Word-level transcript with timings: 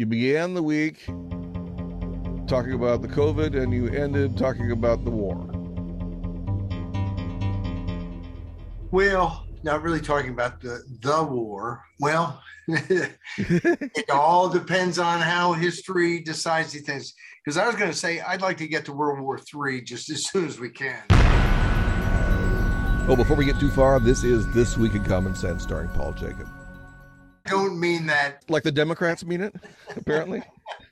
You 0.00 0.06
began 0.06 0.54
the 0.54 0.62
week 0.62 1.04
talking 2.48 2.72
about 2.72 3.02
the 3.02 3.08
COVID 3.08 3.54
and 3.54 3.70
you 3.70 3.88
ended 3.88 4.34
talking 4.38 4.70
about 4.70 5.04
the 5.04 5.10
war. 5.10 5.36
Well, 8.90 9.44
not 9.62 9.82
really 9.82 10.00
talking 10.00 10.30
about 10.30 10.62
the 10.62 10.82
the 11.00 11.22
war. 11.22 11.84
Well, 11.98 12.42
it 12.66 14.08
all 14.10 14.48
depends 14.48 14.98
on 14.98 15.20
how 15.20 15.52
history 15.52 16.20
decides 16.20 16.72
these 16.72 16.86
things. 16.86 17.12
Because 17.44 17.58
I 17.58 17.66
was 17.66 17.76
going 17.76 17.90
to 17.90 17.94
say 17.94 18.22
I'd 18.22 18.40
like 18.40 18.56
to 18.56 18.66
get 18.66 18.86
to 18.86 18.94
World 18.94 19.20
War 19.20 19.38
III 19.38 19.82
just 19.82 20.08
as 20.08 20.24
soon 20.30 20.46
as 20.46 20.58
we 20.58 20.70
can. 20.70 21.02
Oh, 23.06 23.16
before 23.16 23.36
we 23.36 23.44
get 23.44 23.60
too 23.60 23.70
far, 23.70 24.00
this 24.00 24.24
is 24.24 24.50
This 24.54 24.78
Week 24.78 24.94
in 24.94 25.04
Common 25.04 25.34
Sense 25.34 25.62
starring 25.62 25.90
Paul 25.90 26.14
Jacob. 26.14 26.48
Don't 27.50 27.78
mean 27.80 28.06
that. 28.06 28.44
Like 28.48 28.62
the 28.62 28.70
Democrats 28.72 29.24
mean 29.24 29.40
it, 29.40 29.54
apparently. 29.96 30.42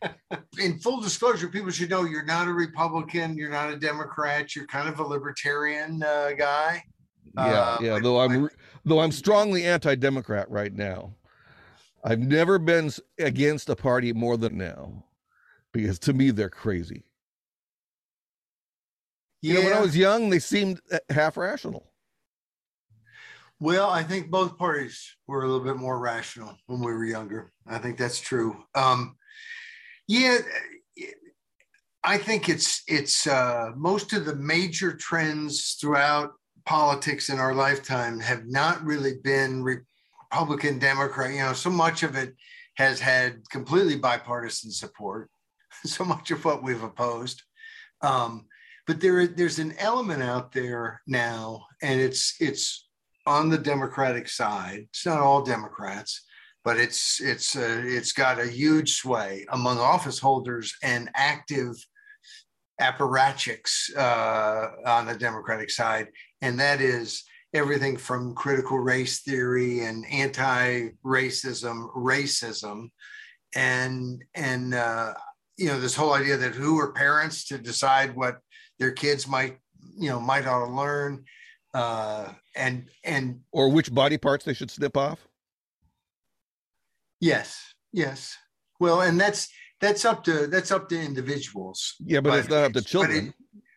In 0.59 0.79
full 0.81 1.01
disclosure, 1.01 1.49
people 1.49 1.71
should 1.71 1.89
know 1.91 2.05
you're 2.05 2.25
not 2.25 2.49
a 2.49 2.53
Republican, 2.53 3.37
you're 3.37 3.51
not 3.51 3.73
a 3.73 3.77
Democrat, 3.77 4.55
you're 4.57 4.67
kind 4.67 4.89
of 4.89 4.99
a 4.99 5.03
libertarian 5.05 6.03
uh, 6.03 6.31
guy. 6.37 6.83
Yeah, 7.37 7.43
Uh, 7.43 7.79
yeah. 7.81 7.95
but- 7.95 8.03
Though 8.03 8.21
I'm 8.21 8.49
though 8.85 9.01
I'm 9.01 9.13
strongly 9.13 9.65
anti-democrat 9.65 10.51
right 10.51 10.73
now. 10.75 11.15
I've 12.05 12.21
never 12.21 12.59
been 12.59 12.91
against 13.19 13.69
a 13.69 13.77
party 13.77 14.13
more 14.13 14.37
than 14.37 14.57
now, 14.57 15.05
because 15.73 15.99
to 16.01 16.13
me 16.13 16.31
they're 16.31 16.49
crazy. 16.49 17.03
You 19.43 19.55
know, 19.55 19.63
when 19.63 19.73
I 19.73 19.81
was 19.81 19.97
young, 19.97 20.31
they 20.31 20.39
seemed 20.39 20.81
uh, 20.91 20.99
half 21.11 21.37
rational. 21.37 21.87
Well, 23.61 23.91
I 23.91 24.05
think 24.05 24.31
both 24.31 24.57
parties 24.57 25.17
were 25.27 25.43
a 25.43 25.49
little 25.49 25.65
bit 25.65 25.77
more 25.77 25.99
rational 25.99 26.57
when 26.67 26.81
we 26.81 26.93
were 26.93 27.05
younger. 27.05 27.53
I 27.67 27.79
think 27.79 27.99
that's 27.99 28.21
true. 28.21 28.57
Um, 28.75 29.17
yeah, 30.07 30.39
I 32.05 32.19
think 32.19 32.49
it's 32.49 32.83
it's 32.87 33.27
uh, 33.27 33.73
most 33.77 34.13
of 34.13 34.25
the 34.25 34.37
major 34.37 34.95
trends 34.95 35.77
throughout 35.81 36.33
politics 36.67 37.31
in 37.31 37.39
our 37.39 37.55
lifetime 37.55 38.21
have 38.21 38.47
not 38.47 38.85
really 38.85 39.15
been 39.25 39.65
Republican, 39.65 40.79
Democrat. 40.79 41.33
You 41.33 41.41
know, 41.41 41.53
so 41.53 41.71
much 41.71 42.05
of 42.05 42.15
it 42.15 42.35
has 42.77 43.01
had 43.01 43.43
completely 43.51 43.97
bipartisan 43.97 44.71
support. 44.71 45.31
So 45.85 46.05
much 46.05 46.33
of 46.33 46.45
what 46.45 46.65
we've 46.65 46.83
opposed. 46.83 47.41
Um, 48.03 48.47
but 48.89 49.01
there, 49.01 49.29
there's 49.29 49.61
an 49.61 49.75
element 49.79 50.25
out 50.25 50.51
there 50.51 51.01
now, 51.07 51.67
and 51.83 52.01
it's 52.01 52.35
it's 52.41 52.88
on 53.29 53.51
the 53.51 53.59
Democratic 53.59 54.27
side. 54.27 54.87
It's 54.89 55.05
not 55.05 55.21
all 55.21 55.43
Democrats, 55.43 56.25
but 56.65 56.79
it's 56.79 57.21
it's 57.21 57.55
uh, 57.55 57.83
it's 57.85 58.13
got 58.13 58.41
a 58.41 58.47
huge 58.47 58.95
sway 58.95 59.45
among 59.51 59.79
office 59.79 60.19
holders 60.19 60.75
and 60.83 61.11
active 61.15 61.75
apparatchiks 62.81 63.95
uh, 63.97 64.69
on 64.87 65.07
the 65.07 65.15
Democratic 65.15 65.71
side, 65.71 66.09
and 66.41 66.59
that 66.59 66.81
is 66.81 67.25
everything 67.53 67.97
from 67.97 68.35
critical 68.35 68.79
race 68.79 69.21
theory 69.21 69.81
and 69.81 70.05
anti-racism, 70.11 71.95
racism, 71.95 72.91
and 73.55 74.25
and 74.35 74.75
uh, 74.75 75.13
you 75.59 75.67
know 75.67 75.79
this 75.79 75.95
whole 75.95 76.15
idea 76.15 76.39
that 76.39 76.55
who 76.55 76.79
are 76.79 76.93
parents 76.93 77.47
to 77.49 77.59
decide 77.59 78.17
what 78.17 78.39
their 78.79 78.93
kids 78.93 79.29
might 79.29 79.59
you 79.99 80.09
know 80.09 80.19
might 80.19 80.47
ought 80.47 80.65
to 80.65 80.73
learn 80.73 81.25
uh, 81.75 82.33
and 82.59 82.89
and 83.05 83.41
Or 83.53 83.71
which 83.71 83.93
body 83.93 84.19
parts 84.19 84.45
they 84.45 84.55
should 84.55 84.71
snip 84.71 84.97
off. 84.97 85.21
yes 87.21 87.75
yes. 87.93 88.37
Well 88.81 89.01
and 89.01 89.19
that's 89.21 89.49
that's 89.81 90.05
up 90.05 90.25
to 90.25 90.47
that's 90.47 90.71
up 90.71 90.89
to 90.91 91.01
individuals. 91.01 91.95
Yeah, 92.01 92.21
but, 92.21 92.39
it's 92.39 92.49
not 92.49 92.65
up 92.65 92.73
to 92.73 92.83
children. 92.83 93.29
it- 93.29 93.35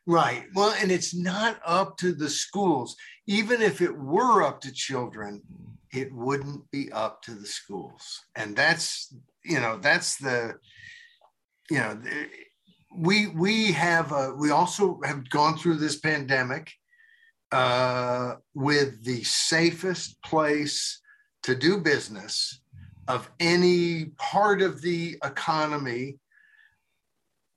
right. 0.08 0.46
Well 0.56 0.74
and 0.82 0.92
it's 0.92 1.14
not 1.16 1.60
up 1.66 1.98
to 1.98 2.14
the 2.14 2.30
schools. 2.30 2.96
Even 3.28 3.62
if 3.62 3.82
it 3.82 3.96
were 3.98 4.44
up 4.44 4.62
to 4.62 4.72
children 4.74 5.42
it 5.94 6.10
wouldn't 6.14 6.70
be 6.72 6.92
up 6.92 7.22
to 7.24 7.32
the 7.36 7.46
schools. 7.48 8.22
And 8.36 8.56
that's 8.56 9.14
you 9.44 9.60
know 9.60 9.78
that's 9.78 10.18
the 10.18 10.56
you 11.70 11.78
know 11.78 11.94
the- 11.96 12.28
we 12.94 13.28
we 13.28 13.72
have 13.72 14.12
uh, 14.12 14.34
we 14.38 14.52
also 14.52 15.00
have 15.06 15.30
gone 15.30 15.58
through 15.58 15.78
this 15.78 15.98
pandemic 16.00 16.74
uh, 17.52 18.36
with 18.54 19.04
the 19.04 19.24
safest 19.24 20.22
place 20.24 21.02
to 21.44 21.56
do 21.56 21.78
business 21.78 22.62
of 23.08 23.30
any 23.40 24.06
part 24.18 24.62
of 24.62 24.82
the 24.82 25.18
economy 25.24 26.18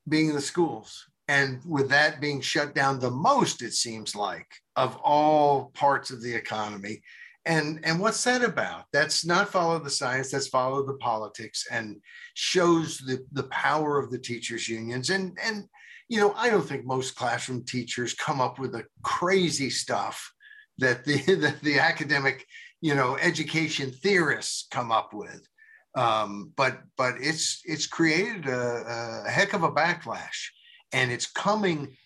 being 0.09 0.35
the 0.35 0.41
schools. 0.41 1.07
And 1.29 1.61
with 1.65 1.89
that 1.91 2.21
being 2.21 2.41
shut 2.41 2.75
down 2.75 2.99
the 2.99 3.11
most 3.11 3.63
it 3.63 3.73
seems 3.73 4.15
like 4.15 4.47
of 4.77 4.97
all 4.97 5.71
parts 5.75 6.11
of 6.11 6.23
the 6.23 6.35
economy. 6.35 7.03
And 7.47 7.81
and 7.85 8.01
what's 8.01 8.25
that 8.25 8.43
about? 8.43 8.85
That's 8.93 9.25
not 9.25 9.51
follow 9.51 9.79
the 9.79 9.91
science 9.91 10.31
that's 10.31 10.49
follow 10.49 10.85
the 10.85 10.95
politics 10.95 11.67
and 11.71 12.01
shows 12.35 12.99
the 12.99 13.25
the 13.33 13.45
power 13.45 13.99
of 13.99 14.11
the 14.11 14.19
teachers 14.19 14.69
unions. 14.69 15.11
And 15.11 15.39
and 15.43 15.65
you 16.09 16.19
know 16.19 16.33
i 16.37 16.51
don't 16.51 16.67
think 16.67 16.85
most 16.85 17.15
classroom 17.15 17.65
teachers 17.65 18.15
come 18.15 18.41
up 18.41 18.59
with 18.59 18.73
the 18.73 18.85
crazy 19.03 19.71
stuff 19.71 20.33
that 20.79 21.05
the 21.05 21.17
that 21.37 21.61
the 21.63 21.79
academic 21.79 22.47
you 22.81 22.95
know 22.95 23.17
education 23.17 23.91
theorists 23.91 24.67
come 24.71 24.93
up 24.93 25.15
with. 25.15 25.49
Um, 25.97 26.53
but 26.55 26.81
but 26.99 27.15
it's 27.19 27.63
it's 27.65 27.87
created 27.87 28.47
a, 28.47 29.25
a 29.27 29.31
heck 29.31 29.55
of 29.55 29.63
a 29.63 29.73
backlash. 29.73 30.49
And 30.93 31.11
it's 31.11 31.27
coming 31.27 31.97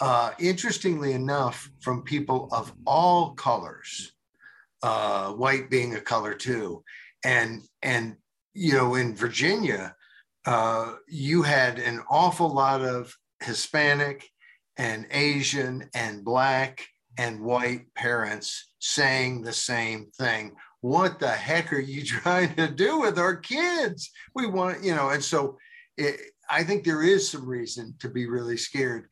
uh, 0.00 0.30
interestingly 0.38 1.12
enough 1.12 1.68
from 1.80 2.02
people 2.02 2.48
of 2.52 2.72
all 2.86 3.34
colors 3.34 4.12
uh, 4.82 5.32
white 5.32 5.70
being 5.70 5.96
a 5.96 6.00
color 6.00 6.34
too. 6.34 6.84
And 7.24 7.62
and 7.82 8.16
you 8.54 8.74
know 8.74 8.94
in 8.94 9.16
virginia 9.16 9.94
uh, 10.46 10.94
you 11.08 11.42
had 11.42 11.80
an 11.80 12.00
awful 12.08 12.48
lot 12.48 12.82
of 12.82 13.12
hispanic 13.42 14.28
and 14.76 15.06
asian 15.10 15.88
and 15.94 16.24
black 16.24 16.86
and 17.18 17.40
white 17.40 17.92
parents 17.94 18.70
saying 18.78 19.42
the 19.42 19.52
same 19.52 20.06
thing. 20.16 20.54
What 20.80 21.18
the 21.18 21.30
heck 21.30 21.72
are 21.72 21.80
you 21.80 22.04
trying 22.04 22.54
to 22.54 22.68
do 22.68 23.00
with 23.00 23.18
our 23.18 23.36
kids? 23.36 24.10
We 24.34 24.46
want 24.46 24.82
you 24.82 24.94
know 24.94 25.10
and 25.10 25.22
so 25.22 25.58
it, 25.96 26.20
i 26.48 26.62
think 26.62 26.84
there 26.84 27.02
is 27.02 27.28
some 27.28 27.46
reason 27.46 27.94
to 27.98 28.08
be 28.08 28.26
really 28.26 28.56
scared. 28.56 29.08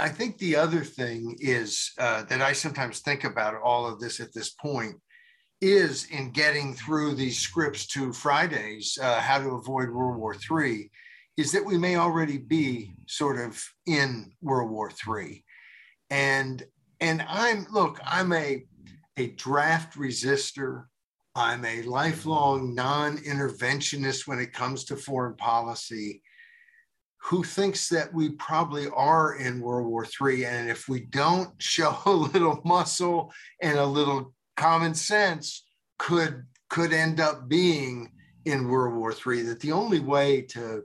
I 0.00 0.08
think 0.08 0.38
the 0.38 0.56
other 0.56 0.82
thing 0.82 1.36
is 1.38 1.92
uh, 1.98 2.24
that 2.24 2.40
i 2.40 2.52
sometimes 2.52 3.00
think 3.00 3.24
about 3.24 3.60
all 3.62 3.86
of 3.86 4.00
this 4.00 4.20
at 4.20 4.32
this 4.32 4.50
point 4.50 4.96
is 5.60 6.06
in 6.10 6.32
getting 6.32 6.74
through 6.74 7.14
these 7.14 7.38
scripts 7.38 7.86
to 7.86 8.12
fridays 8.12 8.98
uh, 9.00 9.20
how 9.20 9.38
to 9.38 9.50
avoid 9.50 9.88
world 9.88 10.18
war 10.18 10.36
iii 10.60 10.90
is 11.36 11.52
that 11.52 11.64
we 11.64 11.76
may 11.76 11.96
already 11.96 12.38
be 12.38 12.94
sort 13.06 13.38
of 13.38 13.62
in 13.86 14.32
world 14.42 14.70
war 14.70 14.90
iii 15.08 15.44
and 16.10 16.64
and 17.00 17.24
i'm 17.28 17.66
look 17.70 18.00
i'm 18.04 18.32
a 18.32 18.64
a 19.16 19.28
draft 19.28 19.96
resistor. 19.96 20.84
I'm 21.34 21.64
a 21.64 21.82
lifelong 21.82 22.74
non 22.74 23.18
interventionist 23.18 24.26
when 24.26 24.38
it 24.38 24.52
comes 24.52 24.84
to 24.84 24.96
foreign 24.96 25.36
policy 25.36 26.22
who 27.22 27.42
thinks 27.42 27.88
that 27.88 28.12
we 28.14 28.30
probably 28.30 28.86
are 28.94 29.34
in 29.36 29.60
World 29.60 29.88
War 29.88 30.06
III. 30.22 30.46
And 30.46 30.70
if 30.70 30.88
we 30.88 31.00
don't 31.00 31.50
show 31.60 31.96
a 32.06 32.10
little 32.10 32.60
muscle 32.64 33.32
and 33.60 33.78
a 33.78 33.86
little 33.86 34.32
common 34.56 34.94
sense, 34.94 35.64
could, 35.98 36.44
could 36.70 36.92
end 36.92 37.20
up 37.20 37.48
being 37.48 38.12
in 38.44 38.68
World 38.68 38.94
War 38.94 39.12
III. 39.12 39.42
That 39.42 39.60
the 39.60 39.72
only 39.72 39.98
way 39.98 40.42
to, 40.50 40.84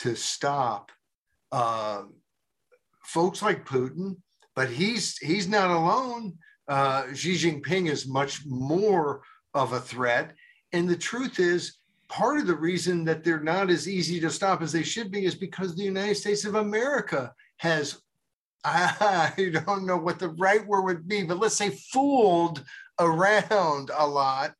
to 0.00 0.14
stop 0.14 0.90
uh, 1.52 2.02
folks 3.04 3.42
like 3.42 3.66
Putin, 3.66 4.16
but 4.54 4.68
he's, 4.68 5.16
he's 5.18 5.48
not 5.48 5.70
alone 5.70 6.38
uh, 6.70 7.12
Xi 7.12 7.34
Jinping 7.34 7.90
is 7.90 8.06
much 8.06 8.46
more 8.46 9.22
of 9.54 9.72
a 9.72 9.80
threat. 9.80 10.34
And 10.72 10.88
the 10.88 10.96
truth 10.96 11.40
is, 11.40 11.78
part 12.08 12.38
of 12.38 12.46
the 12.46 12.54
reason 12.54 13.04
that 13.04 13.24
they're 13.24 13.42
not 13.42 13.70
as 13.70 13.88
easy 13.88 14.20
to 14.20 14.30
stop 14.30 14.62
as 14.62 14.70
they 14.70 14.84
should 14.84 15.10
be 15.10 15.24
is 15.24 15.34
because 15.34 15.74
the 15.74 15.82
United 15.82 16.14
States 16.14 16.44
of 16.44 16.54
America 16.54 17.34
has, 17.56 18.00
I 18.64 19.52
don't 19.66 19.84
know 19.84 19.96
what 19.96 20.20
the 20.20 20.28
right 20.30 20.64
word 20.64 20.82
would 20.82 21.08
be, 21.08 21.24
but 21.24 21.40
let's 21.40 21.56
say 21.56 21.70
fooled 21.92 22.64
around 23.00 23.90
a 23.96 24.06
lot 24.06 24.54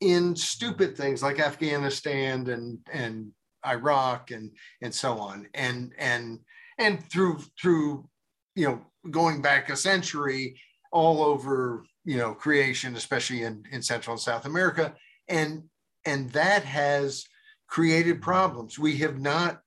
in 0.00 0.36
stupid 0.36 0.96
things 0.96 1.24
like 1.24 1.40
Afghanistan 1.40 2.48
and, 2.48 2.78
and 2.92 3.32
Iraq 3.68 4.30
and, 4.30 4.50
and 4.82 4.94
so 4.94 5.18
on. 5.18 5.46
And, 5.54 5.92
and, 5.98 6.40
and 6.78 7.02
through, 7.10 7.40
through, 7.60 8.08
you 8.54 8.66
know, 8.66 8.80
going 9.10 9.40
back 9.42 9.70
a 9.70 9.76
century, 9.76 10.60
all 10.90 11.22
over 11.22 11.84
you 12.06 12.16
know 12.16 12.32
creation 12.32 12.96
especially 12.96 13.42
in, 13.42 13.62
in 13.70 13.82
central 13.82 14.14
and 14.14 14.20
south 14.22 14.46
america 14.46 14.94
and 15.28 15.62
and 16.06 16.30
that 16.30 16.64
has 16.64 17.26
created 17.68 18.22
problems. 18.22 18.78
We 18.78 18.96
have 18.96 19.20
not, 19.20 19.60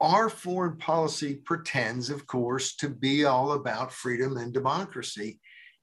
our 0.00 0.28
foreign 0.30 0.76
policy 0.76 1.34
pretends, 1.34 2.08
of 2.08 2.26
course, 2.26 2.76
to 2.76 2.88
be 2.88 3.24
all 3.24 3.52
about 3.52 3.92
freedom 3.92 4.36
and 4.36 4.52
democracy, 4.52 5.40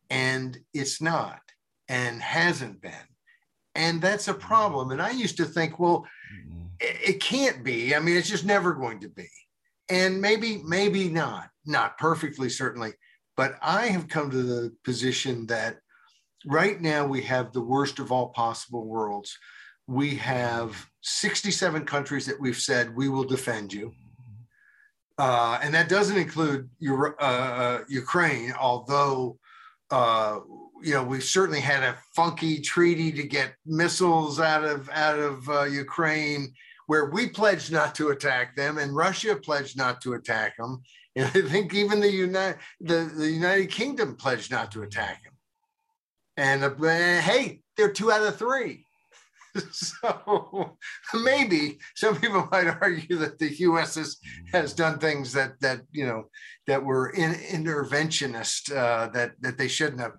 and 0.09 0.57
it's 0.73 1.01
not 1.01 1.41
and 1.89 2.21
hasn't 2.21 2.81
been. 2.81 2.91
And 3.75 4.01
that's 4.01 4.29
a 4.29 4.33
problem. 4.33 4.91
And 4.91 5.01
I 5.01 5.11
used 5.11 5.37
to 5.37 5.45
think, 5.45 5.77
well, 5.77 6.05
mm-hmm. 6.31 6.65
it 6.79 7.21
can't 7.21 7.63
be. 7.63 7.95
I 7.95 7.99
mean, 7.99 8.17
it's 8.17 8.29
just 8.29 8.45
never 8.45 8.73
going 8.73 8.99
to 9.01 9.09
be. 9.09 9.27
And 9.89 10.21
maybe, 10.21 10.61
maybe 10.65 11.09
not, 11.09 11.49
not 11.65 11.97
perfectly, 11.97 12.49
certainly. 12.49 12.93
But 13.35 13.55
I 13.61 13.87
have 13.87 14.07
come 14.07 14.29
to 14.31 14.43
the 14.43 14.73
position 14.83 15.47
that 15.47 15.77
right 16.45 16.79
now 16.79 17.05
we 17.05 17.21
have 17.23 17.51
the 17.51 17.61
worst 17.61 17.99
of 17.99 18.11
all 18.11 18.29
possible 18.29 18.85
worlds. 18.85 19.37
We 19.87 20.15
have 20.15 20.87
67 21.01 21.85
countries 21.85 22.25
that 22.25 22.39
we've 22.39 22.57
said 22.57 22.95
we 22.95 23.09
will 23.09 23.23
defend 23.23 23.73
you. 23.73 23.93
Uh, 25.17 25.59
and 25.61 25.73
that 25.73 25.89
doesn't 25.89 26.17
include 26.17 26.69
your, 26.79 27.21
uh, 27.21 27.25
uh, 27.25 27.79
Ukraine, 27.89 28.53
although 28.59 29.37
uh, 29.91 30.39
you 30.83 30.93
know 30.93 31.03
we've 31.03 31.23
certainly 31.23 31.59
had 31.59 31.83
a 31.83 31.97
funky 32.15 32.59
treaty 32.59 33.11
to 33.11 33.23
get 33.23 33.53
missiles 33.65 34.39
out 34.39 34.63
of 34.63 34.89
out 34.89 35.19
of 35.19 35.49
uh, 35.49 35.63
Ukraine, 35.63 36.53
where 36.87 37.09
we 37.09 37.27
pledged 37.27 37.71
not 37.71 37.95
to 37.95 38.09
attack 38.09 38.55
them, 38.55 38.77
and 38.77 38.95
Russia 38.95 39.35
pledged 39.35 39.77
not 39.77 40.01
to 40.01 40.13
attack 40.13 40.57
them. 40.57 40.81
And 41.13 41.25
I 41.25 41.41
think 41.41 41.73
even 41.73 41.99
the 41.99 42.09
United 42.09 42.57
the, 42.79 43.11
the 43.13 43.29
United 43.29 43.69
Kingdom 43.69 44.15
pledged 44.15 44.49
not 44.49 44.71
to 44.71 44.83
attack 44.83 45.21
them. 45.25 45.33
And 46.37 46.63
uh, 46.63 47.21
hey, 47.21 47.59
they're 47.75 47.91
two 47.91 48.13
out 48.13 48.25
of 48.25 48.37
three. 48.37 48.85
so 49.71 50.77
maybe 51.13 51.79
some 51.95 52.15
people 52.19 52.47
might 52.51 52.67
argue 52.81 53.17
that 53.17 53.37
the 53.39 53.53
U.S. 53.59 53.95
has, 53.95 54.17
has 54.53 54.73
done 54.73 54.99
things 54.99 55.33
that 55.33 55.59
that 55.61 55.81
you 55.91 56.05
know 56.05 56.29
that 56.67 56.83
were 56.83 57.09
in, 57.09 57.33
interventionist 57.33 58.75
uh, 58.75 59.07
that 59.09 59.33
that 59.41 59.57
they 59.57 59.67
shouldn't 59.67 60.01
have. 60.01 60.13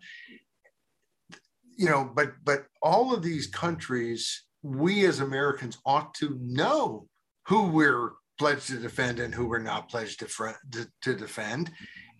You 1.76 1.88
know, 1.88 2.10
but 2.14 2.32
but 2.44 2.66
all 2.82 3.14
of 3.14 3.22
these 3.22 3.46
countries, 3.46 4.44
we 4.62 5.06
as 5.06 5.20
Americans 5.20 5.78
ought 5.86 6.14
to 6.14 6.38
know 6.40 7.08
who 7.46 7.68
we're 7.68 8.12
pledged 8.38 8.68
to 8.68 8.78
defend 8.78 9.20
and 9.20 9.34
who 9.34 9.46
we're 9.46 9.58
not 9.58 9.88
pledged 9.88 10.20
to, 10.20 10.54
to, 10.72 10.88
to 11.02 11.14
defend, 11.14 11.70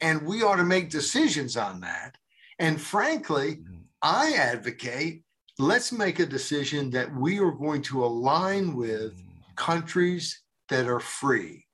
and 0.01 0.23
we 0.27 0.43
ought 0.43 0.57
to 0.57 0.65
make 0.65 0.91
decisions 0.91 1.57
on 1.57 1.81
that. 1.81 2.17
And 2.59 2.81
frankly, 2.81 3.57
mm-hmm. 3.57 3.79
I 4.03 4.33
advocate 4.33 5.23
let's 5.59 5.93
make 5.93 6.19
a 6.19 6.27
decision 6.27 6.91
that 6.91 7.15
we 7.15 7.39
are 7.39 7.51
going 7.51 7.83
to 7.83 8.05
align 8.05 8.75
with 8.75 9.15
countries 9.57 10.43
that 10.69 10.87
are 10.87 11.01
free. 11.01 11.67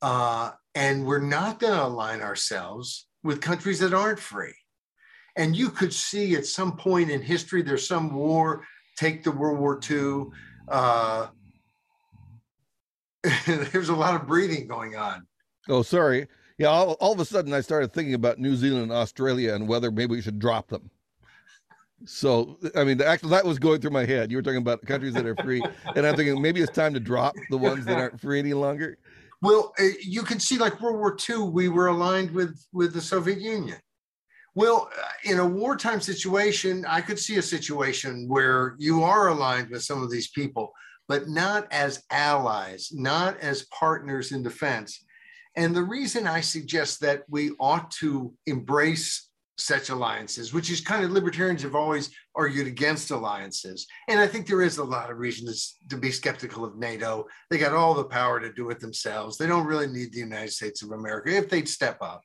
Uh, 0.00 0.52
and 0.74 1.04
we're 1.04 1.18
not 1.18 1.58
going 1.58 1.74
to 1.74 1.84
align 1.84 2.20
ourselves 2.20 3.08
with 3.22 3.40
countries 3.40 3.80
that 3.80 3.92
aren't 3.92 4.20
free. 4.20 4.54
And 5.38 5.56
you 5.56 5.70
could 5.70 5.94
see 5.94 6.34
at 6.34 6.46
some 6.46 6.76
point 6.76 7.10
in 7.10 7.22
history, 7.22 7.62
there's 7.62 7.86
some 7.86 8.12
war, 8.12 8.64
take 8.96 9.22
the 9.22 9.30
World 9.30 9.60
War 9.60 9.80
II. 9.88 10.26
Uh, 10.66 11.28
there's 13.46 13.88
a 13.88 13.94
lot 13.94 14.20
of 14.20 14.26
breathing 14.26 14.66
going 14.66 14.96
on. 14.96 15.26
Oh, 15.68 15.82
sorry. 15.82 16.26
Yeah, 16.58 16.66
all, 16.66 16.94
all 16.94 17.12
of 17.12 17.20
a 17.20 17.24
sudden 17.24 17.54
I 17.54 17.60
started 17.60 17.92
thinking 17.92 18.14
about 18.14 18.40
New 18.40 18.56
Zealand 18.56 18.82
and 18.82 18.92
Australia 18.92 19.54
and 19.54 19.68
whether 19.68 19.92
maybe 19.92 20.16
we 20.16 20.20
should 20.20 20.40
drop 20.40 20.68
them. 20.68 20.90
So, 22.04 22.58
I 22.74 22.82
mean, 22.82 23.00
actually, 23.00 23.30
that 23.30 23.44
was 23.44 23.60
going 23.60 23.80
through 23.80 23.90
my 23.90 24.04
head. 24.04 24.32
You 24.32 24.38
were 24.38 24.42
talking 24.42 24.58
about 24.58 24.84
countries 24.86 25.14
that 25.14 25.26
are 25.26 25.36
free, 25.36 25.62
and 25.96 26.04
I'm 26.06 26.16
thinking 26.16 26.40
maybe 26.40 26.60
it's 26.60 26.72
time 26.72 26.94
to 26.94 27.00
drop 27.00 27.34
the 27.50 27.58
ones 27.58 27.84
that 27.86 27.96
aren't 27.96 28.20
free 28.20 28.38
any 28.38 28.54
longer. 28.54 28.98
Well, 29.42 29.72
uh, 29.80 29.84
you 30.00 30.22
can 30.22 30.38
see, 30.38 30.58
like 30.58 30.80
World 30.80 30.96
War 30.96 31.16
II, 31.28 31.50
we 31.50 31.68
were 31.68 31.88
aligned 31.88 32.30
with 32.30 32.64
with 32.72 32.92
the 32.92 33.00
Soviet 33.00 33.40
Union. 33.40 33.78
Well, 34.58 34.90
uh, 34.92 35.06
in 35.22 35.38
a 35.38 35.46
wartime 35.46 36.00
situation, 36.00 36.84
I 36.88 37.00
could 37.00 37.20
see 37.20 37.36
a 37.36 37.42
situation 37.42 38.26
where 38.26 38.74
you 38.76 39.04
are 39.04 39.28
aligned 39.28 39.70
with 39.70 39.84
some 39.84 40.02
of 40.02 40.10
these 40.10 40.30
people, 40.30 40.72
but 41.06 41.28
not 41.28 41.68
as 41.70 42.02
allies, 42.10 42.90
not 42.92 43.38
as 43.38 43.66
partners 43.66 44.32
in 44.32 44.42
defense. 44.42 45.04
And 45.54 45.76
the 45.76 45.84
reason 45.84 46.26
I 46.26 46.40
suggest 46.40 47.00
that 47.02 47.22
we 47.28 47.52
ought 47.60 47.92
to 48.00 48.34
embrace 48.46 49.30
such 49.58 49.90
alliances, 49.90 50.52
which 50.52 50.72
is 50.72 50.80
kind 50.80 51.04
of 51.04 51.12
libertarians 51.12 51.62
have 51.62 51.76
always 51.76 52.10
argued 52.34 52.66
against 52.66 53.12
alliances. 53.12 53.86
And 54.08 54.18
I 54.18 54.26
think 54.26 54.48
there 54.48 54.62
is 54.62 54.78
a 54.78 54.84
lot 54.84 55.08
of 55.08 55.18
reasons 55.18 55.76
to 55.88 55.96
be 55.96 56.10
skeptical 56.10 56.64
of 56.64 56.76
NATO. 56.76 57.28
They 57.48 57.58
got 57.58 57.74
all 57.74 57.94
the 57.94 58.02
power 58.02 58.40
to 58.40 58.52
do 58.52 58.70
it 58.70 58.80
themselves. 58.80 59.38
They 59.38 59.46
don't 59.46 59.68
really 59.68 59.86
need 59.86 60.12
the 60.12 60.18
United 60.18 60.50
States 60.50 60.82
of 60.82 60.90
America 60.90 61.30
if 61.30 61.48
they'd 61.48 61.68
step 61.68 61.98
up. 62.00 62.24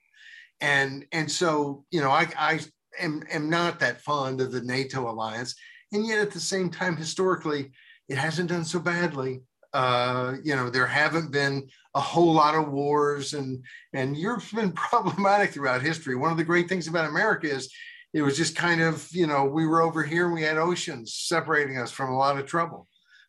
And 0.62 1.06
and 1.12 1.30
so, 1.30 1.86
you 1.92 2.02
know, 2.02 2.12
I, 2.12 2.28
I 2.38 2.60
am, 3.00 3.24
am 3.32 3.50
not 3.50 3.80
that 3.80 4.02
fond 4.02 4.42
of 4.42 4.52
the 4.52 4.62
NATO 4.62 5.10
alliance. 5.10 5.56
And 5.92 6.06
yet 6.06 6.20
at 6.20 6.32
the 6.32 6.40
same 6.40 6.70
time, 6.70 6.96
historically, 6.96 7.72
it 8.10 8.18
hasn't 8.18 8.50
done 8.50 8.66
so 8.66 8.80
badly. 8.80 9.42
Uh, 9.74 10.36
you 10.44 10.56
know, 10.56 10.70
there 10.70 10.86
haven't 10.86 11.32
been 11.32 11.68
a 11.96 12.00
whole 12.00 12.34
lot 12.34 12.56
of 12.56 12.72
wars, 12.72 13.34
and 13.34 13.64
and 13.94 14.18
Europe's 14.18 14.52
been 14.52 14.72
problematic 14.90 15.52
throughout 15.52 15.82
history. 15.82 16.16
One 16.16 16.32
of 16.32 16.38
the 16.38 16.44
great 16.44 16.70
things 16.70 16.88
about 16.88 17.10
America 17.10 17.48
is 17.48 17.72
it 18.14 18.22
was 18.22 18.38
just 18.38 18.56
kind 18.56 18.82
of 18.82 19.08
you 19.12 19.26
know 19.26 19.46
we 19.46 19.66
were 19.66 19.82
over 19.82 20.04
here 20.04 20.26
and 20.26 20.34
we 20.34 20.44
had 20.44 20.58
oceans 20.58 21.16
separating 21.16 21.78
us 21.78 21.92
from 21.92 22.12
a 22.12 22.18
lot 22.18 22.38
of 22.38 22.46
trouble, 22.46 22.88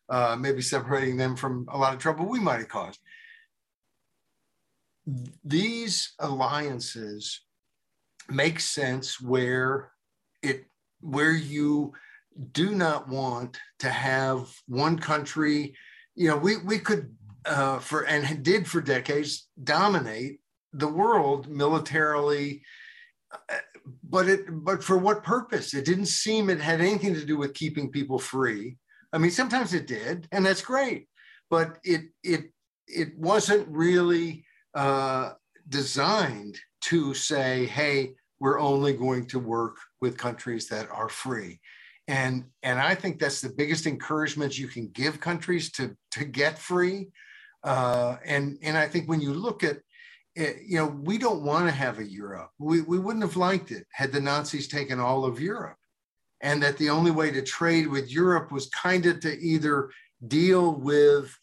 uh, 0.09 0.35
maybe 0.39 0.61
separating 0.61 1.17
them 1.17 1.35
from 1.35 1.67
a 1.71 1.77
lot 1.77 1.93
of 1.93 1.99
trouble 1.99 2.27
we 2.27 2.39
might 2.39 2.59
have 2.59 2.69
caused. 2.69 2.99
These 5.43 6.13
alliances 6.19 7.41
make 8.29 8.59
sense 8.59 9.21
where 9.21 9.91
it 10.41 10.65
where 11.01 11.31
you 11.31 11.93
do 12.51 12.73
not 12.73 13.07
want 13.07 13.57
to 13.79 13.89
have 13.89 14.51
one 14.67 14.97
country 14.97 15.75
you 16.15 16.29
know, 16.29 16.37
we 16.37 16.57
we 16.57 16.79
could 16.79 17.13
uh, 17.45 17.79
for 17.79 18.05
and 18.05 18.41
did 18.41 18.67
for 18.67 18.81
decades 18.81 19.47
dominate 19.61 20.39
the 20.73 20.87
world 20.87 21.47
militarily, 21.47 22.63
uh, 23.31 23.55
but 24.03 24.27
it 24.27 24.45
but 24.49 24.83
for 24.83 24.97
what 24.97 25.23
purpose? 25.23 25.73
It 25.73 25.85
didn't 25.85 26.07
seem 26.07 26.49
it 26.49 26.61
had 26.61 26.81
anything 26.81 27.13
to 27.13 27.25
do 27.25 27.37
with 27.37 27.53
keeping 27.53 27.91
people 27.91 28.17
free. 28.17 28.77
I 29.13 29.17
mean, 29.17 29.31
sometimes 29.31 29.73
it 29.73 29.87
did, 29.87 30.27
and 30.31 30.45
that's 30.45 30.61
great, 30.61 31.07
but 31.49 31.77
it 31.83 32.05
it 32.23 32.51
it 32.87 33.17
wasn't 33.17 33.67
really 33.67 34.44
uh, 34.75 35.33
designed 35.69 36.59
to 36.81 37.13
say, 37.13 37.65
hey, 37.65 38.13
we're 38.39 38.59
only 38.59 38.93
going 38.93 39.25
to 39.27 39.39
work 39.39 39.77
with 40.01 40.17
countries 40.17 40.67
that 40.67 40.89
are 40.91 41.09
free. 41.09 41.59
And 42.07 42.45
and 42.61 42.79
i 42.79 42.93
think 42.93 43.17
that's 43.17 43.41
the 43.41 43.49
biggest 43.49 43.87
encouragement 43.87 44.59
you 44.59 44.67
can 44.67 44.89
give 44.89 45.19
countries 45.19 45.71
to 45.71 45.97
to 46.11 46.25
get 46.25 46.59
free. 46.59 47.09
Uh, 47.63 48.17
and 48.23 48.59
and 48.61 48.77
i 48.77 48.87
think 48.87 49.09
when 49.09 49.21
you 49.21 49.33
look 49.33 49.63
at 49.63 49.77
it, 50.35 50.57
you 50.67 50.77
know 50.77 50.85
we 50.85 51.17
don't 51.17 51.41
want 51.41 51.65
to 51.65 51.71
have 51.71 51.97
a 51.97 52.05
europe. 52.05 52.51
We, 52.59 52.81
we 52.81 52.99
wouldn't 52.99 53.23
have 53.23 53.37
liked 53.37 53.71
it 53.71 53.87
had 53.91 54.11
the 54.11 54.19
nazis 54.19 54.67
taken 54.67 54.99
all 54.99 55.25
of 55.25 55.39
europe. 55.39 55.77
And 56.41 56.61
that 56.61 56.77
the 56.77 56.91
only 56.91 57.11
way 57.11 57.31
to 57.31 57.41
trade 57.41 57.87
with 57.87 58.11
europe 58.11 58.51
was 58.51 58.69
kind 58.69 59.07
of 59.07 59.21
to 59.21 59.31
either 59.39 59.89
deal 60.27 60.75
with 60.75 61.35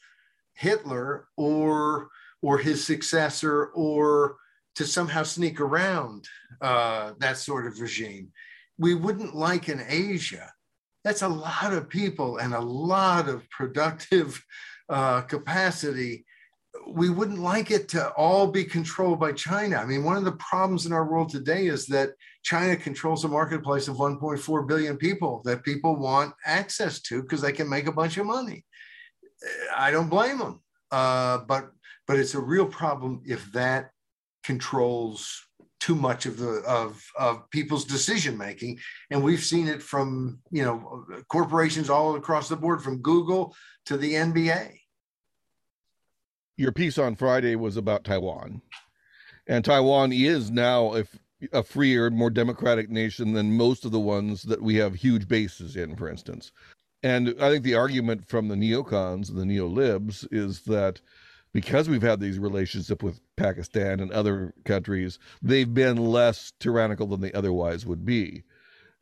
hitler 0.55 1.27
or 1.37 2.09
or 2.43 2.59
his 2.59 2.85
successor 2.85 3.67
or 3.67 4.37
to 4.75 4.85
somehow 4.85 5.23
sneak 5.23 5.61
around 5.61 6.27
uh, 6.61 7.13
that 7.19 7.39
sort 7.39 7.67
of 7.67 7.81
regime 7.81 8.33
we 8.83 8.95
wouldn't 8.95 9.35
like 9.35 9.69
in 9.69 9.83
Asia. 9.87 10.53
That's 11.05 11.23
a 11.23 11.29
lot 11.29 11.73
of 11.73 11.89
people 11.89 12.39
and 12.39 12.55
a 12.55 12.61
lot 12.61 13.29
of 13.29 13.49
productive 13.51 14.43
uh, 14.89 15.23
capacity. 15.23 16.25
We 16.89 17.11
wouldn't 17.11 17.39
like 17.39 17.71
it 17.71 17.89
to 17.91 18.11
all 18.11 18.49
be 18.49 18.65
controlled 18.65 19.21
by 19.21 19.33
China. 19.33 19.77
I 19.77 19.85
mean, 19.85 20.05
one 20.05 20.17
of 20.17 20.25
the 20.25 20.33
problems 20.33 20.87
in 20.87 20.93
our 20.93 21.09
world 21.09 21.29
today 21.29 21.67
is 21.67 21.87
that 21.87 22.11
China 22.43 22.77
controls 22.77 23.25
a 23.25 23.29
marketplace 23.29 23.89
of 23.89 23.97
1.4 23.97 24.67
billion 24.67 24.97
people 24.97 25.43
that 25.45 25.63
people 25.63 25.97
want 25.97 26.35
access 26.45 27.01
to 27.03 27.23
because 27.23 27.41
they 27.41 27.53
can 27.53 27.69
make 27.69 27.87
a 27.87 27.93
bunch 27.93 28.17
of 28.17 28.27
money. 28.27 28.65
I 29.77 29.91
don't 29.91 30.09
blame 30.09 30.39
them, 30.39 30.61
uh, 30.91 31.39
but 31.39 31.71
but 32.07 32.19
it's 32.19 32.35
a 32.35 32.41
real 32.41 32.67
problem 32.67 33.23
if 33.25 33.51
that 33.53 33.91
controls 34.43 35.47
too 35.83 35.95
much 35.97 36.27
of 36.27 36.37
the 36.37 36.63
of 36.65 37.05
of 37.19 37.51
people's 37.51 37.85
decision 37.85 38.39
making. 38.39 38.79
And 39.11 39.25
we've 39.25 39.43
seen 39.43 39.67
it 39.67 39.83
from 39.83 40.39
you 40.53 40.63
know 40.63 41.05
corporations 41.29 41.91
all 41.91 42.15
across 42.15 42.49
the 42.49 42.55
board 42.55 42.83
from 42.83 43.03
google 43.03 43.55
to 43.87 43.97
the 43.97 44.15
nba 44.15 44.79
your 46.57 46.71
piece 46.71 46.99
on 46.99 47.17
friday 47.17 47.57
was 47.57 47.77
about 47.77 48.05
taiwan. 48.05 48.63
And 49.49 49.65
taiwan 49.65 50.13
is 50.13 50.53
now 50.53 50.95
a, 50.95 51.05
a 51.53 51.65
freer 51.65 52.11
more 52.11 52.31
democratic 52.31 52.89
nation 52.89 53.33
than 53.33 53.57
most 53.57 53.85
of 53.85 53.91
the 53.91 53.99
ones 53.99 54.43
that 54.43 54.63
we 54.63 54.77
have 54.77 54.95
huge 54.95 55.27
bases 55.27 55.75
in 55.75 55.97
for 55.97 56.09
instance. 56.09 56.53
And 57.03 57.35
I 57.41 57.51
think 57.51 57.65
the 57.65 57.75
argument 57.75 58.29
from 58.29 58.47
the 58.47 58.55
neocons 58.55 59.31
and 59.31 59.39
the 59.39 59.57
neolibs 59.57 60.29
is 60.31 60.61
that 60.67 61.01
because 61.53 61.89
we've 61.89 62.03
had 62.03 62.21
these 62.21 62.39
relationships 62.39 63.03
with 63.03 63.21
Pakistan 63.37 64.01
and 64.01 64.11
other 64.13 64.55
countries, 64.65 65.19
they've 65.43 65.73
been 65.73 65.97
less 65.97 66.53
tyrannical 66.61 67.07
than 67.07 67.21
they 67.21 67.33
otherwise 67.33 67.85
would 67.87 68.05
be. 68.05 68.43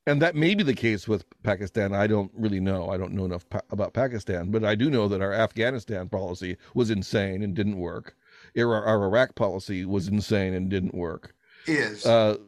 And 0.07 0.21
that 0.23 0.35
may 0.35 0.55
be 0.55 0.65
the 0.65 0.75
case 0.75 1.07
with 1.07 1.25
Pakistan. 1.43 1.95
I 1.95 2.07
don't 2.07 2.33
really 2.35 2.59
know. 2.59 2.89
I 2.89 2.97
don't 2.97 3.13
know 3.13 3.27
enough 3.27 3.49
pa- 3.49 3.61
about 3.71 3.93
Pakistan, 3.93 4.51
but 4.51 4.65
I 4.65 4.75
do 4.75 4.91
know 4.91 5.09
that 5.09 5.21
our 5.21 5.33
Afghanistan 5.33 6.09
policy 6.09 6.57
was 6.75 6.91
insane 6.91 7.43
and 7.43 7.55
didn't 7.55 7.79
work. 7.79 8.17
Our, 8.59 8.85
our 8.85 9.05
Iraq 9.05 9.35
policy 9.35 9.85
was 9.85 10.09
insane 10.09 10.55
and 10.55 10.69
didn't 10.69 10.95
work. 10.95 11.35
Is 11.67 12.07
Uh, 12.07 12.39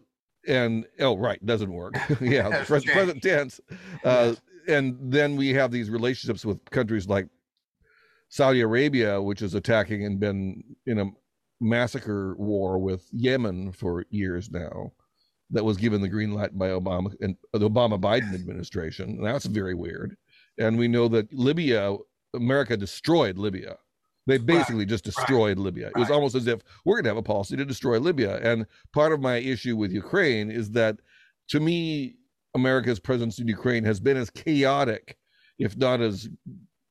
and 0.48 0.86
oh, 0.98 1.16
right, 1.16 1.44
doesn't 1.44 1.72
work. 1.72 1.94
yeah, 2.20 2.64
present, 2.64 2.92
present 2.92 3.22
tense. 3.22 3.60
Uh, 4.02 4.34
and 4.66 4.96
then 5.00 5.36
we 5.36 5.50
have 5.50 5.70
these 5.70 5.90
relationships 5.90 6.44
with 6.44 6.64
countries 6.70 7.06
like 7.06 7.28
Saudi 8.32 8.62
Arabia, 8.62 9.20
which 9.20 9.42
is 9.42 9.54
attacking 9.54 10.06
and 10.06 10.18
been 10.18 10.64
in 10.86 10.98
a 10.98 11.10
massacre 11.60 12.34
war 12.38 12.78
with 12.78 13.06
Yemen 13.12 13.72
for 13.72 14.06
years 14.08 14.50
now. 14.50 14.90
That 15.50 15.66
was 15.66 15.76
given 15.76 16.00
the 16.00 16.08
green 16.08 16.32
light 16.32 16.56
by 16.58 16.68
Obama 16.68 17.14
and 17.20 17.36
the 17.52 17.68
Obama 17.68 18.00
Biden 18.00 18.34
administration. 18.34 19.22
That's 19.22 19.44
very 19.44 19.74
weird. 19.74 20.16
And 20.58 20.78
we 20.78 20.88
know 20.88 21.08
that 21.08 21.30
Libya, 21.30 21.94
America 22.32 22.74
destroyed 22.74 23.36
Libya. 23.36 23.76
They 24.26 24.38
basically 24.38 24.86
just 24.86 25.04
destroyed 25.04 25.58
Libya. 25.58 25.88
It 25.88 25.98
was 25.98 26.10
almost 26.10 26.34
as 26.34 26.46
if 26.46 26.62
we're 26.86 26.94
going 26.94 27.04
to 27.04 27.10
have 27.10 27.18
a 27.18 27.22
policy 27.22 27.54
to 27.58 27.66
destroy 27.66 28.00
Libya. 28.00 28.38
And 28.38 28.64
part 28.94 29.12
of 29.12 29.20
my 29.20 29.36
issue 29.36 29.76
with 29.76 29.92
Ukraine 29.92 30.50
is 30.50 30.70
that, 30.70 30.96
to 31.48 31.60
me, 31.60 32.14
America's 32.54 32.98
presence 32.98 33.38
in 33.38 33.46
Ukraine 33.46 33.84
has 33.84 34.00
been 34.00 34.16
as 34.16 34.30
chaotic, 34.30 35.18
if 35.58 35.76
not 35.76 36.00
as 36.00 36.30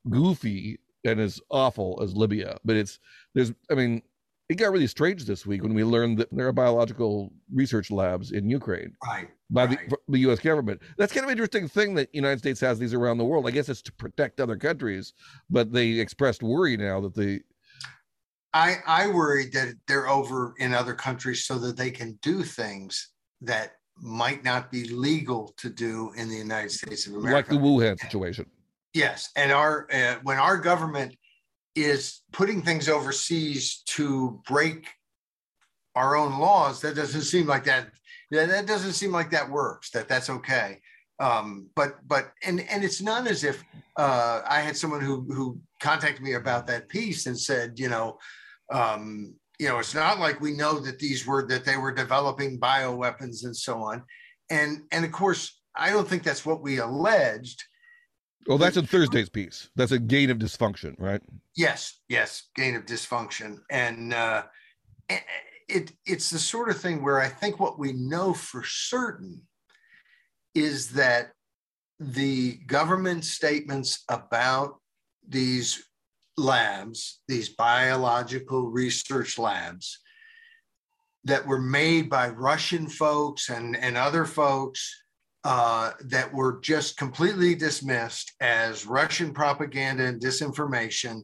goofy 0.08 0.78
and 1.06 1.20
as 1.20 1.40
awful 1.50 2.00
as 2.04 2.16
Libya. 2.16 2.58
But 2.64 2.76
it's 2.76 3.00
there's 3.34 3.54
I 3.70 3.76
mean, 3.76 4.02
it 4.50 4.56
got 4.56 4.72
really 4.72 4.88
strange 4.88 5.26
this 5.26 5.46
week 5.46 5.64
when 5.64 5.74
we 5.74 5.84
learned 5.84 6.18
that 6.18 6.28
there 6.32 6.48
are 6.48 6.52
biological 6.52 7.32
research 7.54 7.90
labs 7.90 8.32
in 8.32 8.50
Ukraine 8.50 8.94
right. 9.06 9.30
by 9.50 9.66
Right. 9.66 9.90
the, 9.90 9.98
the 10.10 10.20
U.S. 10.20 10.40
government. 10.40 10.82
That's 10.98 11.14
kind 11.14 11.24
of 11.24 11.30
an 11.30 11.34
interesting 11.34 11.68
thing 11.68 11.94
that 11.96 12.14
United 12.14 12.40
States 12.40 12.60
has 12.62 12.78
these 12.78 12.94
around 12.94 13.18
the 13.18 13.26
world. 13.26 13.48
I 13.48 13.52
guess 13.52 13.70
it's 13.70 13.82
to 13.84 13.94
protect 13.94 14.42
other 14.42 14.58
countries, 14.58 15.14
but 15.50 15.72
they 15.72 15.92
expressed 15.92 16.44
worry 16.44 16.78
now 16.78 17.02
that 17.02 17.16
the 17.16 17.42
I 18.54 18.78
I 18.86 19.08
worry 19.08 19.48
that 19.54 19.76
they're 19.88 20.10
over 20.10 20.54
in 20.58 20.74
other 20.74 20.94
countries 20.94 21.46
so 21.46 21.58
that 21.60 21.78
they 21.78 21.92
can 21.92 22.20
do 22.22 22.44
things 22.44 23.12
that 23.42 23.78
might 23.98 24.44
not 24.44 24.72
be 24.72 24.86
legal 24.90 25.54
to 25.58 25.70
do 25.70 26.12
in 26.18 26.28
the 26.28 26.36
United 26.36 26.72
States 26.72 27.08
of 27.08 27.14
America, 27.14 27.36
like 27.36 27.48
the 27.48 27.68
Wuhan 27.68 28.00
situation. 28.00 28.46
Yes, 28.94 29.30
and 29.36 29.52
our 29.52 29.88
uh, 29.92 30.16
when 30.24 30.38
our 30.38 30.58
government 30.58 31.16
is 31.76 32.22
putting 32.34 32.62
things 32.62 32.90
overseas 32.90 33.84
to 33.86 34.42
break 34.46 34.88
our 35.96 36.16
own 36.16 36.40
laws, 36.40 36.82
that 36.82 36.96
doesn't 36.96 37.22
seem 37.22 37.48
like 37.48 37.64
that. 37.66 37.88
That, 38.32 38.66
doesn't 38.66 38.94
seem 38.94 39.12
like 39.12 39.32
that 39.32 39.50
works. 39.50 39.92
That 39.92 40.08
that's 40.08 40.30
okay. 40.30 40.80
Um, 41.20 41.70
but 41.76 41.96
but 42.08 42.32
and 42.44 42.62
and 42.70 42.84
it's 42.84 43.02
not 43.02 43.28
as 43.28 43.44
if 43.44 43.64
uh, 43.98 44.42
I 44.48 44.60
had 44.62 44.76
someone 44.76 45.02
who 45.02 45.26
who 45.32 45.60
contacted 45.80 46.24
me 46.24 46.34
about 46.34 46.68
that 46.68 46.90
piece 46.90 47.28
and 47.28 47.40
said, 47.40 47.80
you 47.80 47.90
know, 47.90 48.18
um, 48.72 49.36
you 49.60 49.68
know, 49.68 49.80
it's 49.80 49.94
not 49.94 50.20
like 50.20 50.42
we 50.42 50.54
know 50.54 50.80
that 50.80 51.00
these 51.00 51.28
were 51.28 51.48
that 51.48 51.66
they 51.66 51.78
were 51.78 51.94
developing 51.94 52.60
bioweapons 52.60 53.46
and 53.46 53.56
so 53.56 53.84
on. 53.84 54.04
And 54.50 54.84
and 54.92 55.06
of 55.06 55.12
course, 55.12 55.62
I 55.76 55.92
don't 55.92 56.08
think 56.08 56.24
that's 56.24 56.46
what 56.46 56.62
we 56.62 56.80
alleged. 56.80 57.64
Well, 58.48 58.58
that's 58.58 58.78
in 58.78 58.86
Thursday's 58.86 59.30
piece. 59.30 59.70
That's 59.76 59.92
a 59.92 60.00
gain 60.00 60.30
of 60.30 60.40
dysfunction, 60.40 60.96
right? 60.98 61.22
Yes, 61.56 62.00
yes, 62.10 62.50
gain 62.56 62.76
of 62.76 62.86
dysfunction, 62.86 63.60
and 63.70 64.14
uh, 64.14 64.44
it 65.68 65.92
it's 66.06 66.30
the 66.30 66.40
sort 66.40 66.70
of 66.70 66.78
thing 66.78 67.04
where 67.04 67.20
I 67.20 67.28
think 67.28 67.60
what 67.60 67.78
we 67.78 67.94
know 67.94 68.34
for 68.34 68.64
certain 68.66 69.42
is 70.56 70.92
that 70.92 71.32
the 72.00 72.54
government 72.68 73.26
statements 73.26 74.04
about 74.10 74.80
these 75.28 75.84
labs, 76.36 77.22
these 77.28 77.50
biological 77.50 78.72
research 78.72 79.38
labs, 79.38 80.00
that 81.24 81.46
were 81.46 81.62
made 81.62 82.10
by 82.10 82.30
Russian 82.30 82.90
folks 82.90 83.50
and 83.50 83.78
and 83.78 83.96
other 83.96 84.26
folks 84.26 85.04
uh, 85.44 85.92
that 86.06 86.34
were 86.34 86.60
just 86.62 86.98
completely 86.98 87.56
dismissed 87.56 88.34
as 88.40 88.86
Russian 88.86 89.34
propaganda 89.34 90.06
and 90.06 90.22
disinformation 90.22 91.22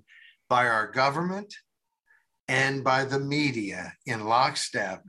by 0.49 0.67
our 0.67 0.91
government 0.91 1.53
and 2.47 2.83
by 2.83 3.03
the 3.03 3.19
media 3.19 3.93
in 4.05 4.25
lockstep. 4.25 5.03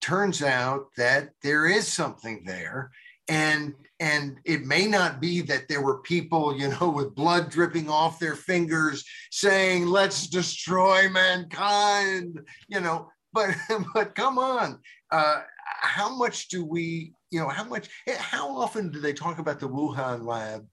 Turns 0.00 0.42
out 0.42 0.86
that 0.96 1.30
there 1.42 1.66
is 1.66 1.86
something 1.86 2.42
there. 2.44 2.90
And, 3.28 3.74
and 4.00 4.38
it 4.44 4.64
may 4.64 4.86
not 4.86 5.20
be 5.20 5.42
that 5.42 5.68
there 5.68 5.82
were 5.82 6.00
people, 6.00 6.58
you 6.58 6.68
know, 6.68 6.90
with 6.96 7.14
blood 7.14 7.50
dripping 7.50 7.88
off 7.88 8.18
their 8.18 8.34
fingers 8.34 9.04
saying, 9.30 9.86
let's 9.86 10.26
destroy 10.26 11.08
mankind, 11.08 12.40
you 12.68 12.80
know, 12.80 13.10
but, 13.32 13.54
but 13.94 14.14
come 14.14 14.38
on. 14.38 14.80
Uh, 15.12 15.42
how 15.80 16.14
much 16.14 16.48
do 16.48 16.64
we 16.64 17.12
you 17.30 17.40
know 17.40 17.48
how 17.48 17.64
much 17.64 17.88
eh, 18.06 18.16
how 18.16 18.56
often 18.56 18.90
do 18.90 19.00
they 19.00 19.12
talk 19.12 19.38
about 19.38 19.60
the 19.60 19.68
wuhan 19.68 20.24
lab? 20.24 20.66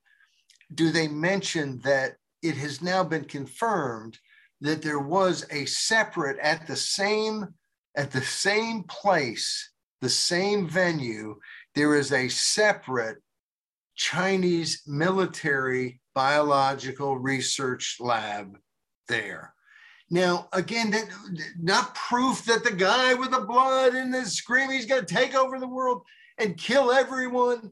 Do 0.74 0.92
they 0.92 1.08
mention 1.08 1.80
that 1.84 2.16
it 2.42 2.56
has 2.58 2.82
now 2.82 3.04
been 3.04 3.26
confirmed 3.26 4.18
that 4.62 4.82
there 4.82 5.00
was 5.00 5.46
a 5.52 5.66
separate 5.66 6.40
at 6.40 6.68
the 6.68 6.76
same 6.76 7.48
at 7.96 8.12
the 8.12 8.22
same 8.22 8.84
place 8.84 9.72
the 10.02 10.10
same 10.10 10.68
venue 10.68 11.36
there 11.76 11.96
is 11.96 12.12
a 12.12 12.28
separate 12.28 13.18
chinese 13.96 14.84
military 14.86 16.00
biological 16.14 17.18
research 17.18 17.98
lab 18.00 18.58
there 19.08 19.54
now, 20.10 20.48
again, 20.54 20.92
that, 20.92 21.10
not 21.60 21.94
proof 21.96 22.46
that 22.46 22.64
the 22.64 22.72
guy 22.72 23.14
with 23.14 23.32
the 23.32 23.42
blood 23.42 23.94
and 23.94 24.14
the 24.14 24.26
scream, 24.26 24.72
he's 24.72 24.86
going 24.86 25.06
to 25.06 25.14
take 25.14 25.36
over 25.36 25.60
the 25.60 25.68
world 25.68 26.04
and 26.38 26.58
kill 26.58 26.92
everyone. 26.92 27.72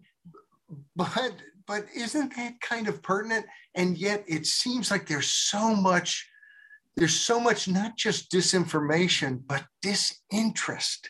But 0.96 1.34
but 1.68 1.86
isn't 1.96 2.36
that 2.36 2.62
kind 2.62 2.88
of 2.88 3.02
pertinent? 3.02 3.46
And 3.74 3.98
yet 3.98 4.24
it 4.28 4.46
seems 4.46 4.92
like 4.92 5.08
there's 5.08 5.28
so 5.30 5.76
much, 5.76 6.30
there's 6.96 7.16
so 7.16 7.40
much 7.40 7.68
not 7.68 7.98
just 7.98 8.32
disinformation, 8.32 9.42
but 9.46 9.66
disinterest 9.82 11.10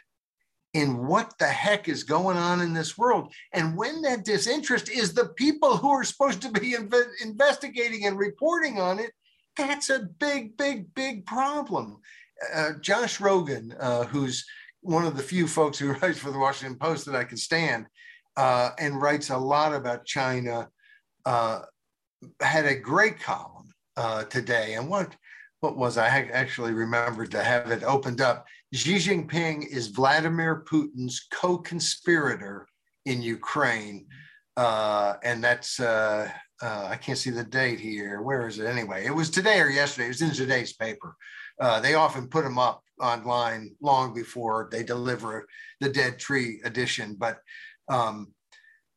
in 0.73 1.07
what 1.07 1.33
the 1.39 1.47
heck 1.47 1.87
is 1.87 2.03
going 2.03 2.37
on 2.37 2.61
in 2.61 2.73
this 2.73 2.97
world. 2.97 3.33
And 3.53 3.77
when 3.77 4.01
that 4.03 4.25
disinterest 4.25 4.89
is 4.89 5.13
the 5.13 5.29
people 5.35 5.77
who 5.77 5.89
are 5.89 6.03
supposed 6.03 6.41
to 6.41 6.51
be 6.51 6.73
inve- 6.73 7.21
investigating 7.21 8.05
and 8.05 8.17
reporting 8.17 8.79
on 8.79 8.99
it, 8.99 9.11
that's 9.57 9.89
a 9.89 9.99
big, 10.19 10.57
big, 10.57 10.93
big 10.93 11.25
problem. 11.25 11.97
Uh, 12.53 12.73
Josh 12.81 13.19
Rogin, 13.19 13.75
uh, 13.79 14.05
who's 14.05 14.45
one 14.81 15.05
of 15.05 15.15
the 15.15 15.23
few 15.23 15.47
folks 15.47 15.79
who 15.79 15.93
writes 16.01 16.19
for 16.19 16.31
the 16.31 16.39
Washington 16.39 16.77
Post 16.77 17.05
that 17.05 17.15
I 17.15 17.23
can 17.23 17.37
stand 17.37 17.87
uh, 18.37 18.71
and 18.79 19.01
writes 19.01 19.29
a 19.29 19.37
lot 19.37 19.73
about 19.73 20.05
China, 20.05 20.69
uh, 21.25 21.61
had 22.41 22.65
a 22.65 22.75
great 22.75 23.19
column 23.19 23.69
uh, 23.97 24.23
today. 24.25 24.73
And 24.75 24.89
what 24.89 25.15
what 25.61 25.77
was 25.77 25.97
I 25.97 26.07
actually 26.07 26.73
remembered 26.73 27.31
to 27.31 27.43
have 27.43 27.71
it 27.71 27.83
opened 27.83 28.21
up? 28.21 28.45
Xi 28.73 28.97
Jinping 28.97 29.65
is 29.65 29.87
Vladimir 29.87 30.63
Putin's 30.69 31.25
co-conspirator 31.31 32.67
in 33.05 33.21
Ukraine, 33.21 34.05
uh, 34.57 35.15
and 35.23 35.43
that's 35.43 35.79
uh, 36.61 36.87
I 36.89 36.95
can't 36.95 37.17
see 37.17 37.29
the 37.29 37.43
date 37.43 37.79
here. 37.79 38.21
Where 38.21 38.47
is 38.47 38.59
it 38.59 38.65
anyway? 38.65 39.05
It 39.05 39.15
was 39.15 39.29
today 39.29 39.59
or 39.59 39.69
yesterday. 39.69 40.05
It 40.05 40.09
was 40.09 40.21
in 40.21 40.31
today's 40.31 40.73
paper. 40.73 41.15
Uh, 41.59 41.79
they 41.79 41.95
often 41.95 42.27
put 42.27 42.43
them 42.43 42.57
up 42.57 42.81
online 43.01 43.75
long 43.81 44.13
before 44.13 44.69
they 44.71 44.83
deliver 44.83 45.45
the 45.79 45.89
Dead 45.89 46.19
Tree 46.19 46.61
edition, 46.63 47.15
but 47.17 47.39
um, 47.89 48.33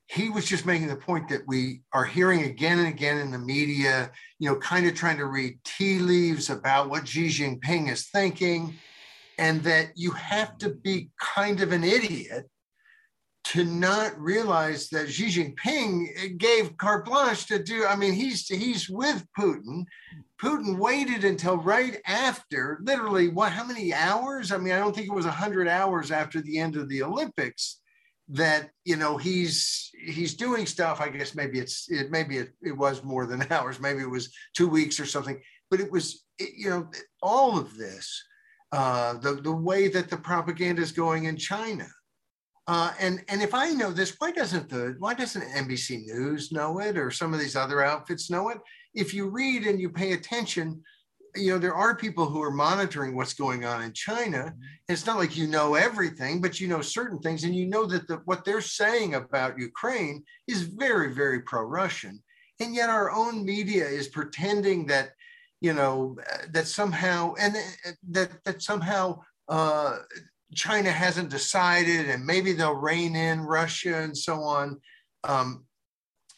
he 0.07 0.31
was 0.31 0.47
just 0.47 0.67
making 0.67 0.89
the 0.89 0.97
point 0.97 1.29
that 1.29 1.43
we 1.47 1.83
are 1.93 2.05
hearing 2.05 2.45
again 2.45 2.79
and 2.79 2.89
again 2.89 3.19
in 3.19 3.31
the 3.31 3.39
media, 3.39 4.11
you 4.39 4.49
know, 4.49 4.57
kind 4.57 4.87
of 4.87 4.95
trying 4.95 5.19
to 5.19 5.27
read 5.27 5.59
tea 5.65 5.99
leaves 5.99 6.49
about 6.49 6.89
what 6.89 7.07
Xi 7.07 7.29
Jinping 7.29 7.91
is 7.91 8.09
thinking, 8.09 8.75
and 9.37 9.63
that 9.65 9.91
you 9.97 10.11
have 10.13 10.57
to 10.59 10.71
be 10.71 11.11
kind 11.21 11.61
of 11.61 11.73
an 11.73 11.85
idiot 11.85 12.49
to 13.49 13.65
not 13.65 14.19
realize 14.21 14.91
that 14.91 15.09
Xi 15.09 15.27
Jinping 15.29 16.39
gave 16.39 16.77
carte 16.77 17.07
blanche 17.07 17.47
to 17.47 17.63
do. 17.63 17.87
I 17.87 17.97
mean, 17.97 18.13
he's 18.13 18.47
he's 18.47 18.91
with 18.91 19.25
Putin. 19.39 19.85
Putin 20.41 20.79
waited 20.79 21.25
until 21.25 21.57
right 21.57 21.97
after, 22.07 22.79
literally, 22.83 23.29
what? 23.29 23.53
How 23.53 23.65
many 23.65 23.95
hours? 23.95 24.53
I 24.53 24.59
mean, 24.59 24.75
I 24.75 24.79
don't 24.79 24.95
think 24.95 25.09
it 25.09 25.15
was 25.15 25.25
hundred 25.25 25.67
hours 25.67 26.11
after 26.11 26.43
the 26.43 26.59
end 26.59 26.77
of 26.77 26.89
the 26.89 27.03
Olympics 27.03 27.81
that 28.31 28.71
you 28.85 28.97
know 28.97 29.17
he's 29.17 29.91
he's 30.05 30.35
doing 30.35 30.67
stuff 30.67 31.01
i 31.01 31.09
guess 31.09 31.35
maybe 31.35 31.59
it's 31.59 31.91
it 31.91 32.11
maybe 32.11 32.37
it, 32.37 32.51
it 32.61 32.77
was 32.77 33.03
more 33.03 33.25
than 33.25 33.43
hours 33.51 33.81
maybe 33.81 34.03
it 34.03 34.11
was 34.11 34.31
two 34.55 34.69
weeks 34.69 35.01
or 35.01 35.07
something 35.07 35.41
but 35.71 35.81
it 35.81 35.91
was 35.91 36.25
it, 36.39 36.51
you 36.55 36.69
know 36.69 36.87
all 37.23 37.59
of 37.59 37.75
this 37.79 38.23
uh 38.73 39.15
the 39.15 39.33
the 39.33 39.51
way 39.51 39.89
that 39.89 40.11
the 40.11 40.17
propaganda 40.17 40.83
is 40.83 40.93
going 40.93 41.25
in 41.25 41.39
china 41.39 41.87
uh, 42.69 42.93
and 43.01 43.25
and 43.29 43.41
if 43.41 43.55
I 43.55 43.71
know 43.71 43.91
this, 43.91 44.15
why 44.19 44.31
doesn't 44.31 44.69
the 44.69 44.95
why 44.99 45.15
doesn't 45.15 45.41
NBC 45.41 46.05
News 46.05 46.53
know 46.53 46.81
it 46.81 46.99
or 46.99 47.11
some 47.11 47.33
of 47.33 47.41
these 47.41 47.57
other 47.57 47.83
outfits 47.83 48.31
know 48.31 48.51
it? 48.51 48.59
If 48.95 49.15
you 49.15 49.31
read 49.31 49.67
and 49.67 49.81
you 49.81 49.89
pay 49.89 50.13
attention, 50.13 50.83
you 51.35 51.51
know 51.51 51.59
there 51.59 51.75
are 51.75 51.97
people 51.97 52.27
who 52.27 52.43
are 52.43 52.51
monitoring 52.51 53.17
what's 53.17 53.33
going 53.33 53.65
on 53.65 53.83
in 53.83 53.95
China. 53.95 54.39
Mm-hmm. 54.39 54.93
It's 54.93 55.07
not 55.07 55.17
like 55.17 55.35
you 55.35 55.47
know 55.47 55.77
everything, 55.77 56.43
but 56.43 56.61
you 56.61 56.69
know 56.69 56.83
certain 56.83 57.19
things, 57.21 57.45
and 57.45 57.57
you 57.57 57.67
know 57.67 57.87
that 57.87 58.07
the, 58.07 58.17
what 58.27 58.45
they're 58.45 58.61
saying 58.61 59.15
about 59.15 59.59
Ukraine 59.59 60.23
is 60.47 60.61
very 60.61 61.15
very 61.15 61.41
pro-Russian, 61.41 62.23
and 62.61 62.75
yet 62.75 62.91
our 62.91 63.11
own 63.11 63.47
media 63.47 63.87
is 63.87 64.09
pretending 64.09 64.85
that 64.89 65.13
you 65.63 65.73
know 65.73 66.19
that 66.51 66.67
somehow 66.67 67.33
and 67.41 67.57
that 68.11 68.45
that 68.45 68.63
somehow 68.63 69.23
uh, 69.49 70.01
China 70.55 70.91
hasn't 70.91 71.31
decided, 71.31 72.09
and 72.09 72.25
maybe 72.25 72.53
they'll 72.53 72.75
rein 72.75 73.15
in 73.17 73.41
Russia 73.41 73.99
and 73.99 74.17
so 74.17 74.43
on. 74.43 74.81
Um, 75.25 75.65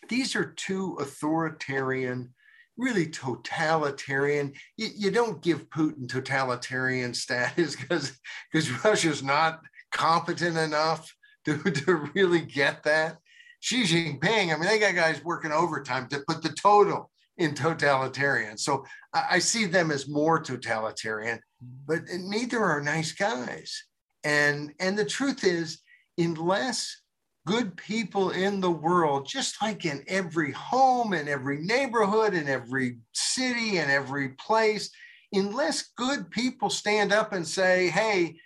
these 0.08 0.34
are 0.34 0.52
two 0.56 0.96
authoritarian, 1.00 2.34
really 2.76 3.06
totalitarian. 3.06 4.52
You, 4.76 4.88
you 4.96 5.10
don't 5.10 5.42
give 5.42 5.70
Putin 5.70 6.08
totalitarian 6.08 7.14
status 7.14 7.76
because 7.80 8.18
because 8.52 8.84
Russia's 8.84 9.22
not 9.22 9.60
competent 9.92 10.56
enough 10.56 11.14
to, 11.44 11.58
to 11.70 12.10
really 12.14 12.40
get 12.40 12.82
that. 12.84 13.18
Xi 13.60 13.84
Jinping, 13.84 14.54
I 14.54 14.56
mean, 14.56 14.66
they 14.66 14.78
got 14.78 14.94
guys 14.94 15.22
working 15.22 15.52
overtime 15.52 16.08
to 16.08 16.24
put 16.26 16.42
the 16.42 16.48
total 16.48 17.10
in 17.36 17.54
totalitarian. 17.54 18.56
So 18.56 18.84
I, 19.12 19.24
I 19.32 19.38
see 19.38 19.66
them 19.66 19.90
as 19.90 20.08
more 20.08 20.40
totalitarian, 20.40 21.40
but 21.86 22.02
neither 22.10 22.62
are 22.62 22.80
nice 22.80 23.12
guys. 23.12 23.84
And, 24.24 24.72
and 24.80 24.98
the 24.98 25.04
truth 25.04 25.44
is, 25.44 25.78
unless 26.18 27.00
good 27.46 27.76
people 27.76 28.30
in 28.30 28.60
the 28.60 28.70
world, 28.70 29.26
just 29.26 29.60
like 29.62 29.84
in 29.84 30.04
every 30.06 30.52
home, 30.52 31.14
in 31.14 31.26
every 31.26 31.58
neighborhood, 31.58 32.34
in 32.34 32.48
every 32.48 32.98
city, 33.12 33.78
and 33.78 33.90
every 33.90 34.30
place, 34.30 34.90
unless 35.32 35.90
good 35.96 36.30
people 36.30 36.68
stand 36.68 37.12
up 37.12 37.32
and 37.32 37.46
say, 37.46 37.88
hey, 37.88 38.36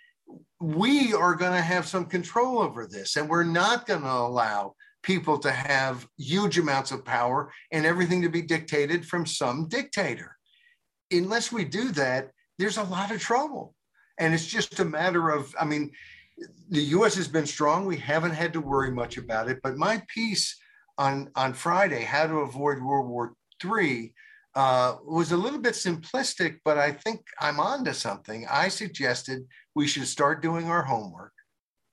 we 0.61 1.13
are 1.13 1.35
going 1.35 1.51
to 1.51 1.61
have 1.61 1.87
some 1.87 2.05
control 2.05 2.59
over 2.59 2.87
this, 2.87 3.17
and 3.17 3.29
we're 3.29 3.43
not 3.43 3.85
going 3.85 4.01
to 4.01 4.07
allow 4.11 4.73
people 5.03 5.37
to 5.37 5.51
have 5.51 6.07
huge 6.17 6.57
amounts 6.57 6.91
of 6.91 7.05
power 7.05 7.51
and 7.71 7.85
everything 7.85 8.21
to 8.23 8.29
be 8.29 8.41
dictated 8.41 9.05
from 9.05 9.25
some 9.25 9.67
dictator. 9.67 10.35
Unless 11.11 11.51
we 11.51 11.63
do 11.65 11.91
that, 11.91 12.31
there's 12.57 12.77
a 12.77 12.83
lot 12.83 13.11
of 13.11 13.21
trouble. 13.21 13.75
And 14.17 14.33
it's 14.33 14.45
just 14.45 14.79
a 14.79 14.85
matter 14.85 15.29
of, 15.29 15.53
I 15.59 15.65
mean, 15.65 15.91
the 16.69 16.83
US 16.83 17.15
has 17.15 17.27
been 17.27 17.45
strong. 17.45 17.85
We 17.85 17.97
haven't 17.97 18.31
had 18.31 18.53
to 18.53 18.61
worry 18.61 18.91
much 18.91 19.17
about 19.17 19.49
it. 19.49 19.59
But 19.63 19.77
my 19.77 20.01
piece 20.07 20.57
on, 20.97 21.29
on 21.35 21.53
Friday, 21.53 22.03
How 22.03 22.27
to 22.27 22.39
Avoid 22.39 22.81
World 22.81 23.09
War 23.09 23.33
III, 23.63 24.13
uh, 24.55 24.95
was 25.05 25.33
a 25.33 25.37
little 25.37 25.59
bit 25.59 25.73
simplistic, 25.73 26.59
but 26.63 26.77
I 26.77 26.93
think 26.93 27.25
I'm 27.39 27.59
onto 27.59 27.91
something. 27.91 28.47
I 28.49 28.69
suggested 28.69 29.45
we 29.75 29.85
should 29.85 30.07
start 30.07 30.41
doing 30.41 30.69
our 30.69 30.83
homework 30.83 31.33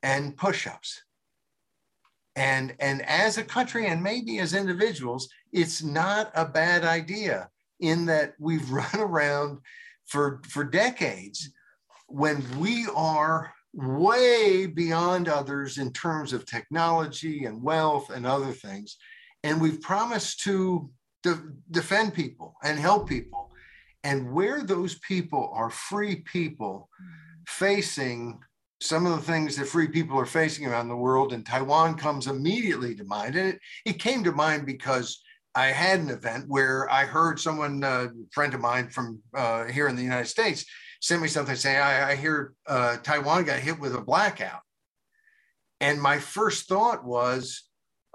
and 0.02 0.36
push 0.36 0.66
ups. 0.66 1.02
And, 2.36 2.74
and 2.78 3.02
as 3.02 3.36
a 3.36 3.44
country 3.44 3.86
and 3.88 4.02
maybe 4.02 4.38
as 4.38 4.54
individuals, 4.54 5.28
it's 5.52 5.82
not 5.82 6.30
a 6.34 6.46
bad 6.46 6.84
idea 6.84 7.50
in 7.80 8.06
that 8.06 8.34
we've 8.38 8.70
run 8.70 8.96
around 8.96 9.58
for, 10.06 10.40
for 10.48 10.64
decades 10.64 11.50
when 12.12 12.44
we 12.58 12.86
are 12.94 13.52
way 13.72 14.66
beyond 14.66 15.28
others 15.28 15.78
in 15.78 15.92
terms 15.92 16.32
of 16.32 16.44
technology 16.44 17.46
and 17.46 17.62
wealth 17.62 18.10
and 18.10 18.26
other 18.26 18.52
things, 18.52 18.98
and 19.42 19.60
we've 19.60 19.80
promised 19.80 20.40
to 20.40 20.90
de- 21.22 21.40
defend 21.70 22.12
people 22.14 22.54
and 22.62 22.78
help 22.78 23.08
people, 23.08 23.50
and 24.04 24.30
where 24.32 24.62
those 24.62 24.98
people 24.98 25.50
are 25.54 25.70
free 25.70 26.16
people 26.16 26.88
facing 27.48 28.38
some 28.80 29.06
of 29.06 29.12
the 29.12 29.32
things 29.32 29.56
that 29.56 29.66
free 29.66 29.88
people 29.88 30.18
are 30.18 30.26
facing 30.26 30.66
around 30.66 30.88
the 30.88 30.96
world, 30.96 31.32
and 31.32 31.46
Taiwan 31.46 31.94
comes 31.94 32.26
immediately 32.26 32.94
to 32.96 33.04
mind. 33.04 33.36
And 33.36 33.54
it, 33.54 33.60
it 33.86 34.00
came 34.00 34.24
to 34.24 34.32
mind 34.32 34.66
because 34.66 35.22
I 35.54 35.66
had 35.66 36.00
an 36.00 36.10
event 36.10 36.46
where 36.48 36.90
I 36.90 37.04
heard 37.04 37.38
someone, 37.38 37.82
a 37.84 38.08
friend 38.32 38.52
of 38.54 38.60
mine 38.60 38.90
from 38.90 39.20
uh, 39.34 39.64
here 39.64 39.86
in 39.88 39.96
the 39.96 40.02
United 40.02 40.28
States, 40.28 40.64
sent 41.02 41.20
me 41.20 41.26
something 41.28 41.56
saying, 41.56 41.78
I, 41.78 42.12
I 42.12 42.16
hear 42.16 42.54
uh, 42.66 42.96
Taiwan 42.98 43.44
got 43.44 43.58
hit 43.58 43.78
with 43.78 43.94
a 43.96 44.00
blackout. 44.00 44.60
And 45.80 46.00
my 46.00 46.18
first 46.18 46.68
thought 46.68 47.04
was, 47.04 47.64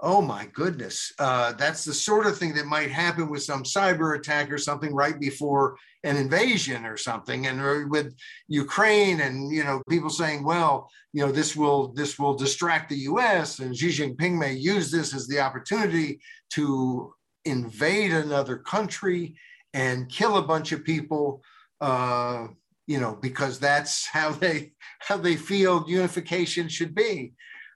oh 0.00 0.22
my 0.22 0.46
goodness, 0.54 1.12
uh, 1.18 1.52
that's 1.52 1.84
the 1.84 1.92
sort 1.92 2.26
of 2.26 2.38
thing 2.38 2.54
that 2.54 2.64
might 2.64 2.90
happen 2.90 3.28
with 3.28 3.42
some 3.42 3.62
cyber 3.62 4.16
attack 4.16 4.50
or 4.50 4.56
something 4.56 4.94
right 4.94 5.20
before 5.20 5.76
an 6.02 6.16
invasion 6.16 6.86
or 6.86 6.96
something. 6.96 7.46
And 7.46 7.90
with 7.90 8.14
Ukraine 8.46 9.20
and, 9.20 9.52
you 9.52 9.64
know, 9.64 9.82
people 9.90 10.08
saying, 10.08 10.42
well, 10.42 10.88
you 11.12 11.26
know, 11.26 11.30
this 11.30 11.54
will, 11.54 11.88
this 11.92 12.18
will 12.18 12.34
distract 12.34 12.88
the 12.88 13.00
US 13.00 13.58
and 13.58 13.76
Xi 13.76 13.88
Jinping 13.88 14.38
may 14.38 14.54
use 14.54 14.90
this 14.90 15.14
as 15.14 15.26
the 15.26 15.40
opportunity 15.40 16.20
to 16.52 17.12
invade 17.44 18.12
another 18.12 18.56
country 18.56 19.36
and 19.74 20.08
kill 20.08 20.38
a 20.38 20.46
bunch 20.46 20.72
of 20.72 20.84
people. 20.84 21.42
Uh, 21.82 22.46
you 22.88 22.98
know, 22.98 23.16
because 23.20 23.60
that's 23.60 24.06
how 24.12 24.32
they 24.32 24.72
how 24.98 25.16
they 25.16 25.36
feel 25.36 25.84
unification 25.86 26.68
should 26.68 26.94
be, 26.94 27.34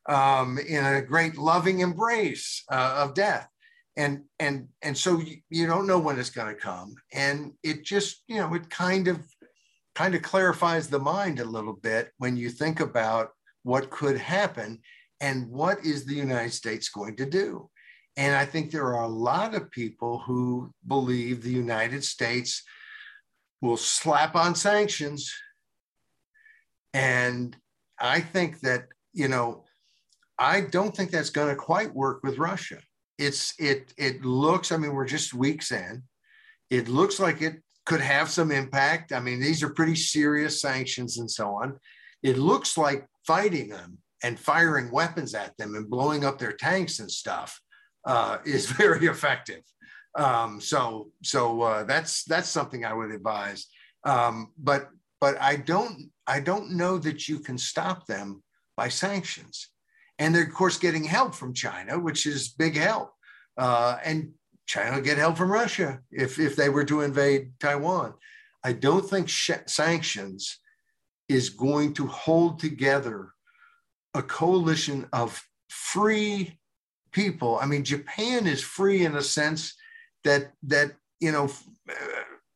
um, 0.09 0.59
in 0.59 0.85
a 0.85 1.03
great 1.03 1.39
loving 1.39 1.79
embrace 1.81 2.65
uh, 2.73 3.05
of 3.05 3.15
death, 3.15 3.49
and 3.97 4.25
and 4.41 4.67
and 4.83 4.99
so 4.99 5.21
you, 5.21 5.37
you 5.51 5.67
don't 5.69 5.87
know 5.87 6.01
when 6.01 6.19
it's 6.19 6.31
going 6.31 6.53
to 6.53 6.61
come, 6.61 6.97
and 7.13 7.53
it 7.63 7.85
just 7.85 8.25
you 8.27 8.39
know 8.39 8.53
it 8.55 8.69
kind 8.71 9.07
of 9.07 9.21
kind 9.95 10.15
of 10.15 10.23
clarifies 10.23 10.89
the 10.89 10.99
mind 10.99 11.39
a 11.39 11.45
little 11.45 11.75
bit 11.75 12.11
when 12.17 12.37
you 12.37 12.49
think 12.49 12.81
about 12.81 13.29
what 13.63 13.91
could 13.91 14.17
happen 14.17 14.81
and 15.21 15.49
what 15.49 15.85
is 15.85 16.05
the 16.05 16.15
United 16.15 16.53
States 16.53 16.89
going 16.89 17.15
to 17.15 17.27
do. 17.27 17.69
And 18.17 18.35
I 18.35 18.47
think 18.47 18.71
there 18.71 18.95
are 18.95 19.05
a 19.05 19.09
lot 19.09 19.55
of 19.55 19.71
people 19.71 20.19
who 20.27 20.73
believe 20.87 21.43
the 21.43 21.51
United 21.51 22.03
States 22.03 22.63
will 23.63 23.79
slap 23.79 24.35
on 24.37 24.55
sanctions. 24.55 25.33
And 26.93 27.57
I 27.99 28.21
think 28.21 28.61
that, 28.61 28.89
you 29.15 29.29
know, 29.29 29.65
I 30.39 30.63
don't 30.63 30.95
think 30.95 31.11
that's 31.11 31.31
going 31.31 31.49
to 31.49 31.57
quite 31.57 31.95
work 31.95 32.23
with 32.23 32.39
Russia. 32.39 32.79
It's 33.19 33.55
it 33.59 33.95
it 33.97 34.25
looks, 34.25 34.73
I 34.73 34.77
mean, 34.77 34.93
we're 34.93 35.07
just 35.07 35.33
weeks 35.33 35.71
in. 35.71 36.03
It 36.71 36.89
looks 36.89 37.21
like 37.21 37.41
it 37.41 37.63
could 37.87 38.01
have 38.01 38.29
some 38.29 38.51
impact. 38.51 39.13
I 39.13 39.21
mean, 39.21 39.41
these 39.41 39.63
are 39.63 39.71
pretty 39.71 39.95
serious 39.95 40.61
sanctions 40.61 41.19
and 41.19 41.31
so 41.31 41.55
on. 41.55 41.79
It 42.23 42.39
looks 42.39 42.77
like 42.77 43.07
fighting 43.27 43.69
them 43.69 43.99
and 44.25 44.39
firing 44.39 44.91
weapons 44.91 45.35
at 45.35 45.57
them 45.57 45.75
and 45.75 45.89
blowing 45.89 46.25
up 46.25 46.39
their 46.39 46.53
tanks 46.53 46.99
and 46.99 47.11
stuff 47.11 47.61
uh, 48.07 48.39
is 48.45 48.67
very 48.71 49.07
effective. 49.07 49.63
Um, 50.15 50.61
so 50.61 51.11
so 51.23 51.63
uh, 51.63 51.85
that's 51.85 52.25
that's 52.25 52.49
something 52.49 52.85
I 52.85 52.93
would 52.93 53.11
advise. 53.11 53.67
Um, 54.05 54.53
but 54.59 54.89
but 55.21 55.41
I 55.41 55.57
don't 55.57 56.11
I 56.27 56.41
don't 56.41 56.73
know 56.73 56.99
that 56.99 57.29
you 57.29 57.39
can 57.39 57.59
stop 57.59 58.07
them 58.07 58.43
by 58.77 58.89
sanctions. 58.89 59.69
And 60.19 60.35
they're 60.35 60.45
of 60.45 60.53
course 60.53 60.79
getting 60.79 61.05
help 61.05 61.35
from 61.35 61.55
China, 61.55 61.99
which 61.99 62.27
is 62.27 62.49
big 62.49 62.77
help. 62.77 63.13
Uh, 63.57 63.99
and 64.05 64.33
China 64.67 64.97
will 64.97 65.03
get 65.03 65.19
help 65.19 65.37
from 65.37 65.51
Russia 65.51 66.01
if 66.11 66.39
if 66.39 66.57
they 66.57 66.69
were 66.69 66.85
to 66.85 67.01
invade 67.01 67.53
Taiwan. 67.59 68.15
I 68.65 68.73
don't 68.73 69.09
think 69.09 69.29
sh- 69.29 69.51
sanctions 69.67 70.59
is 71.29 71.51
going 71.51 71.95
to 71.95 72.07
hold 72.07 72.59
together 72.59 73.33
a 74.15 74.23
coalition 74.23 75.09
of 75.13 75.43
free 75.69 76.59
people. 77.13 77.59
I 77.61 77.67
mean, 77.67 77.85
Japan 77.85 78.47
is 78.47 78.63
free 78.63 79.05
in 79.05 79.17
a 79.17 79.23
sense 79.23 79.75
that 80.25 80.53
that 80.65 80.93
you 81.21 81.33
know 81.33 81.51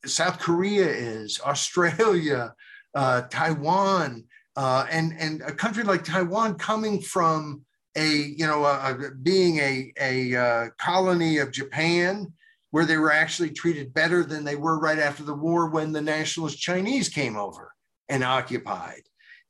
South 0.04 0.38
Korea 0.38 0.86
is, 0.86 1.40
Australia, 1.44 2.54
uh, 2.94 3.22
Taiwan, 3.22 4.24
uh, 4.56 4.86
and 4.90 5.12
and 5.18 5.42
a 5.42 5.52
country 5.52 5.84
like 5.84 6.04
Taiwan 6.04 6.56
coming 6.56 7.00
from 7.00 7.62
a 7.96 8.08
you 8.08 8.46
know 8.46 9.12
being 9.22 9.58
a 9.58 9.92
a 10.00 10.36
uh, 10.36 10.66
colony 10.78 11.38
of 11.38 11.52
Japan 11.52 12.32
where 12.70 12.84
they 12.84 12.96
were 12.98 13.12
actually 13.12 13.50
treated 13.50 13.94
better 13.94 14.22
than 14.22 14.44
they 14.44 14.56
were 14.56 14.78
right 14.78 14.98
after 14.98 15.22
the 15.22 15.34
war 15.34 15.70
when 15.70 15.92
the 15.92 16.02
nationalist 16.02 16.58
Chinese 16.58 17.08
came 17.08 17.36
over 17.36 17.72
and 18.08 18.22
occupied. 18.22 19.02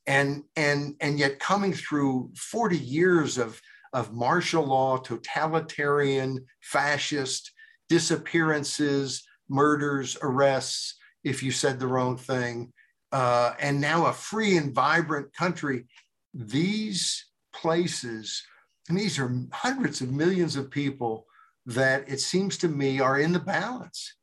and 0.07 0.45
and 0.55 0.95
and 1.01 1.19
yet 1.19 1.41
coming 1.41 1.73
through 1.73 2.31
40 2.37 2.79
years 2.79 3.39
of 3.39 3.61
of 3.93 4.13
martial 4.13 4.65
law, 4.65 4.99
totalitarian, 4.99 6.45
fascist 6.61 7.53
disappearances, 7.89 9.25
murders, 9.49 10.17
arrests, 10.23 10.97
if 11.25 11.43
you 11.43 11.51
said 11.51 11.79
the 11.79 11.87
wrong 11.87 12.17
thing, 12.17 12.73
uh, 13.13 13.55
and 13.61 13.81
now 13.81 14.07
a 14.07 14.13
free 14.13 14.57
and 14.57 14.75
vibrant 14.75 15.33
country. 15.35 15.87
These 16.35 17.27
places, 17.55 18.43
and 18.89 18.99
these 18.99 19.19
are 19.19 19.35
hundreds 19.53 20.01
of 20.01 20.13
millions 20.13 20.57
of 20.57 20.71
people 20.71 21.27
that 21.67 22.09
it 22.09 22.21
seems 22.21 22.57
to 22.59 22.69
me 22.69 23.01
are 23.01 23.19
in 23.19 23.33
the 23.33 23.41
balance. 23.41 24.15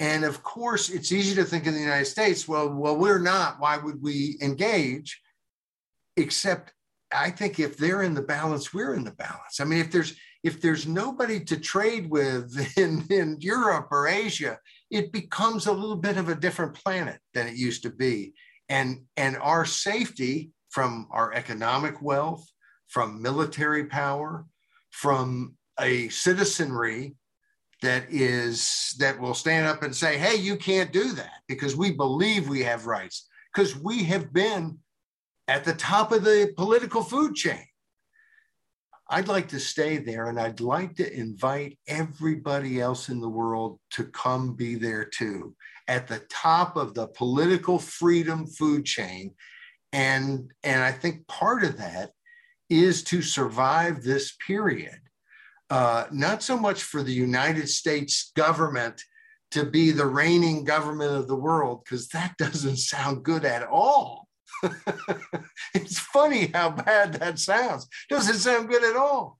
And 0.00 0.24
of 0.24 0.42
course, 0.42 0.90
it's 0.90 1.12
easy 1.12 1.34
to 1.36 1.44
think 1.44 1.66
in 1.66 1.74
the 1.74 1.80
United 1.80 2.06
States, 2.06 2.48
well, 2.48 2.68
well, 2.68 2.96
we're 2.96 3.20
not. 3.20 3.60
Why 3.60 3.76
would 3.76 4.02
we 4.02 4.36
engage? 4.42 5.20
Except 6.16 6.72
I 7.14 7.30
think 7.30 7.60
if 7.60 7.76
they're 7.76 8.02
in 8.02 8.14
the 8.14 8.22
balance, 8.22 8.74
we're 8.74 8.94
in 8.94 9.04
the 9.04 9.12
balance. 9.12 9.60
I 9.60 9.64
mean, 9.64 9.78
if 9.78 9.90
there's 9.90 10.14
if 10.42 10.60
there's 10.60 10.86
nobody 10.86 11.40
to 11.44 11.56
trade 11.56 12.10
with 12.10 12.56
in, 12.76 13.04
in 13.10 13.38
Europe 13.40 13.88
or 13.90 14.08
Asia, 14.08 14.58
it 14.90 15.12
becomes 15.12 15.66
a 15.66 15.72
little 15.72 15.96
bit 15.96 16.16
of 16.16 16.28
a 16.28 16.34
different 16.34 16.74
planet 16.74 17.18
than 17.34 17.46
it 17.46 17.56
used 17.56 17.82
to 17.84 17.90
be. 17.90 18.34
And, 18.68 19.02
and 19.16 19.36
our 19.38 19.64
safety 19.64 20.50
from 20.70 21.08
our 21.10 21.32
economic 21.34 22.00
wealth, 22.02 22.46
from 22.88 23.22
military 23.22 23.86
power, 23.86 24.46
from 24.90 25.56
a 25.80 26.08
citizenry 26.08 27.14
that 27.82 28.04
is 28.10 28.94
that 28.98 29.18
will 29.18 29.34
stand 29.34 29.66
up 29.66 29.82
and 29.82 29.94
say, 29.94 30.16
hey, 30.16 30.36
you 30.36 30.56
can't 30.56 30.92
do 30.92 31.12
that 31.12 31.40
because 31.48 31.76
we 31.76 31.90
believe 31.90 32.48
we 32.48 32.62
have 32.62 32.86
rights, 32.86 33.28
because 33.52 33.76
we 33.76 34.04
have 34.04 34.32
been 34.32 34.78
at 35.48 35.64
the 35.64 35.74
top 35.74 36.12
of 36.12 36.22
the 36.22 36.52
political 36.56 37.02
food 37.02 37.34
chain. 37.34 37.64
I'd 39.12 39.28
like 39.28 39.48
to 39.48 39.60
stay 39.60 39.98
there 39.98 40.28
and 40.30 40.40
I'd 40.40 40.62
like 40.62 40.96
to 40.96 41.12
invite 41.14 41.78
everybody 41.86 42.80
else 42.80 43.10
in 43.10 43.20
the 43.20 43.28
world 43.28 43.78
to 43.90 44.04
come 44.04 44.54
be 44.54 44.74
there 44.74 45.04
too, 45.04 45.54
at 45.86 46.08
the 46.08 46.20
top 46.30 46.76
of 46.76 46.94
the 46.94 47.08
political 47.08 47.78
freedom 47.78 48.46
food 48.46 48.86
chain. 48.86 49.34
And, 49.92 50.50
and 50.64 50.82
I 50.82 50.92
think 50.92 51.26
part 51.28 51.62
of 51.62 51.76
that 51.76 52.12
is 52.70 53.04
to 53.04 53.20
survive 53.20 54.02
this 54.02 54.34
period. 54.46 54.98
Uh, 55.68 56.06
not 56.10 56.42
so 56.42 56.56
much 56.56 56.82
for 56.82 57.02
the 57.02 57.12
United 57.12 57.68
States 57.68 58.32
government 58.34 59.02
to 59.50 59.66
be 59.66 59.90
the 59.90 60.06
reigning 60.06 60.64
government 60.64 61.12
of 61.12 61.28
the 61.28 61.36
world, 61.36 61.82
because 61.84 62.08
that 62.08 62.34
doesn't 62.38 62.78
sound 62.78 63.24
good 63.24 63.44
at 63.44 63.68
all. 63.68 64.21
it's 65.74 65.98
funny 65.98 66.50
how 66.52 66.70
bad 66.70 67.14
that 67.14 67.38
sounds. 67.38 67.88
Doesn't 68.08 68.34
sound 68.34 68.68
good 68.68 68.84
at 68.84 68.96
all. 68.96 69.38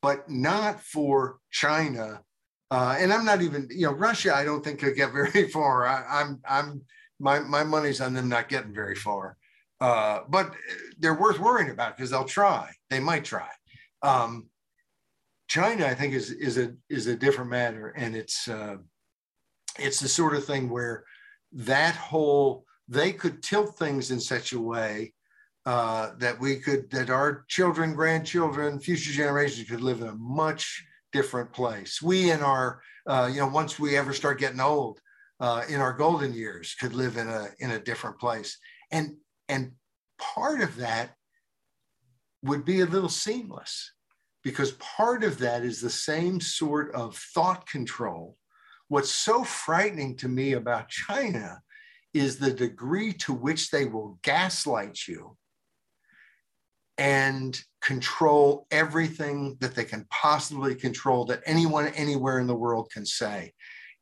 But 0.00 0.30
not 0.30 0.80
for 0.80 1.38
China. 1.50 2.22
Uh, 2.70 2.96
and 2.98 3.12
I'm 3.12 3.24
not 3.24 3.42
even, 3.42 3.68
you 3.70 3.86
know, 3.86 3.92
Russia, 3.92 4.34
I 4.34 4.44
don't 4.44 4.62
think 4.62 4.80
could 4.80 4.96
get 4.96 5.12
very 5.12 5.48
far. 5.52 5.86
I, 5.86 6.20
am 6.20 6.40
I'm, 6.46 6.68
I'm, 6.68 6.82
my, 7.20 7.40
my 7.40 7.64
money's 7.64 8.00
on 8.00 8.14
them 8.14 8.28
not 8.28 8.48
getting 8.48 8.74
very 8.74 8.94
far. 8.94 9.36
Uh, 9.80 10.20
but 10.28 10.54
they're 10.98 11.18
worth 11.18 11.38
worrying 11.38 11.70
about 11.70 11.96
because 11.96 12.10
they'll 12.10 12.24
try. 12.24 12.70
They 12.90 13.00
might 13.00 13.24
try. 13.24 13.48
Um, 14.02 14.48
China, 15.48 15.86
I 15.86 15.94
think, 15.94 16.14
is 16.14 16.30
is 16.30 16.58
a 16.58 16.74
is 16.90 17.06
a 17.06 17.16
different 17.16 17.50
matter, 17.50 17.88
and 17.96 18.14
it's 18.14 18.48
uh, 18.48 18.76
it's 19.78 20.00
the 20.00 20.08
sort 20.08 20.34
of 20.34 20.44
thing 20.44 20.68
where 20.68 21.04
that 21.52 21.94
whole 21.94 22.64
they 22.88 23.12
could 23.12 23.42
tilt 23.42 23.78
things 23.78 24.10
in 24.10 24.20
such 24.20 24.52
a 24.52 24.60
way 24.60 25.12
uh, 25.66 26.12
that 26.18 26.40
we 26.40 26.56
could, 26.56 26.90
that 26.90 27.10
our 27.10 27.44
children, 27.48 27.94
grandchildren, 27.94 28.80
future 28.80 29.12
generations 29.12 29.68
could 29.68 29.82
live 29.82 30.00
in 30.00 30.08
a 30.08 30.14
much 30.14 30.84
different 31.12 31.52
place. 31.52 32.00
We 32.00 32.30
in 32.30 32.40
our, 32.40 32.80
uh, 33.06 33.28
you 33.30 33.40
know, 33.40 33.48
once 33.48 33.78
we 33.78 33.96
ever 33.96 34.12
start 34.12 34.40
getting 34.40 34.60
old, 34.60 35.00
uh, 35.40 35.62
in 35.68 35.80
our 35.80 35.92
golden 35.92 36.32
years, 36.32 36.74
could 36.74 36.94
live 36.94 37.16
in 37.16 37.28
a 37.28 37.48
in 37.60 37.70
a 37.70 37.78
different 37.78 38.18
place. 38.18 38.58
And 38.90 39.16
and 39.48 39.72
part 40.18 40.60
of 40.60 40.76
that 40.76 41.14
would 42.42 42.64
be 42.64 42.80
a 42.80 42.86
little 42.86 43.08
seamless 43.08 43.92
because 44.42 44.72
part 44.72 45.24
of 45.24 45.38
that 45.38 45.62
is 45.62 45.80
the 45.80 45.90
same 45.90 46.40
sort 46.40 46.94
of 46.94 47.16
thought 47.16 47.68
control. 47.68 48.36
What's 48.88 49.10
so 49.10 49.44
frightening 49.44 50.16
to 50.16 50.28
me 50.28 50.52
about 50.52 50.88
China 50.88 51.60
is 52.14 52.38
the 52.38 52.52
degree 52.52 53.12
to 53.12 53.32
which 53.32 53.70
they 53.70 53.84
will 53.84 54.18
gaslight 54.22 54.98
you 55.06 55.36
and 56.98 57.62
control 57.80 58.66
everything 58.70 59.56
that 59.60 59.74
they 59.74 59.84
can 59.84 60.04
possibly 60.10 60.74
control 60.74 61.24
that 61.26 61.42
anyone 61.46 61.86
anywhere 61.88 62.40
in 62.40 62.46
the 62.46 62.54
world 62.54 62.90
can 62.92 63.06
say. 63.06 63.52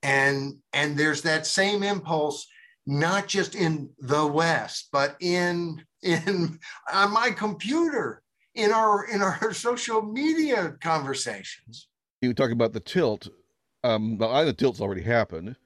And 0.03 0.57
and 0.73 0.97
there's 0.97 1.23
that 1.23 1.47
same 1.47 1.83
impulse 1.83 2.47
not 2.87 3.27
just 3.27 3.55
in 3.55 3.91
the 3.99 4.27
west 4.27 4.89
but 4.93 5.17
in 5.21 5.85
in 6.03 6.59
on 6.93 7.13
my 7.13 7.31
computer 7.31 8.23
in 8.55 8.73
our 8.73 9.07
in 9.07 9.21
our 9.21 9.53
social 9.53 10.03
media 10.03 10.77
conversations. 10.81 11.89
You 12.23 12.33
talk 12.33 12.51
about 12.51 12.73
the 12.73 12.81
tilt. 12.81 13.29
Um 13.85 14.17
well, 14.17 14.45
the 14.45 14.53
tilt's 14.53 14.81
already 14.81 15.03
happened. 15.03 15.57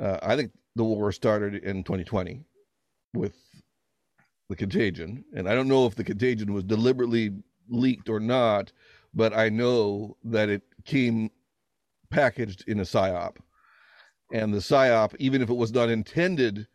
Uh, 0.00 0.18
i 0.22 0.36
think 0.36 0.52
the 0.78 0.84
war 0.84 1.12
started 1.12 1.56
in 1.56 1.84
2020 1.84 2.44
with 3.12 3.34
the 4.48 4.56
contagion. 4.56 5.24
And 5.34 5.48
I 5.48 5.54
don't 5.54 5.68
know 5.68 5.86
if 5.86 5.96
the 5.96 6.04
contagion 6.04 6.54
was 6.54 6.64
deliberately 6.64 7.32
leaked 7.68 8.08
or 8.08 8.20
not, 8.20 8.72
but 9.12 9.36
I 9.36 9.48
know 9.48 10.16
that 10.24 10.48
it 10.48 10.62
came 10.84 11.30
packaged 12.10 12.64
in 12.66 12.78
a 12.80 12.84
psyop. 12.84 13.36
And 14.32 14.54
the 14.54 14.58
psyop, 14.58 15.14
even 15.18 15.42
if 15.42 15.50
it 15.50 15.54
was 15.54 15.72
not 15.72 15.90
intended 15.90 16.68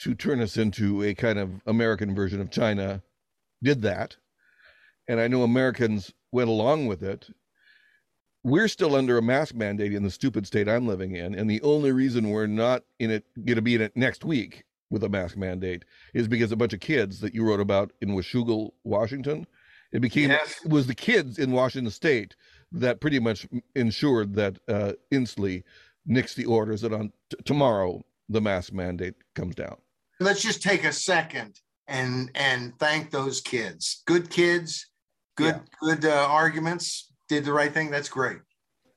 to 0.00 0.14
turn 0.14 0.40
us 0.40 0.56
into 0.56 1.02
a 1.02 1.14
kind 1.14 1.38
of 1.38 1.50
American 1.66 2.14
version 2.14 2.40
of 2.40 2.50
China, 2.50 3.02
did 3.62 3.82
that. 3.82 4.16
And 5.08 5.20
I 5.20 5.26
know 5.26 5.42
Americans 5.42 6.12
went 6.32 6.50
along 6.50 6.86
with 6.86 7.02
it 7.02 7.28
we're 8.44 8.68
still 8.68 8.96
under 8.96 9.18
a 9.18 9.22
mask 9.22 9.54
mandate 9.54 9.92
in 9.92 10.02
the 10.02 10.10
stupid 10.10 10.46
state 10.46 10.68
I'm 10.68 10.86
living 10.86 11.16
in, 11.16 11.34
and 11.34 11.48
the 11.48 11.62
only 11.62 11.92
reason 11.92 12.30
we're 12.30 12.46
not 12.46 12.82
in 12.98 13.10
it 13.10 13.24
going 13.44 13.56
to 13.56 13.62
be 13.62 13.74
in 13.74 13.80
it 13.80 13.96
next 13.96 14.24
week 14.24 14.64
with 14.90 15.04
a 15.04 15.08
mask 15.08 15.36
mandate 15.36 15.84
is 16.12 16.28
because 16.28 16.52
a 16.52 16.56
bunch 16.56 16.72
of 16.72 16.80
kids 16.80 17.20
that 17.20 17.34
you 17.34 17.44
wrote 17.44 17.60
about 17.60 17.92
in 18.00 18.10
Washougal, 18.10 18.72
Washington, 18.84 19.46
it 19.92 20.00
became 20.00 20.30
yes. 20.30 20.60
it 20.64 20.70
was 20.70 20.86
the 20.86 20.94
kids 20.94 21.38
in 21.38 21.52
Washington 21.52 21.90
State 21.90 22.34
that 22.72 23.00
pretty 23.00 23.18
much 23.18 23.46
ensured 23.76 24.34
that 24.34 24.58
uh, 24.68 24.92
Inslee 25.12 25.62
nixed 26.08 26.34
the 26.34 26.46
orders 26.46 26.80
that 26.80 26.92
on 26.92 27.12
t- 27.30 27.36
tomorrow 27.44 28.02
the 28.28 28.40
mask 28.40 28.72
mandate 28.72 29.14
comes 29.34 29.54
down. 29.54 29.76
Let's 30.18 30.42
just 30.42 30.62
take 30.62 30.84
a 30.84 30.92
second 30.92 31.60
and 31.86 32.30
and 32.34 32.76
thank 32.78 33.10
those 33.10 33.40
kids. 33.40 34.02
Good 34.06 34.30
kids, 34.30 34.86
good 35.36 35.54
yeah. 35.54 35.60
good 35.80 36.04
uh, 36.06 36.26
arguments 36.28 37.11
did 37.32 37.44
the 37.46 37.52
right 37.52 37.72
thing, 37.72 37.90
that's 37.90 38.10
great. 38.10 38.38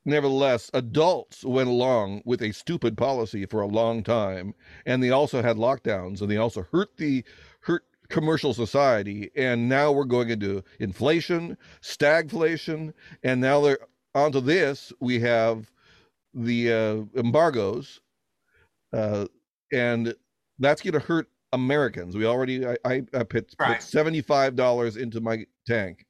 Nevertheless, 0.04 0.70
adults 0.74 1.44
went 1.44 1.70
along 1.70 2.22
with 2.26 2.42
a 2.42 2.52
stupid 2.52 2.98
policy 2.98 3.46
for 3.46 3.62
a 3.62 3.68
long 3.68 4.04
time, 4.04 4.54
and 4.86 5.02
they 5.02 5.10
also 5.10 5.42
had 5.42 5.56
lockdowns, 5.56 6.22
and 6.22 6.30
they 6.30 6.38
also 6.38 6.68
hurt 6.72 6.98
the 6.98 7.24
hurt 7.62 7.86
commercial 8.10 8.54
society. 8.54 9.32
And 9.36 9.68
now 9.68 9.92
we're 9.92 10.04
going 10.04 10.30
into 10.30 10.64
inflation, 10.80 11.58
stagflation, 11.82 12.94
and 13.24 13.42
now 13.42 13.62
they're 13.62 13.80
onto 14.14 14.42
this. 14.42 14.94
We 15.00 15.20
have 15.22 15.72
the 16.34 16.72
uh, 16.72 17.20
embargoes, 17.20 18.02
uh, 18.94 19.26
and 19.72 20.14
that's 20.60 20.82
going 20.82 20.94
to 20.94 21.00
hurt 21.00 21.30
Americans. 21.54 22.16
We 22.16 22.26
already 22.26 22.68
I, 22.68 22.78
I, 22.86 23.04
I 23.14 23.24
put, 23.24 23.56
right. 23.60 23.80
put 23.80 23.82
seventy 23.82 24.22
five 24.22 24.56
dollars 24.56 24.98
into 24.98 25.22
my 25.22 25.46
tank 25.66 26.06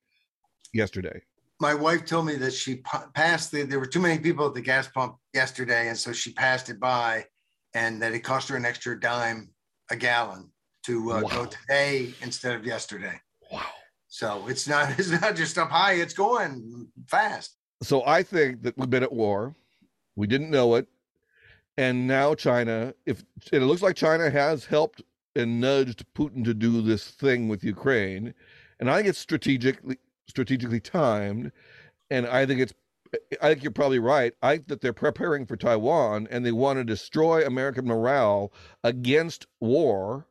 yesterday 0.73 1.21
my 1.65 1.73
wife 1.73 2.05
told 2.05 2.27
me 2.27 2.35
that 2.35 2.53
she 2.53 2.75
passed 3.15 3.51
the, 3.51 3.63
there 3.63 3.79
were 3.79 3.87
too 3.87 3.99
many 3.99 4.19
people 4.19 4.45
at 4.45 4.53
the 4.53 4.61
gas 4.61 4.87
pump 4.87 5.15
yesterday. 5.33 5.87
And 5.87 5.97
so 5.97 6.13
she 6.13 6.31
passed 6.31 6.69
it 6.69 6.79
by 6.79 7.25
and 7.73 7.99
that 8.03 8.13
it 8.13 8.19
cost 8.19 8.49
her 8.49 8.55
an 8.55 8.65
extra 8.65 8.99
dime 8.99 9.49
a 9.89 9.95
gallon 9.95 10.51
to 10.85 11.11
uh, 11.11 11.21
wow. 11.21 11.29
go 11.29 11.45
today 11.45 12.13
instead 12.21 12.55
of 12.55 12.67
yesterday. 12.67 13.19
Wow. 13.51 13.65
So 14.09 14.45
it's 14.47 14.67
not, 14.67 14.91
it's 14.99 15.09
not 15.09 15.35
just 15.35 15.57
up 15.57 15.71
high, 15.71 15.93
it's 15.93 16.13
going 16.13 16.87
fast. 17.07 17.57
So 17.81 18.05
I 18.05 18.21
think 18.21 18.61
that 18.61 18.77
we've 18.77 18.91
been 18.91 19.01
at 19.01 19.11
war. 19.11 19.55
We 20.15 20.27
didn't 20.27 20.51
know 20.51 20.75
it. 20.75 20.87
And 21.77 22.05
now 22.05 22.35
China, 22.35 22.93
if 23.07 23.23
it 23.51 23.61
looks 23.63 23.81
like 23.81 23.95
China 23.95 24.29
has 24.29 24.65
helped 24.65 25.01
and 25.35 25.59
nudged 25.59 26.05
Putin 26.13 26.43
to 26.45 26.53
do 26.53 26.83
this 26.83 27.07
thing 27.07 27.47
with 27.47 27.63
Ukraine. 27.63 28.35
And 28.79 28.87
I 28.87 28.97
think 28.97 29.07
it's 29.07 29.17
strategically 29.17 29.97
strategically 30.27 30.79
timed, 30.79 31.51
and 32.09 32.27
I 32.27 32.45
think 32.45 32.61
it's. 32.61 32.73
I 33.41 33.49
think 33.49 33.63
you're 33.63 33.71
probably 33.71 33.99
right. 33.99 34.33
I 34.41 34.57
think 34.57 34.67
that 34.67 34.81
they're 34.81 34.91
preparing 34.91 35.45
for 35.45 35.55
Taiwan 35.55 36.27
and 36.29 36.45
they 36.45 36.51
want 36.51 36.79
to 36.79 36.83
destroy 36.83 37.45
American 37.45 37.85
morale 37.85 38.51
against 38.83 39.45
war 39.61 40.27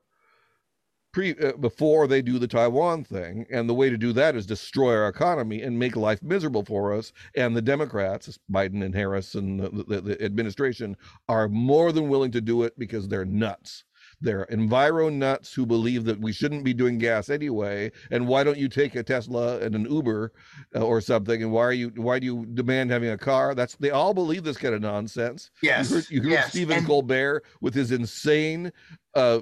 pre 1.15 1.35
uh, 1.39 1.53
before 1.53 2.07
they 2.07 2.21
do 2.21 2.39
the 2.39 2.49
Taiwan 2.49 3.05
thing, 3.05 3.47
and 3.51 3.69
the 3.69 3.75
way 3.75 3.89
to 3.89 3.97
do 3.97 4.13
that 4.13 4.37
is 4.37 4.45
destroy 4.45 4.95
our 4.95 5.09
economy 5.09 5.63
and 5.63 5.79
make 5.79 5.97
life 5.97 6.23
miserable 6.23 6.65
for 6.65 6.93
us. 6.93 7.13
And 7.37 7.57
the 7.57 7.63
Democrats, 7.63 8.39
Biden 8.53 8.85
and 8.85 8.95
Harris 8.95 9.35
and 9.35 9.61
the, 9.61 9.85
the, 9.89 10.01
the 10.01 10.23
administration, 10.23 10.97
are 11.29 11.49
more 11.49 11.93
than 11.93 12.09
willing 12.09 12.33
to 12.33 12.41
do 12.41 12.65
it 12.65 12.79
because 12.79 13.09
they're 13.09 13.25
nuts. 13.25 13.85
They're 14.21 14.47
enviro 14.51 15.13
nuts 15.13 15.53
who 15.53 15.67
believe 15.67 16.05
that 16.05 16.21
we 16.21 16.33
shouldn't 16.33 16.65
be 16.65 16.75
doing 16.75 16.99
gas 16.99 17.29
anyway. 17.29 17.93
And 18.11 18.27
why 18.27 18.45
don't 18.45 18.59
you 18.59 18.69
take 18.69 18.95
a 18.95 19.03
Tesla 19.03 19.59
and 19.61 19.75
an 19.75 19.91
Uber 19.91 20.33
uh, 20.75 20.81
or 20.81 21.01
something? 21.01 21.43
And 21.43 21.53
why 21.53 21.63
are 21.63 21.73
you 21.73 21.93
why 21.97 22.19
do 22.19 22.27
you 22.27 22.47
demand 22.47 22.91
having 22.91 23.11
a 23.11 23.19
car? 23.19 23.55
That's 23.55 23.77
they 23.77 23.91
all 23.91 24.15
believe 24.15 24.45
this 24.45 24.57
kind 24.57 24.75
of 24.75 24.81
nonsense. 24.81 25.51
Yes. 25.63 25.91
You 25.91 25.97
heard, 25.97 26.11
you 26.11 26.23
heard 26.23 26.31
yes. 26.31 26.49
Stephen 26.51 26.79
and, 26.79 26.87
Colbert 26.87 27.45
with 27.61 27.75
his 27.75 27.93
insane 27.93 28.73
uh, 29.15 29.41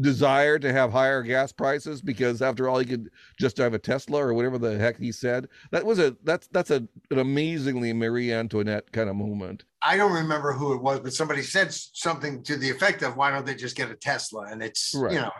desire 0.00 0.58
to 0.58 0.72
have 0.72 0.92
higher 0.92 1.22
gas 1.22 1.52
prices 1.52 2.00
because 2.00 2.42
after 2.42 2.68
all 2.68 2.78
he 2.78 2.86
could 2.86 3.10
just 3.38 3.56
have 3.56 3.74
a 3.74 3.78
Tesla 3.78 4.24
or 4.24 4.34
whatever 4.34 4.58
the 4.58 4.78
heck 4.78 4.98
he 4.98 5.10
said. 5.10 5.48
That 5.72 5.84
was 5.84 5.98
a 5.98 6.16
that's 6.24 6.46
that's 6.48 6.70
a, 6.70 6.86
an 7.10 7.18
amazingly 7.18 7.92
Marie 7.92 8.32
Antoinette 8.32 8.90
kind 8.92 9.08
of 9.08 9.16
moment. 9.16 9.64
I 9.82 9.96
don't 9.96 10.12
remember 10.12 10.52
who 10.52 10.74
it 10.74 10.82
was, 10.82 11.00
but 11.00 11.12
somebody 11.12 11.42
said 11.42 11.72
something 11.72 12.42
to 12.44 12.56
the 12.56 12.70
effect 12.70 13.02
of 13.02 13.16
why 13.16 13.30
don't 13.30 13.44
they 13.44 13.54
just 13.54 13.76
get 13.76 13.90
a 13.90 13.96
Tesla? 13.96 14.46
And 14.50 14.62
it's 14.62 14.94
right. 14.94 15.12
you 15.12 15.20
know 15.20 15.32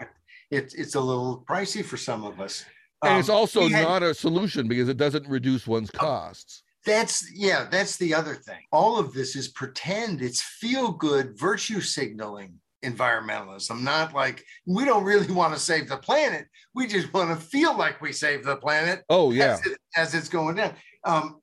it's 0.51 0.75
it's 0.75 0.95
a 0.95 1.01
little 1.01 1.45
pricey 1.49 1.85
for 1.85 1.97
some 1.97 2.25
of 2.25 2.41
us. 2.41 2.65
And 3.03 3.15
um, 3.15 3.21
it's 3.21 3.29
also 3.29 3.69
had, 3.69 3.83
not 3.83 4.03
a 4.03 4.15
solution 4.15 4.67
because 4.67 4.89
it 4.89 4.97
doesn't 4.97 5.29
reduce 5.29 5.67
one's 5.67 5.91
costs. 5.91 6.63
That's 6.85 7.31
yeah, 7.33 7.67
that's 7.71 7.97
the 7.97 8.15
other 8.15 8.35
thing. 8.35 8.61
All 8.73 8.99
of 8.99 9.13
this 9.13 9.37
is 9.37 9.49
pretend. 9.49 10.23
It's 10.23 10.43
feel 10.43 10.93
good 10.93 11.39
virtue 11.39 11.81
signaling 11.81 12.59
environmentalism, 12.85 13.83
not 13.83 14.15
like 14.15 14.45
we 14.67 14.85
don't 14.85 15.05
really 15.05 15.33
want 15.33 15.55
to 15.55 15.61
save 15.61 15.89
the 15.89 15.97
planet. 15.97 16.47
We 16.75 16.87
just 16.87 17.13
want 17.13 17.31
to 17.31 17.47
feel 17.47 17.77
like 17.77 18.01
we 18.01 18.13
save 18.13 18.45
the 18.45 18.57
planet. 18.57 19.03
Oh, 19.09 19.31
yeah. 19.31 19.55
As, 19.55 19.67
it, 19.67 19.79
as 19.97 20.15
it's 20.15 20.29
going 20.29 20.57
down. 20.57 20.75
Um, 21.05 21.41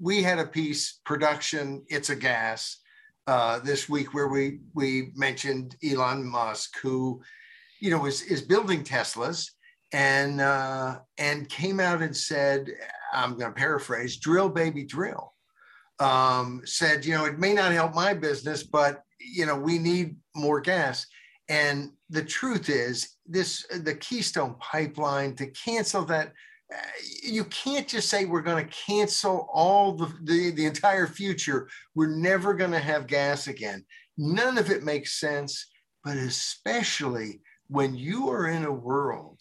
we 0.00 0.22
had 0.22 0.38
a 0.38 0.46
piece, 0.46 1.00
production, 1.04 1.84
It's 1.88 2.10
a 2.10 2.16
Gas, 2.16 2.78
uh, 3.26 3.58
this 3.60 3.88
week 3.88 4.14
where 4.14 4.28
we 4.28 4.60
we 4.74 5.10
mentioned 5.14 5.76
Elon 5.82 6.24
Musk, 6.24 6.78
who, 6.82 7.20
you 7.80 7.90
know, 7.90 8.06
is, 8.06 8.22
is 8.22 8.42
building 8.42 8.84
Teslas 8.84 9.50
and 9.92 10.40
uh, 10.40 10.98
and 11.18 11.48
came 11.48 11.80
out 11.80 12.02
and 12.02 12.16
said, 12.16 12.70
I'm 13.12 13.38
going 13.38 13.52
to 13.52 13.58
paraphrase, 13.58 14.18
drill 14.18 14.48
baby 14.48 14.84
drill. 14.84 15.32
Um, 15.98 16.60
said, 16.64 17.04
you 17.06 17.14
know, 17.14 17.24
it 17.24 17.38
may 17.38 17.54
not 17.54 17.72
help 17.72 17.94
my 17.94 18.12
business, 18.12 18.62
but 18.62 19.02
you 19.20 19.46
know, 19.46 19.56
we 19.56 19.78
need 19.78 20.16
more 20.34 20.60
gas. 20.60 21.06
And 21.48 21.92
the 22.10 22.24
truth 22.24 22.68
is, 22.68 23.16
this 23.26 23.66
the 23.66 23.94
Keystone 23.94 24.56
Pipeline 24.58 25.34
to 25.36 25.46
cancel 25.48 26.04
that. 26.06 26.32
Uh, 26.72 26.78
you 27.22 27.44
can't 27.44 27.86
just 27.86 28.08
say 28.08 28.24
we're 28.24 28.40
going 28.40 28.64
to 28.64 28.74
cancel 28.88 29.48
all 29.52 29.92
the, 29.92 30.12
the, 30.24 30.50
the 30.50 30.66
entire 30.66 31.06
future. 31.06 31.68
We're 31.94 32.16
never 32.16 32.54
going 32.54 32.72
to 32.72 32.80
have 32.80 33.06
gas 33.06 33.46
again. 33.46 33.84
None 34.18 34.58
of 34.58 34.68
it 34.70 34.82
makes 34.82 35.20
sense, 35.20 35.68
but 36.02 36.16
especially 36.16 37.40
when 37.68 37.94
you 37.94 38.30
are 38.30 38.48
in 38.48 38.64
a 38.64 38.72
world 38.72 39.40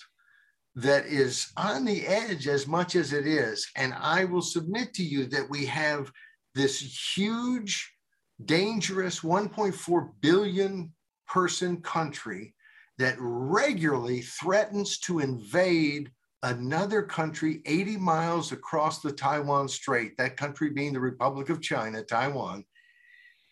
that 0.75 1.05
is 1.05 1.51
on 1.57 1.85
the 1.85 2.05
edge 2.05 2.47
as 2.47 2.67
much 2.67 2.95
as 2.95 3.13
it 3.13 3.25
is. 3.25 3.67
And 3.75 3.93
I 3.93 4.25
will 4.25 4.41
submit 4.41 4.93
to 4.95 5.03
you 5.03 5.25
that 5.27 5.49
we 5.49 5.65
have 5.65 6.11
this 6.53 7.15
huge 7.15 7.94
dangerous 8.43 9.21
1.4 9.21 10.09
billion 10.21 10.91
person 11.27 11.81
country 11.81 12.53
that 12.97 13.15
regularly 13.19 14.21
threatens 14.21 14.99
to 14.99 15.19
invade 15.19 16.11
another 16.43 17.01
country 17.01 17.61
80 17.65 17.97
miles 17.97 18.51
across 18.51 19.01
the 19.01 19.11
Taiwan 19.11 19.67
Strait, 19.67 20.15
that 20.17 20.37
country 20.37 20.69
being 20.69 20.93
the 20.93 20.99
Republic 20.99 21.49
of 21.49 21.61
China, 21.61 22.03
Taiwan, 22.03 22.63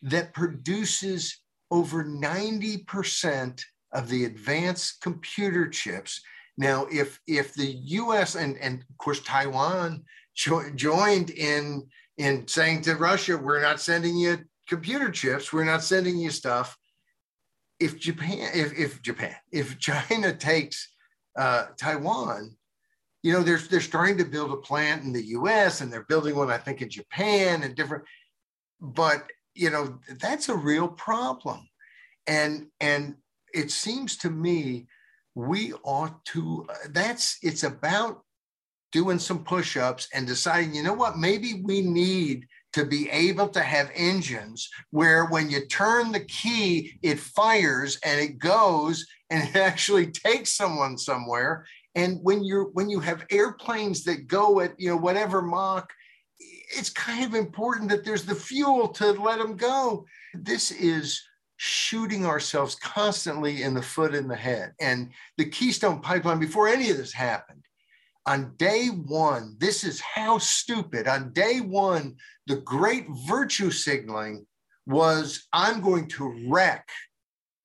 that 0.04 0.34
produces 0.34 1.40
over 1.72 2.04
90% 2.04 3.62
of 3.94 4.10
the 4.10 4.26
advanced 4.26 5.02
computer 5.02 5.68
chips. 5.68 6.22
Now, 6.58 6.86
if, 6.92 7.20
if 7.26 7.54
the 7.56 7.72
US 7.72 8.36
and, 8.36 8.58
and 8.60 8.82
of 8.82 8.98
course 8.98 9.22
Taiwan 9.22 10.04
jo- 10.36 10.70
joined 10.76 11.32
in, 11.32 11.88
in 12.18 12.48
saying 12.48 12.82
to 12.82 12.96
Russia, 12.96 13.38
we're 13.38 13.62
not 13.62 13.80
sending 13.80 14.18
you 14.18 14.40
computer 14.68 15.10
chips. 15.10 15.52
We're 15.52 15.64
not 15.64 15.84
sending 15.84 16.18
you 16.18 16.30
stuff. 16.30 16.78
If 17.80 18.00
Japan, 18.00 18.50
if, 18.54 18.78
if 18.78 19.02
Japan, 19.02 19.36
if 19.52 19.80
China 19.80 20.34
takes 20.34 20.90
uh, 21.38 21.68
Taiwan, 21.78 22.56
you 23.24 23.32
know, 23.32 23.42
they're, 23.42 23.58
they're 23.58 23.82
starting 23.82 24.18
to 24.18 24.26
build 24.26 24.52
a 24.52 24.58
plant 24.58 25.04
in 25.04 25.14
the 25.14 25.26
US 25.28 25.82
and 25.82 25.92
they're 25.92 26.04
building 26.04 26.36
one, 26.36 26.52
I 26.52 26.58
think, 26.58 26.82
in 26.82 26.90
Japan 26.90 27.64
and 27.64 27.76
different, 27.76 28.04
but 28.82 29.24
you 29.56 29.70
know, 29.70 30.00
that's 30.20 30.50
a 30.50 30.56
real 30.56 30.88
problem. 30.88 31.68
And 32.28 32.68
and 32.80 33.16
it 33.54 33.72
seems 33.72 34.18
to 34.18 34.30
me 34.30 34.88
we 35.36 35.74
ought 35.84 36.24
to 36.26 36.68
that's 36.90 37.38
it's 37.42 37.64
about 37.64 38.24
doing 38.92 39.20
some 39.20 39.44
push-ups 39.44 40.08
and 40.14 40.28
deciding, 40.28 40.74
you 40.74 40.84
know 40.84 40.94
what, 40.94 41.18
maybe 41.18 41.62
we 41.64 41.82
need 41.82 42.48
to 42.74 42.86
be 42.86 43.10
able 43.10 43.48
to 43.50 43.62
have 43.62 43.92
engines 43.96 44.70
where 44.92 45.26
when 45.26 45.50
you 45.50 45.66
turn 45.68 46.12
the 46.12 46.20
key, 46.26 46.98
it 47.02 47.20
fires 47.20 47.98
and 48.04 48.20
it 48.20 48.40
goes 48.40 49.06
and 49.30 49.48
it 49.48 49.56
actually 49.56 50.08
takes 50.08 50.54
someone 50.54 50.98
somewhere. 50.98 51.66
And 51.96 52.20
when 52.24 52.44
you're 52.44 52.70
when 52.72 52.90
you 52.90 53.00
have 53.00 53.26
airplanes 53.32 54.04
that 54.06 54.28
go 54.28 54.60
at 54.60 54.80
you 54.80 54.90
know 54.90 54.98
whatever 54.98 55.42
Mach, 55.42 55.92
it's 56.40 56.90
kind 56.90 57.24
of 57.24 57.36
important 57.36 57.90
that 57.90 58.04
there's 58.04 58.26
the 58.26 58.36
fuel 58.36 58.88
to 58.90 59.12
let 59.12 59.40
them 59.40 59.56
go. 59.56 60.06
This 60.34 60.72
is 60.72 61.22
shooting 61.58 62.26
ourselves 62.26 62.76
constantly 62.76 63.62
in 63.64 63.74
the 63.74 63.82
foot 63.82 64.16
and 64.16 64.30
the 64.30 64.36
head. 64.36 64.74
And 64.82 65.12
the 65.38 65.46
Keystone 65.46 66.02
Pipeline, 66.02 66.40
before 66.40 66.68
any 66.68 66.90
of 66.90 66.98
this 66.98 67.14
happened, 67.14 67.64
on 68.26 68.54
day 68.58 68.88
one, 68.88 69.56
this 69.60 69.84
is 69.84 70.00
how 70.00 70.38
stupid. 70.38 71.08
On 71.08 71.34
day 71.34 71.60
one, 71.60 72.16
the 72.48 72.58
great 72.58 73.06
virtue 73.28 73.72
signaling 73.72 74.46
was 74.86 75.48
I'm 75.52 75.82
going 75.82 76.08
to 76.10 76.48
wreck 76.48 76.88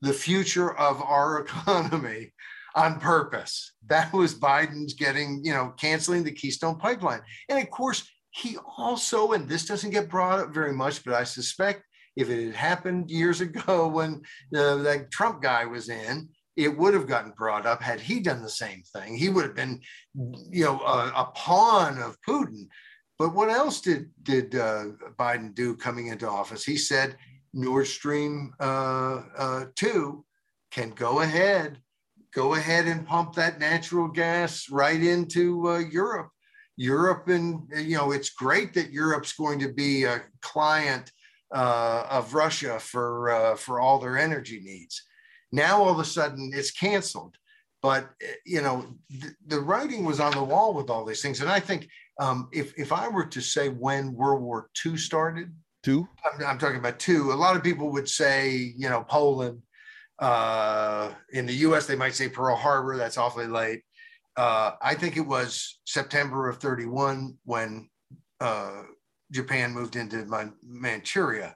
the 0.01 0.13
future 0.13 0.77
of 0.77 1.03
our 1.03 1.41
economy 1.43 2.33
on 2.75 3.01
purpose. 3.01 3.73
That 3.89 4.13
was 4.13 4.35
Biden's 4.35 4.95
getting, 4.95 5.41
you 5.45 5.53
know, 5.53 5.75
canceling 5.79 6.25
the 6.25 6.33
Keystone 6.33 6.79
Pipeline. 6.79 7.21
And 7.49 7.61
of 7.61 7.71
course, 7.71 8.09
he 8.31 8.57
also, 8.77 9.33
and 9.33 9.49
this 9.49 9.67
doesn't 9.67 9.91
get 9.91 10.09
brought 10.09 10.39
up 10.39 10.55
very 10.55 10.73
much, 10.73 11.05
but 11.05 11.15
I 11.15 11.25
suspect 11.25 11.83
if 12.17 12.31
it 12.31 12.47
had 12.47 12.55
happened 12.55 13.11
years 13.11 13.41
ago 13.41 13.89
when 13.89 14.23
uh, 14.55 14.77
that 14.77 15.11
Trump 15.11 15.43
guy 15.43 15.65
was 15.65 15.89
in, 15.89 16.29
it 16.59 16.77
would 16.77 16.93
have 16.93 17.07
gotten 17.07 17.31
brought 17.31 17.67
up 17.67 17.81
had 17.81 18.01
he 18.01 18.19
done 18.19 18.43
the 18.43 18.51
same 18.51 18.83
thing. 18.93 19.17
He 19.17 19.29
would 19.29 19.45
have 19.45 19.55
been, 19.55 19.81
you 20.51 20.65
know, 20.65 20.81
a, 20.81 21.13
a 21.15 21.33
pawn 21.37 21.99
of 21.99 22.17
Putin. 22.29 22.67
But 23.17 23.33
what 23.33 23.49
else 23.49 23.81
did 23.81 24.11
did 24.25 24.57
uh, 24.57 24.87
Biden 25.17 25.55
do 25.55 25.77
coming 25.77 26.09
into 26.09 26.29
office? 26.29 26.65
He 26.65 26.77
said 26.77 27.17
Nord 27.55 27.87
Stream 27.87 28.53
uh, 28.59 29.23
uh, 29.39 29.65
two 29.77 30.25
can 30.73 30.91
go 30.91 31.21
ahead, 31.21 31.79
go 32.35 32.55
ahead 32.55 32.87
and 32.87 33.07
pump 33.07 33.35
that 33.35 33.61
natural 33.61 34.09
gas 34.09 34.69
right 34.69 35.01
into 35.01 35.69
uh, 35.69 35.79
Europe. 35.79 36.31
Europe 36.77 37.29
and 37.29 37.69
you 37.77 37.97
know 37.97 38.11
it's 38.11 38.31
great 38.31 38.75
that 38.75 38.93
Europe's 38.93 39.33
going 39.33 39.61
to 39.61 39.73
be 39.73 40.05
a 40.05 40.23
client 40.43 41.13
uh, 41.55 42.05
of 42.11 42.35
Russia 42.35 42.81
for 42.81 43.31
uh, 43.31 43.55
for 43.55 43.79
all 43.79 44.01
their 44.01 44.19
energy 44.19 44.61
needs. 44.61 45.05
Now 45.53 45.83
all 45.83 45.91
of 45.91 45.99
a 45.99 46.05
sudden 46.05 46.51
it's 46.55 46.71
canceled. 46.71 47.37
But 47.83 48.11
you 48.45 48.61
know, 48.61 48.87
th- 49.11 49.35
the 49.47 49.61
writing 49.61 50.05
was 50.05 50.21
on 50.21 50.33
the 50.33 50.43
wall 50.43 50.75
with 50.75 50.91
all 50.91 51.05
these 51.05 51.23
things. 51.23 51.41
And 51.41 51.51
I 51.51 51.61
think 51.61 51.89
um, 52.21 52.49
if 52.53 52.73
if 52.77 52.93
I 52.93 53.09
were 53.09 53.27
to 53.27 53.41
say 53.41 53.69
when 53.69 54.15
World 54.15 54.43
War 54.43 54.69
II 54.85 54.97
started, 54.97 55.55
two, 55.85 56.09
I'm, 56.25 56.45
I'm 56.45 56.59
talking 56.59 56.79
about 56.79 56.99
two. 56.99 57.33
A 57.33 57.35
lot 57.35 57.57
of 57.57 57.63
people 57.63 57.91
would 57.93 58.09
say, 58.09 58.75
you 58.77 58.89
know, 58.89 59.05
Poland. 59.05 59.63
Uh, 60.19 61.13
in 61.33 61.47
the 61.47 61.55
U.S., 61.55 61.87
they 61.87 61.95
might 61.95 62.13
say 62.13 62.29
Pearl 62.29 62.57
Harbor. 62.57 62.97
That's 62.97 63.19
awfully 63.19 63.47
late. 63.47 63.83
Uh, 64.37 64.73
I 64.83 64.95
think 64.95 65.17
it 65.17 65.27
was 65.27 65.79
September 65.85 66.49
of 66.49 66.59
31 66.59 67.37
when 67.45 67.89
uh, 68.41 68.83
Japan 69.31 69.73
moved 69.73 69.95
into 69.95 70.25
Man- 70.27 70.55
Manchuria. 70.63 71.55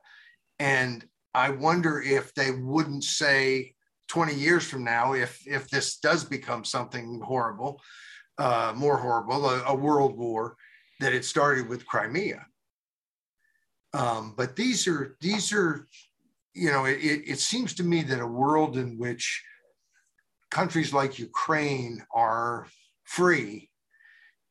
And 0.61 1.05
I 1.35 1.50
wonder 1.50 2.00
if 2.00 2.35
they 2.35 2.52
wouldn't 2.52 3.02
say 3.02 3.74
20 4.12 4.35
years 4.35 4.62
from 4.64 4.85
now, 4.85 5.14
if 5.14 5.42
if 5.46 5.70
this 5.70 5.96
does 5.96 6.22
become 6.22 6.66
something 6.66 7.18
horrible, 7.25 7.81
uh, 8.37 8.70
more 8.77 8.98
horrible, 8.98 9.48
a, 9.48 9.64
a, 9.68 9.75
world 9.75 10.18
war, 10.18 10.55
that 11.01 11.14
it 11.14 11.25
started 11.25 11.66
with 11.66 11.87
Crimea. 11.87 12.44
Um, 13.94 14.35
but 14.37 14.55
these 14.55 14.87
are 14.87 15.16
these 15.22 15.51
are, 15.55 15.88
you 16.53 16.70
know, 16.70 16.85
it, 16.85 17.22
it 17.33 17.38
seems 17.38 17.72
to 17.77 17.85
me 17.85 18.03
that 18.03 18.20
a 18.20 18.27
world 18.27 18.77
in 18.77 18.98
which 18.98 19.42
countries 20.51 20.92
like 20.92 21.18
Ukraine 21.18 22.05
are 22.14 22.66
free 23.05 23.70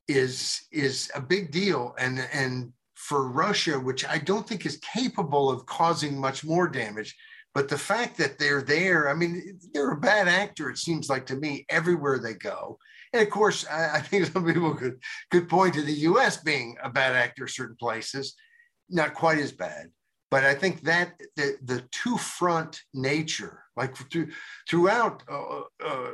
is 0.08 0.62
is 0.71 1.12
a 1.13 1.21
big 1.21 1.52
deal 1.52 1.93
and 2.00 2.28
and 2.34 2.74
for 2.95 3.28
Russia 3.28 3.80
which 3.80 4.04
I 4.06 4.17
don't 4.17 4.47
think 4.47 4.65
is 4.65 4.78
capable 4.78 5.52
of 5.52 5.67
causing 5.67 6.19
much 6.19 6.43
more 6.43 6.67
damage 6.67 7.15
but 7.54 7.68
the 7.68 7.78
fact 7.78 8.18
that 8.18 8.38
they're 8.40 8.62
there 8.62 9.10
I 9.10 9.14
mean 9.14 9.60
they're 9.74 9.92
a 9.92 10.00
bad 10.00 10.28
actor 10.28 10.70
it 10.70 10.78
seems 10.78 11.10
like 11.10 11.26
to 11.28 11.36
me 11.36 11.66
everywhere 11.70 12.20
they 12.20 12.34
go. 12.34 12.78
And 13.14 13.22
of 13.22 13.30
course 13.30 13.66
I, 13.68 13.98
I 13.98 14.02
think 14.02 14.26
some 14.28 14.46
people 14.46 14.76
could 14.76 15.00
could 15.30 15.50
point 15.50 15.74
to 15.76 15.82
the 15.82 16.00
US 16.10 16.38
being 16.38 16.76
a 16.84 16.90
bad 16.90 17.16
actor 17.16 17.48
certain 17.48 17.78
places 17.80 18.36
not 18.90 19.14
quite 19.14 19.38
as 19.38 19.52
bad. 19.52 19.88
But 20.30 20.44
I 20.46 20.54
think 20.54 20.82
that 20.84 21.14
the, 21.36 21.58
the 21.64 21.84
two 21.92 22.18
front 22.18 22.80
nature 22.94 23.64
like 23.76 23.96
through, 23.96 24.30
throughout 24.70 25.24
uh, 25.30 25.62
uh, 25.86 26.12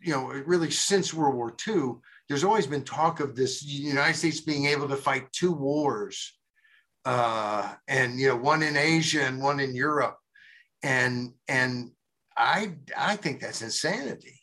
you 0.00 0.12
know 0.12 0.26
really 0.26 0.70
since 0.70 1.14
World 1.14 1.36
War 1.36 1.54
II 1.66 1.94
there's 2.28 2.44
always 2.44 2.66
been 2.66 2.82
talk 2.82 3.20
of 3.20 3.36
this 3.36 3.62
United 3.62 4.16
States 4.16 4.40
being 4.40 4.64
able 4.64 4.88
to 4.88 4.96
fight 4.96 5.30
two 5.32 5.52
wars, 5.52 6.32
uh, 7.04 7.74
and 7.88 8.18
you 8.18 8.28
know 8.28 8.36
one 8.36 8.62
in 8.62 8.74
Asia 8.74 9.24
and 9.24 9.42
one 9.42 9.60
in 9.60 9.74
Europe, 9.74 10.16
and 10.82 11.32
and 11.48 11.90
I 12.36 12.72
I 12.96 13.16
think 13.16 13.40
that's 13.40 13.62
insanity. 13.62 14.40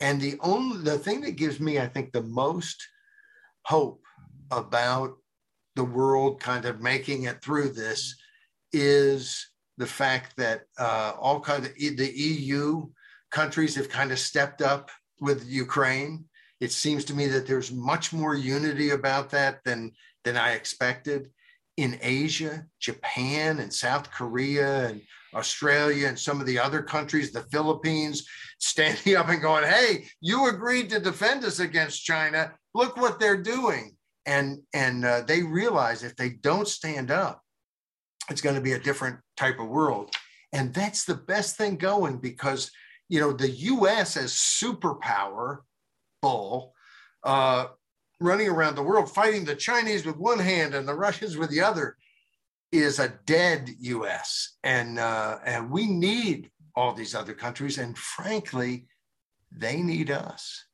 And 0.00 0.20
the 0.20 0.38
only 0.40 0.82
the 0.82 0.98
thing 0.98 1.22
that 1.22 1.36
gives 1.36 1.60
me 1.60 1.78
I 1.78 1.86
think 1.86 2.12
the 2.12 2.22
most 2.22 2.86
hope 3.64 4.02
about 4.50 5.16
the 5.76 5.84
world 5.84 6.40
kind 6.40 6.64
of 6.64 6.80
making 6.80 7.24
it 7.24 7.42
through 7.42 7.70
this 7.70 8.14
is 8.72 9.48
the 9.78 9.86
fact 9.86 10.36
that 10.36 10.62
uh, 10.78 11.12
all 11.18 11.40
kind 11.40 11.66
of 11.66 11.74
the 11.74 12.12
EU 12.14 12.86
countries 13.30 13.74
have 13.74 13.88
kind 13.88 14.12
of 14.12 14.18
stepped 14.18 14.62
up 14.62 14.90
with 15.20 15.44
Ukraine 15.46 16.26
it 16.64 16.72
seems 16.72 17.04
to 17.06 17.14
me 17.14 17.26
that 17.26 17.46
there's 17.46 17.72
much 17.72 18.12
more 18.12 18.34
unity 18.34 18.90
about 18.90 19.30
that 19.30 19.62
than, 19.64 19.92
than 20.24 20.36
I 20.36 20.52
expected. 20.52 21.30
In 21.76 21.98
Asia, 22.00 22.64
Japan 22.80 23.58
and 23.58 23.72
South 23.72 24.10
Korea 24.10 24.88
and 24.88 25.02
Australia 25.34 26.08
and 26.08 26.18
some 26.18 26.40
of 26.40 26.46
the 26.46 26.58
other 26.58 26.82
countries, 26.82 27.32
the 27.32 27.42
Philippines, 27.42 28.26
standing 28.58 29.16
up 29.16 29.28
and 29.28 29.42
going, 29.42 29.64
Hey, 29.64 30.06
you 30.20 30.48
agreed 30.48 30.90
to 30.90 31.00
defend 31.00 31.44
us 31.44 31.60
against 31.60 32.04
China. 32.04 32.52
Look 32.74 32.96
what 32.96 33.20
they're 33.20 33.42
doing. 33.42 33.96
And, 34.26 34.62
and 34.72 35.04
uh, 35.04 35.22
they 35.22 35.42
realize 35.42 36.02
if 36.02 36.16
they 36.16 36.30
don't 36.30 36.66
stand 36.66 37.10
up, 37.10 37.42
it's 38.30 38.40
going 38.40 38.56
to 38.56 38.62
be 38.62 38.72
a 38.72 38.78
different 38.78 39.18
type 39.36 39.60
of 39.60 39.68
world. 39.68 40.14
And 40.52 40.72
that's 40.72 41.04
the 41.04 41.14
best 41.14 41.56
thing 41.56 41.76
going 41.76 42.18
because, 42.18 42.70
you 43.08 43.20
know, 43.20 43.32
the 43.32 43.50
US 43.50 44.16
as 44.16 44.32
superpower 44.32 45.58
bull, 46.22 46.72
uh, 47.22 47.66
running 48.20 48.48
around 48.48 48.76
the 48.76 48.82
world 48.82 49.12
fighting 49.12 49.44
the 49.44 49.54
Chinese 49.54 50.06
with 50.06 50.16
one 50.16 50.38
hand 50.38 50.74
and 50.74 50.88
the 50.88 50.94
Russians 50.94 51.36
with 51.36 51.50
the 51.50 51.60
other 51.60 51.96
is 52.74 52.98
a 52.98 53.14
dead 53.26 53.70
U.S. 53.80 54.56
and 54.62 54.98
uh, 54.98 55.38
and 55.44 55.70
we 55.70 55.86
need 55.86 56.50
all 56.76 56.92
these 56.92 57.14
other 57.14 57.34
countries, 57.34 57.78
and 57.78 57.96
frankly, 57.96 58.86
they 59.50 59.80
need 59.80 60.10
us. 60.10 60.66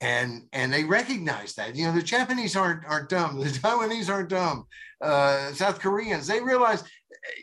And 0.00 0.42
and 0.52 0.72
they 0.72 0.84
recognize 0.84 1.54
that. 1.54 1.74
You 1.74 1.86
know, 1.86 1.92
the 1.92 2.02
Japanese 2.02 2.54
aren't 2.54 2.84
aren't 2.84 3.08
dumb. 3.08 3.38
The 3.38 3.44
Taiwanese 3.60 4.10
aren't 4.10 4.28
dumb. 4.28 4.66
Uh, 5.00 5.52
South 5.52 5.78
Koreans 5.80 6.26
they 6.26 6.40
realize, 6.40 6.84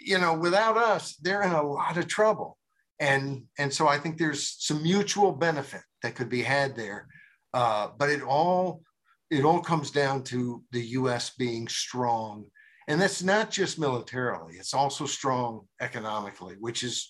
you 0.03 0.19
know, 0.19 0.35
without 0.35 0.77
us, 0.77 1.15
they're 1.17 1.41
in 1.41 1.51
a 1.51 1.63
lot 1.63 1.97
of 1.97 2.07
trouble. 2.07 2.57
And 2.99 3.43
and 3.57 3.73
so 3.73 3.87
I 3.87 3.97
think 3.97 4.17
there's 4.17 4.55
some 4.59 4.83
mutual 4.83 5.31
benefit 5.31 5.81
that 6.03 6.15
could 6.15 6.29
be 6.29 6.43
had 6.43 6.75
there. 6.75 7.07
Uh, 7.53 7.89
but 7.97 8.09
it 8.09 8.21
all 8.21 8.83
it 9.31 9.45
all 9.45 9.61
comes 9.61 9.89
down 9.89 10.23
to 10.23 10.63
the 10.71 10.85
U.S. 10.99 11.31
being 11.31 11.67
strong, 11.67 12.45
and 12.87 13.01
that's 13.01 13.23
not 13.23 13.51
just 13.51 13.79
militarily; 13.79 14.55
it's 14.55 14.73
also 14.73 15.05
strong 15.05 15.67
economically, 15.79 16.55
which 16.59 16.83
is 16.83 17.09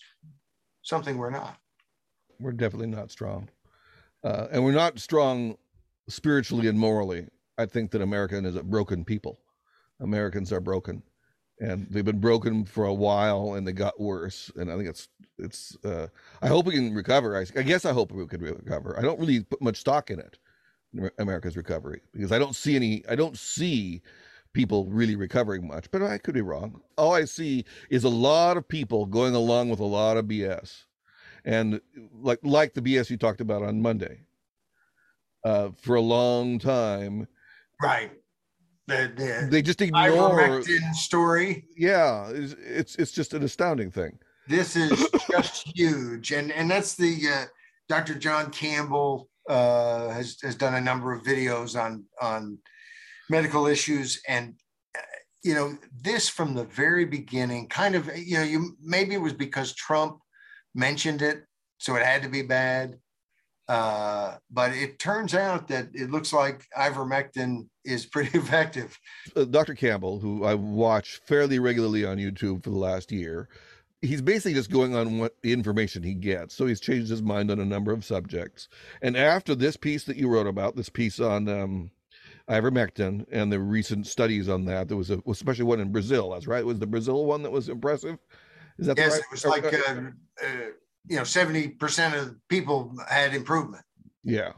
something 0.82 1.18
we're 1.18 1.30
not. 1.30 1.58
We're 2.40 2.52
definitely 2.52 2.88
not 2.88 3.12
strong, 3.12 3.50
uh, 4.24 4.48
and 4.52 4.64
we're 4.64 4.74
not 4.74 5.00
strong 5.00 5.58
spiritually 6.10 6.68
and 6.68 6.78
morally. 6.78 7.28
I 7.58 7.66
think 7.66 7.92
that 7.92 8.02
American 8.02 8.46
is 8.46 8.56
a 8.56 8.64
broken 8.64 9.06
people. 9.06 9.40
Americans 10.00 10.52
are 10.52 10.60
broken, 10.60 11.04
and 11.60 11.88
they've 11.90 12.04
been 12.04 12.20
broken 12.20 12.66
for 12.66 12.86
a 12.86 12.94
while, 12.94 13.54
and 13.54 13.68
they 13.68 13.72
got 13.72 14.00
worse. 14.00 14.52
And 14.56 14.72
I 14.72 14.76
think 14.76 14.90
it's 14.90 15.08
it's. 15.38 15.78
Uh, 15.84 16.08
I 16.42 16.48
hope 16.48 16.66
we 16.66 16.74
can 16.74 16.94
recover. 16.94 17.38
I, 17.38 17.46
I 17.58 17.64
guess 17.64 17.86
I 17.86 17.94
hope 17.94 18.12
we 18.12 18.26
could 18.28 18.42
recover. 18.42 18.98
I 18.98 19.02
don't 19.02 19.20
really 19.20 19.42
put 19.44 19.62
much 19.62 19.78
stock 19.78 20.10
in 20.10 20.20
it, 20.20 20.38
America's 21.18 21.58
recovery, 21.58 22.02
because 22.14 22.32
I 22.32 22.40
don't 22.40 22.56
see 22.56 22.76
any. 22.76 23.04
I 23.08 23.16
don't 23.16 23.38
see 23.38 24.02
people 24.54 24.86
really 24.86 25.16
recovering 25.16 25.68
much. 25.68 25.90
But 25.92 26.04
I 26.04 26.18
could 26.18 26.34
be 26.34 26.42
wrong. 26.42 26.82
All 26.98 27.14
I 27.14 27.26
see 27.26 27.66
is 27.90 28.04
a 28.04 28.10
lot 28.10 28.58
of 28.58 28.68
people 28.68 29.06
going 29.06 29.36
along 29.36 29.70
with 29.70 29.80
a 29.80 29.86
lot 29.86 30.18
of 30.18 30.26
BS, 30.26 30.86
and 31.46 31.82
like 32.22 32.40
like 32.44 32.74
the 32.74 32.82
BS 32.82 33.10
you 33.10 33.18
talked 33.18 33.42
about 33.42 33.64
on 33.64 33.82
Monday. 33.82 34.22
Uh, 35.44 35.72
for 35.76 35.96
a 35.96 36.02
long 36.02 36.58
time, 36.58 37.28
right? 37.82 38.12
The, 38.88 39.12
the 39.16 39.48
they 39.50 39.62
just 39.62 39.82
ignore 39.82 40.62
story. 40.94 41.66
Yeah, 41.76 42.30
it's, 42.30 42.54
it's 42.60 42.96
it's 42.96 43.12
just 43.12 43.34
an 43.34 43.44
astounding 43.44 43.92
thing. 43.92 44.18
This 44.48 44.76
is 44.76 45.10
just 45.30 45.68
huge, 45.76 46.32
and 46.32 46.52
and 46.52 46.70
that's 46.70 46.96
the 46.96 47.18
uh, 47.30 47.46
Dr. 47.90 48.16
John 48.16 48.52
Campbell 48.52 49.30
uh, 49.50 50.10
has 50.10 50.38
has 50.42 50.56
done 50.56 50.76
a 50.76 50.82
number 50.82 51.14
of 51.14 51.24
videos 51.24 51.82
on 51.82 52.06
on 52.22 52.58
medical 53.34 53.66
issues, 53.66 54.22
and 54.28 54.54
uh, 54.98 55.02
you 55.44 55.56
know 55.56 55.78
this 56.02 56.30
from 56.30 56.54
the 56.54 56.66
very 56.66 57.06
beginning. 57.06 57.68
Kind 57.68 57.96
of, 57.96 58.10
you 58.16 58.38
know, 58.38 58.44
you 58.44 58.78
maybe 58.82 59.16
it 59.16 59.22
was 59.22 59.34
because 59.34 59.74
Trump 59.74 60.20
mentioned 60.76 61.22
it, 61.22 61.44
so 61.80 61.96
it 61.96 62.06
had 62.06 62.22
to 62.24 62.30
be 62.30 62.44
bad. 62.44 62.98
Uh, 63.68 64.36
but 64.52 64.72
it 64.74 65.00
turns 65.00 65.34
out 65.34 65.70
that 65.70 65.88
it 65.94 66.12
looks 66.12 66.34
like 66.34 66.66
ivermectin 66.78 67.68
is 67.86 68.06
pretty 68.06 68.38
effective. 68.44 68.98
Uh, 69.36 69.46
Dr. 69.46 69.74
Campbell, 69.74 70.20
who 70.20 70.44
I 70.44 70.54
watch 70.54 71.22
fairly 71.26 71.60
regularly 71.60 72.06
on 72.06 72.18
YouTube 72.18 72.64
for 72.64 72.70
the 72.70 72.78
last 72.78 73.12
year, 73.12 73.48
he's 74.02 74.22
basically 74.22 74.54
just 74.54 74.70
going 74.70 74.96
on 74.96 75.18
what 75.18 75.36
information 75.44 76.04
he 76.04 76.14
gets. 76.14 76.54
So 76.54 76.68
he's 76.68 76.82
changed 76.82 77.10
his 77.10 77.22
mind 77.22 77.50
on 77.50 77.60
a 77.62 77.66
number 77.66 77.94
of 77.94 78.04
subjects. 78.04 78.68
And 79.02 79.16
after 79.16 79.56
this 79.56 79.78
piece 79.78 80.04
that 80.04 80.18
you 80.18 80.28
wrote 80.28 80.48
about, 80.48 80.76
this 80.76 80.90
piece 80.90 81.22
on 81.22 81.48
um, 81.48 81.90
ivermectin 82.50 83.26
and 83.32 83.52
the 83.52 83.60
recent 83.60 84.08
studies 84.08 84.50
on 84.50 84.66
that, 84.66 84.88
there 84.88 84.98
was 84.98 85.12
a, 85.12 85.22
especially 85.28 85.66
one 85.66 85.80
in 85.80 85.92
Brazil. 85.92 86.32
That's 86.32 86.48
right. 86.48 86.60
It 86.60 86.66
was 86.66 86.80
the 86.80 86.88
Brazil 86.88 87.26
one 87.26 87.44
that 87.44 87.52
was 87.52 87.70
impressive. 87.70 88.18
Is 88.78 88.88
that 88.88 88.98
yes? 88.98 89.14
Right? 89.14 89.20
It 89.20 89.32
was 89.32 89.46
like 89.46 89.66
uh, 89.66 90.02
uh, 90.44 90.48
you 91.08 91.18
know 91.18 91.24
seventy 91.24 91.70
percent 91.70 92.16
of 92.16 92.36
people 92.50 92.94
had 93.08 93.34
improvement. 93.34 93.84
Yeah, 94.24 94.54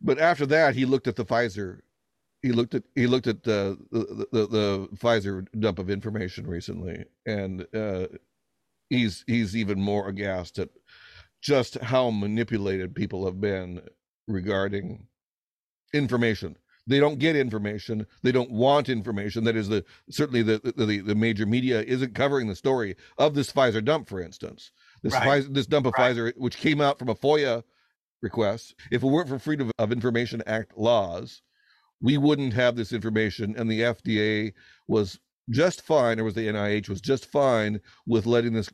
but 0.00 0.18
after 0.18 0.46
that, 0.46 0.74
he 0.74 0.84
looked 0.84 1.06
at 1.06 1.16
the 1.16 1.24
Pfizer. 1.24 1.80
He 2.42 2.52
looked 2.52 2.74
at 2.74 2.82
he 2.94 3.06
looked 3.06 3.28
at 3.28 3.42
the 3.42 3.78
the, 3.90 4.26
the, 4.32 4.46
the 4.46 4.88
Pfizer 4.96 5.46
dump 5.60 5.78
of 5.78 5.90
information 5.90 6.46
recently, 6.46 7.04
and 7.24 7.66
uh, 7.74 8.08
he's 8.90 9.24
he's 9.26 9.56
even 9.56 9.80
more 9.80 10.08
aghast 10.08 10.58
at 10.58 10.68
just 11.40 11.78
how 11.78 12.10
manipulated 12.10 12.94
people 12.94 13.24
have 13.24 13.40
been 13.40 13.80
regarding 14.28 15.06
information 15.92 16.56
they 16.86 16.98
don't 16.98 17.18
get 17.18 17.36
information 17.36 18.06
they 18.22 18.32
don't 18.32 18.50
want 18.50 18.88
information 18.88 19.44
that 19.44 19.56
is 19.56 19.68
the 19.68 19.84
certainly 20.10 20.42
the 20.42 20.60
the, 20.76 21.00
the 21.00 21.14
major 21.14 21.46
media 21.46 21.82
isn't 21.82 22.14
covering 22.14 22.48
the 22.48 22.56
story 22.56 22.96
of 23.18 23.34
this 23.34 23.52
pfizer 23.52 23.84
dump 23.84 24.08
for 24.08 24.20
instance 24.20 24.70
this 25.02 25.12
right. 25.12 25.44
pfizer, 25.44 25.54
this 25.54 25.66
dump 25.66 25.86
of 25.86 25.94
right. 25.98 26.16
pfizer 26.16 26.32
which 26.36 26.56
came 26.56 26.80
out 26.80 26.98
from 26.98 27.08
a 27.08 27.14
foia 27.14 27.62
request 28.20 28.74
if 28.90 29.02
it 29.02 29.06
weren't 29.06 29.28
for 29.28 29.38
freedom 29.38 29.70
of 29.78 29.92
information 29.92 30.42
act 30.46 30.76
laws 30.76 31.42
we 32.00 32.16
wouldn't 32.16 32.52
have 32.52 32.76
this 32.76 32.92
information 32.92 33.54
and 33.56 33.70
the 33.70 33.80
fda 33.80 34.52
was 34.88 35.18
just 35.50 35.82
fine 35.82 36.18
or 36.20 36.24
was 36.24 36.34
the 36.34 36.46
nih 36.46 36.88
was 36.88 37.00
just 37.00 37.26
fine 37.26 37.80
with 38.06 38.26
letting 38.26 38.52
this 38.52 38.70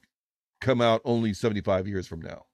come 0.60 0.80
out 0.80 1.00
only 1.04 1.32
75 1.32 1.86
years 1.86 2.06
from 2.06 2.20
now. 2.20 2.46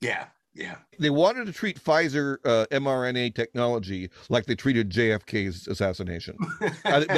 Yeah. 0.00 0.26
Yeah. 0.54 0.76
They 0.98 1.10
wanted 1.10 1.46
to 1.46 1.52
treat 1.52 1.82
Pfizer 1.82 2.38
uh, 2.44 2.66
mRNA 2.70 3.34
technology 3.34 4.10
like 4.28 4.46
they 4.46 4.54
treated 4.54 4.90
JFK's 4.90 5.66
assassination. 5.68 6.36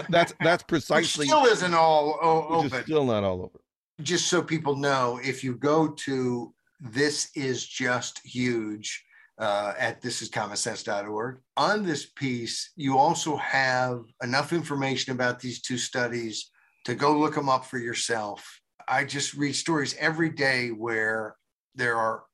that's 0.09 0.32
that's 0.41 0.62
precisely 0.68 1.24
Which 1.24 1.28
still 1.28 1.45
isn't 1.45 1.74
all 1.74 2.18
open. 2.22 2.82
still 2.84 3.05
not 3.05 3.24
all 3.24 3.43
over. 3.43 3.61
Just 4.03 4.28
so 4.28 4.43
people 4.43 4.76
know, 4.76 5.20
if 5.22 5.43
you 5.45 5.55
go 5.55 5.89
to 5.89 6.53
this 6.80 7.30
is 7.34 7.66
just 7.66 8.20
huge 8.24 9.05
uh, 9.39 9.72
at 9.78 10.03
thisiscommonsense.org. 10.03 11.39
On 11.57 11.82
this 11.82 12.07
piece, 12.07 12.72
you 12.76 12.99
also 12.99 13.37
have 13.37 14.05
enough 14.22 14.53
information 14.53 15.12
about 15.12 15.41
these 15.41 15.61
two 15.61 15.78
studies 15.78 16.51
to 16.84 16.95
go 16.95 17.18
look 17.18 17.34
them 17.34 17.49
up 17.49 17.64
for 17.64 17.78
yourself 17.78 18.61
I 18.89 19.05
just 19.05 19.34
read 19.34 19.55
stories 19.55 19.95
every 19.99 20.30
day 20.30 20.68
where 20.68 21.37
there 21.74 21.97
are 21.97 22.24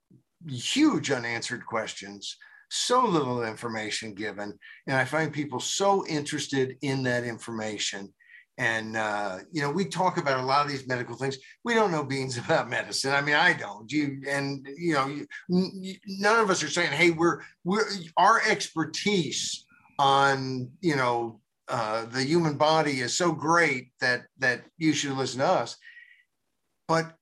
huge 0.48 1.10
unanswered 1.10 1.64
questions, 1.66 2.36
so 2.70 3.04
little 3.04 3.44
information 3.44 4.14
given. 4.14 4.58
And 4.86 4.96
I 4.96 5.04
find 5.04 5.32
people 5.32 5.60
so 5.60 6.06
interested 6.06 6.76
in 6.82 7.02
that 7.04 7.24
information. 7.24 8.12
And, 8.58 8.96
uh, 8.96 9.38
you 9.50 9.62
know, 9.62 9.70
we 9.70 9.84
talk 9.86 10.18
about 10.18 10.40
a 10.40 10.46
lot 10.46 10.64
of 10.64 10.70
these 10.70 10.86
medical 10.86 11.16
things. 11.16 11.38
We 11.64 11.74
don't 11.74 11.90
know 11.90 12.04
beans 12.04 12.38
about 12.44 12.70
medicine. 12.70 13.12
I 13.12 13.20
mean, 13.20 13.34
I 13.34 13.52
don't. 13.54 13.90
You 13.90 14.22
and, 14.28 14.66
you 14.76 14.94
know, 14.94 15.06
you, 15.48 15.94
none 16.06 16.40
of 16.40 16.50
us 16.50 16.62
are 16.62 16.70
saying, 16.70 16.92
hey, 16.92 17.10
we're, 17.10 17.40
we're, 17.64 17.88
our 18.16 18.40
expertise 18.46 19.64
on, 19.98 20.70
you 20.80 20.96
know, 20.96 21.40
uh, 21.68 22.04
the 22.06 22.22
human 22.22 22.56
body 22.56 23.00
is 23.00 23.16
so 23.16 23.32
great 23.32 23.92
that 24.00 24.22
that 24.38 24.62
you 24.76 24.92
should 24.92 25.12
listen 25.12 25.40
to 25.40 25.46
us. 25.46 25.76
But 26.88 27.14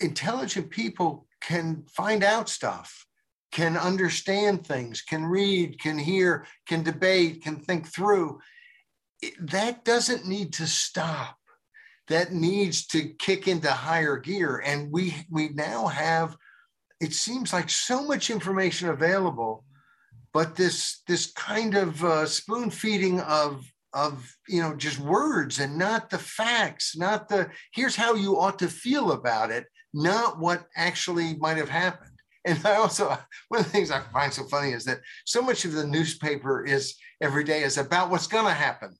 intelligent 0.00 0.70
people 0.70 1.25
can 1.46 1.84
find 1.88 2.22
out 2.24 2.48
stuff, 2.48 3.06
can 3.52 3.76
understand 3.76 4.66
things, 4.66 5.00
can 5.00 5.24
read, 5.24 5.80
can 5.80 5.98
hear, 5.98 6.44
can 6.66 6.82
debate, 6.82 7.42
can 7.42 7.56
think 7.56 7.86
through. 7.86 8.40
That 9.40 9.84
doesn't 9.84 10.26
need 10.26 10.52
to 10.54 10.66
stop. 10.66 11.36
That 12.08 12.32
needs 12.32 12.86
to 12.88 13.14
kick 13.18 13.48
into 13.48 13.70
higher 13.70 14.16
gear. 14.16 14.62
And 14.64 14.92
we 14.92 15.14
we 15.30 15.48
now 15.50 15.86
have, 15.86 16.36
it 17.00 17.12
seems 17.12 17.52
like 17.52 17.70
so 17.70 18.04
much 18.04 18.30
information 18.30 18.88
available, 18.88 19.64
but 20.32 20.56
this 20.56 21.02
this 21.06 21.32
kind 21.32 21.74
of 21.74 22.04
uh, 22.04 22.26
spoon 22.26 22.70
feeding 22.70 23.20
of 23.20 23.64
of 23.94 24.36
you 24.48 24.60
know 24.60 24.74
just 24.74 24.98
words 24.98 25.58
and 25.58 25.78
not 25.78 26.10
the 26.10 26.18
facts 26.18 26.96
not 26.96 27.28
the 27.28 27.48
here's 27.72 27.96
how 27.96 28.14
you 28.14 28.38
ought 28.38 28.58
to 28.58 28.68
feel 28.68 29.12
about 29.12 29.50
it 29.50 29.64
not 29.96 30.38
what 30.38 30.66
actually 30.76 31.36
might 31.36 31.56
have 31.56 31.70
happened. 31.70 32.10
And 32.44 32.64
i 32.64 32.74
also 32.76 33.08
one 33.48 33.60
of 33.60 33.66
the 33.66 33.72
things 33.72 33.90
i 33.90 34.00
find 34.12 34.32
so 34.32 34.44
funny 34.44 34.72
is 34.72 34.84
that 34.84 35.00
so 35.24 35.42
much 35.42 35.64
of 35.64 35.72
the 35.72 35.86
newspaper 35.86 36.64
is 36.64 36.94
every 37.20 37.42
day 37.42 37.62
is 37.62 37.78
about 37.78 38.10
what's 38.10 38.26
going 38.26 38.44
to 38.44 38.52
happen. 38.52 38.94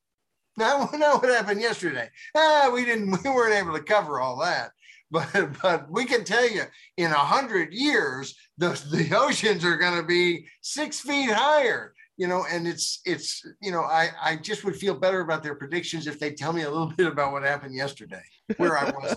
Now 0.57 0.89
not 0.95 1.23
what 1.23 1.31
happened 1.33 1.61
yesterday. 1.61 2.09
Ah 2.35 2.71
we 2.73 2.85
didn't 2.85 3.11
we 3.25 3.31
weren't 3.31 3.55
able 3.55 3.77
to 3.77 3.85
cover 3.85 4.21
all 4.21 4.41
that. 4.41 4.71
But 5.11 5.61
but 5.63 5.91
we 5.91 6.07
can 6.07 6.25
tell 6.25 6.49
you 6.49 6.63
in 6.97 7.13
a 7.13 7.27
hundred 7.35 7.73
years 7.73 8.35
the, 8.59 8.71
the 8.91 9.15
oceans 9.17 9.65
are 9.65 9.77
going 9.77 10.01
to 10.01 10.07
be 10.07 10.47
six 10.63 10.99
feet 11.01 11.31
higher 11.31 11.95
you 12.17 12.27
know 12.27 12.47
and 12.51 12.67
it's 12.67 13.01
it's 13.05 13.47
you 13.61 13.71
know 13.71 13.83
i 13.83 14.09
i 14.23 14.35
just 14.35 14.65
would 14.65 14.75
feel 14.75 14.95
better 14.95 15.21
about 15.21 15.43
their 15.43 15.55
predictions 15.55 16.07
if 16.07 16.19
they 16.19 16.33
tell 16.33 16.53
me 16.53 16.63
a 16.63 16.71
little 16.71 16.87
bit 16.97 17.07
about 17.07 17.31
what 17.31 17.43
happened 17.43 17.75
yesterday 17.75 18.23
where 18.57 18.79
i 18.79 18.85
was 18.91 19.17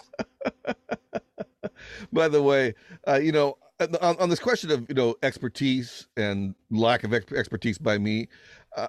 by 2.11 2.27
the 2.27 2.41
way 2.41 2.73
uh, 3.07 3.15
you 3.15 3.31
know 3.31 3.57
on, 4.01 4.17
on, 4.17 4.29
this 4.29 4.39
question 4.39 4.71
of 4.71 4.85
you 4.89 4.95
know 4.95 5.15
expertise 5.23 6.07
and 6.17 6.53
lack 6.69 7.03
of 7.03 7.13
ex- 7.13 7.31
expertise 7.31 7.77
by 7.77 7.97
me 7.97 8.27
uh, 8.75 8.87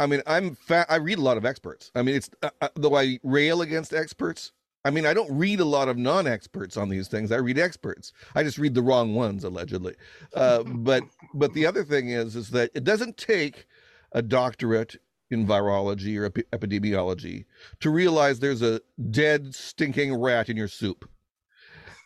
i 0.00 0.06
mean 0.06 0.22
i'm 0.26 0.54
fa- 0.54 0.86
i 0.88 0.96
read 0.96 1.18
a 1.18 1.22
lot 1.22 1.36
of 1.36 1.44
experts 1.44 1.90
i 1.94 2.02
mean 2.02 2.14
it's 2.14 2.30
uh, 2.42 2.50
uh 2.60 2.68
though 2.76 2.96
i 2.96 3.18
rail 3.22 3.62
against 3.62 3.92
experts 3.92 4.52
I 4.84 4.90
mean, 4.90 5.04
I 5.04 5.12
don't 5.12 5.30
read 5.36 5.60
a 5.60 5.64
lot 5.64 5.88
of 5.88 5.98
non-experts 5.98 6.76
on 6.76 6.88
these 6.88 7.08
things. 7.08 7.32
I 7.32 7.36
read 7.36 7.58
experts. 7.58 8.12
I 8.34 8.42
just 8.42 8.58
read 8.58 8.74
the 8.74 8.82
wrong 8.82 9.14
ones, 9.14 9.44
allegedly. 9.44 9.96
Uh, 10.32 10.62
but 10.62 11.02
but 11.34 11.52
the 11.52 11.66
other 11.66 11.84
thing 11.84 12.08
is 12.08 12.36
is 12.36 12.50
that 12.50 12.70
it 12.74 12.84
doesn't 12.84 13.16
take 13.16 13.66
a 14.12 14.22
doctorate 14.22 14.96
in 15.30 15.46
virology 15.46 16.18
or 16.18 16.26
ep- 16.26 16.50
epidemiology 16.52 17.44
to 17.80 17.90
realize 17.90 18.38
there's 18.38 18.62
a 18.62 18.80
dead, 19.10 19.54
stinking 19.54 20.14
rat 20.14 20.48
in 20.48 20.56
your 20.56 20.68
soup, 20.68 21.08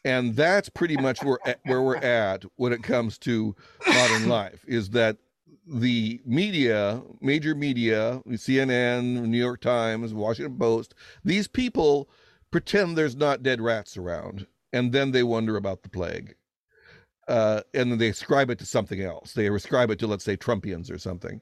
and 0.05 0.35
that's 0.37 0.69
pretty 0.69 0.97
much 0.97 1.23
where 1.23 1.39
where 1.65 1.83
we're 1.83 1.97
at 1.97 2.45
when 2.57 2.73
it 2.73 2.83
comes 2.83 3.19
to 3.19 3.55
modern 3.87 4.29
life. 4.29 4.65
Is 4.67 4.91
that 4.91 5.19
the 5.67 6.21
media, 6.25 7.03
major 7.21 7.55
media, 7.55 8.21
CNN, 8.29 9.23
New 9.27 9.39
York 9.39 9.61
Times, 9.61 10.13
Washington 10.13 10.59
Post, 10.59 10.95
these 11.25 11.47
people 11.47 12.09
pretend 12.51 12.97
there's 12.97 13.17
not 13.17 13.43
dead 13.43 13.61
rats 13.61 13.97
around, 13.97 14.47
and 14.73 14.93
then 14.93 15.13
they 15.13 15.23
wonder 15.23 15.57
about 15.57 15.83
the 15.83 15.89
plague. 15.89 16.35
Uh, 17.29 17.63
and 17.73 17.91
then 17.91 17.99
they 17.99 18.09
ascribe 18.09 18.51
it 18.51 18.59
to 18.59 18.67
something 18.67 19.01
else. 19.01 19.33
They 19.33 19.47
ascribe 19.47 19.91
it 19.91 19.99
to, 20.01 20.09
let's 20.09 20.25
say, 20.25 20.37
Trumpians 20.37 20.91
or 20.91 20.99
something. 20.99 21.41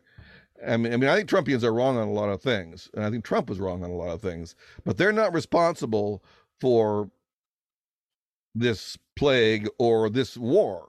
I 0.66 0.76
mean, 0.76 0.92
I 0.92 0.96
mean, 0.98 1.08
I 1.08 1.16
think 1.16 1.28
Trumpians 1.30 1.64
are 1.64 1.72
wrong 1.72 1.96
on 1.96 2.06
a 2.06 2.12
lot 2.12 2.28
of 2.28 2.42
things, 2.42 2.90
and 2.94 3.02
I 3.02 3.10
think 3.10 3.24
Trump 3.24 3.48
was 3.48 3.58
wrong 3.58 3.82
on 3.82 3.90
a 3.90 3.96
lot 3.96 4.10
of 4.10 4.20
things, 4.20 4.54
but 4.84 4.98
they're 4.98 5.10
not 5.10 5.32
responsible 5.32 6.22
for 6.60 7.10
this 8.54 8.96
plague 9.16 9.68
or 9.78 10.10
this 10.10 10.36
war. 10.36 10.88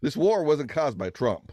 This 0.00 0.16
war 0.16 0.44
wasn't 0.44 0.70
caused 0.70 0.98
by 0.98 1.10
Trump. 1.10 1.52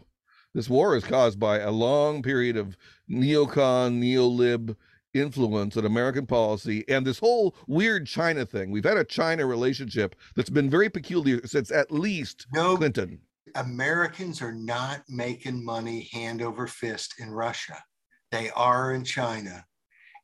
This 0.54 0.68
war 0.68 0.96
is 0.96 1.04
caused 1.04 1.40
by 1.40 1.60
a 1.60 1.70
long 1.70 2.22
period 2.22 2.56
of 2.56 2.76
neocon, 3.10 3.98
neolib 3.98 4.76
influence 5.14 5.76
on 5.76 5.84
American 5.84 6.26
policy 6.26 6.84
and 6.88 7.06
this 7.06 7.18
whole 7.18 7.54
weird 7.66 8.06
China 8.06 8.46
thing. 8.46 8.70
We've 8.70 8.84
had 8.84 8.96
a 8.96 9.04
China 9.04 9.46
relationship 9.46 10.16
that's 10.36 10.50
been 10.50 10.70
very 10.70 10.88
peculiar 10.88 11.40
since 11.46 11.70
at 11.70 11.90
least 11.90 12.46
no, 12.52 12.76
Clinton. 12.76 13.20
Americans 13.54 14.40
are 14.40 14.54
not 14.54 15.02
making 15.08 15.64
money 15.64 16.08
hand 16.12 16.42
over 16.42 16.66
fist 16.66 17.14
in 17.18 17.30
Russia. 17.30 17.82
They 18.30 18.50
are 18.50 18.94
in 18.94 19.04
China. 19.04 19.64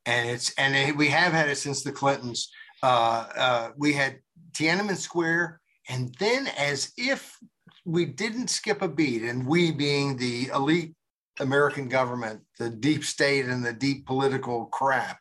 And 0.07 0.29
it's 0.29 0.55
and 0.55 0.97
we 0.97 1.09
have 1.09 1.33
had 1.33 1.51
it 1.51 1.57
since 1.57 1.83
the 1.83 1.93
Clintons. 1.93 2.51
Uh, 2.83 3.27
uh, 3.37 3.71
we 3.77 3.93
had 3.93 4.21
Tiananmen 4.53 4.97
Square, 4.97 5.61
and 5.89 6.15
then 6.19 6.49
as 6.59 6.93
if 6.97 7.37
we 7.85 8.05
didn't 8.05 8.49
skip 8.49 8.83
a 8.83 8.89
beat, 8.89 9.23
and 9.23 9.47
we 9.47 9.73
being 9.73 10.17
the 10.17 10.49
elite 10.49 10.95
American 11.41 11.89
government, 11.89 12.41
the 12.59 12.71
deep 12.71 13.05
state 13.05 13.47
and 13.47 13.65
the 13.65 13.73
deep 13.73 14.07
political 14.07 14.67
crap. 14.67 15.19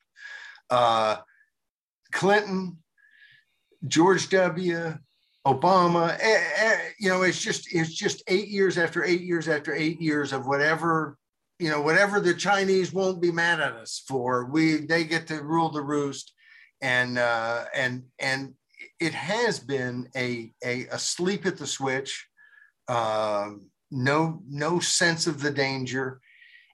Uh, 0.69 1.17
Clinton, 2.11 2.78
George 3.88 4.30
W., 4.30 4.97
Obama, 5.45 6.17
eh, 6.19 6.43
eh, 6.57 6.80
you 6.99 7.09
know, 7.09 7.21
it's 7.21 7.39
just 7.39 7.73
it's 7.73 7.93
just 7.93 8.21
eight 8.28 8.49
years 8.49 8.78
after 8.78 9.05
eight 9.05 9.21
years 9.21 9.47
after 9.47 9.73
eight 9.73 10.01
years 10.01 10.34
of 10.34 10.45
whatever, 10.45 11.17
you 11.57 11.69
know, 11.69 11.82
whatever 11.82 12.19
the 12.19 12.34
Chinese 12.34 12.91
won't 12.91 13.21
be 13.21 13.32
mad 13.32 13.61
at 13.61 13.71
us 13.71 14.03
for. 14.07 14.45
We 14.45 14.86
they 14.86 15.05
get 15.05 15.28
to 15.28 15.41
rule 15.41 15.69
the 15.69 15.82
roost, 15.82 16.34
and 16.82 17.17
uh, 17.17 17.63
and 17.73 18.03
and 18.19 18.55
it 18.99 19.13
has 19.13 19.59
been 19.59 20.09
a 20.15 20.51
a, 20.63 20.97
sleep 20.97 21.45
at 21.45 21.57
the 21.57 21.67
switch. 21.67 22.27
Um, 22.87 23.69
no 23.91 24.41
no 24.47 24.79
sense 24.79 25.27
of 25.27 25.41
the 25.41 25.51
danger 25.51 26.19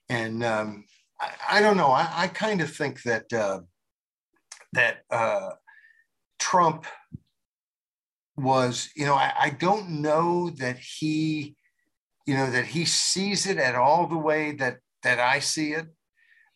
and 0.10 0.44
um, 0.44 0.86
I, 1.20 1.32
I, 1.52 1.62
don't 1.62 1.78
know 1.78 1.92
i, 1.92 2.10
I 2.12 2.28
kind 2.28 2.62
of 2.62 2.72
think 2.72 3.04
that 3.04 3.32
uh, 3.32 3.62
that 4.74 5.04
uh, 5.10 5.52
trump 6.40 6.86
was 8.36 8.90
you 8.96 9.06
know 9.06 9.14
I, 9.14 9.34
I 9.40 9.50
don't 9.52 10.02
know 10.02 10.50
that 10.58 10.78
he 10.80 11.56
you 12.26 12.36
know 12.36 12.50
that 12.50 12.66
he 12.66 12.86
sees 12.86 13.46
it 13.46 13.58
at 13.58 13.76
all 13.76 14.08
the 14.08 14.18
way 14.18 14.54
that 14.54 14.78
that 15.04 15.20
i 15.20 15.40
see 15.40 15.74
it 15.74 15.88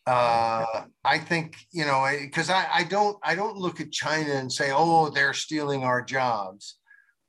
uh, 0.08 0.84
I 1.04 1.18
think 1.18 1.56
you 1.70 1.84
know 1.84 2.08
because 2.18 2.48
I, 2.48 2.66
I 2.72 2.84
don't 2.84 3.18
I 3.22 3.34
don't 3.34 3.58
look 3.58 3.78
at 3.80 3.92
China 3.92 4.32
and 4.32 4.50
say 4.50 4.70
oh 4.72 5.10
they're 5.10 5.34
stealing 5.34 5.84
our 5.84 6.02
jobs. 6.02 6.78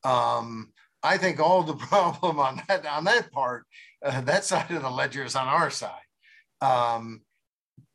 Um, 0.05 0.71
I 1.03 1.17
think 1.17 1.41
all 1.41 1.63
the 1.63 1.73
problem 1.89 2.39
on 2.39 2.61
that 2.69 2.85
on 2.85 3.03
that 3.03 3.31
part, 3.33 3.65
uh, 4.05 4.21
that 4.21 4.45
side 4.45 4.71
of 4.71 4.81
the 4.81 4.89
ledger 4.89 5.25
is 5.25 5.35
on 5.35 5.47
our 5.47 5.69
side. 5.69 5.91
Um, 6.61 7.21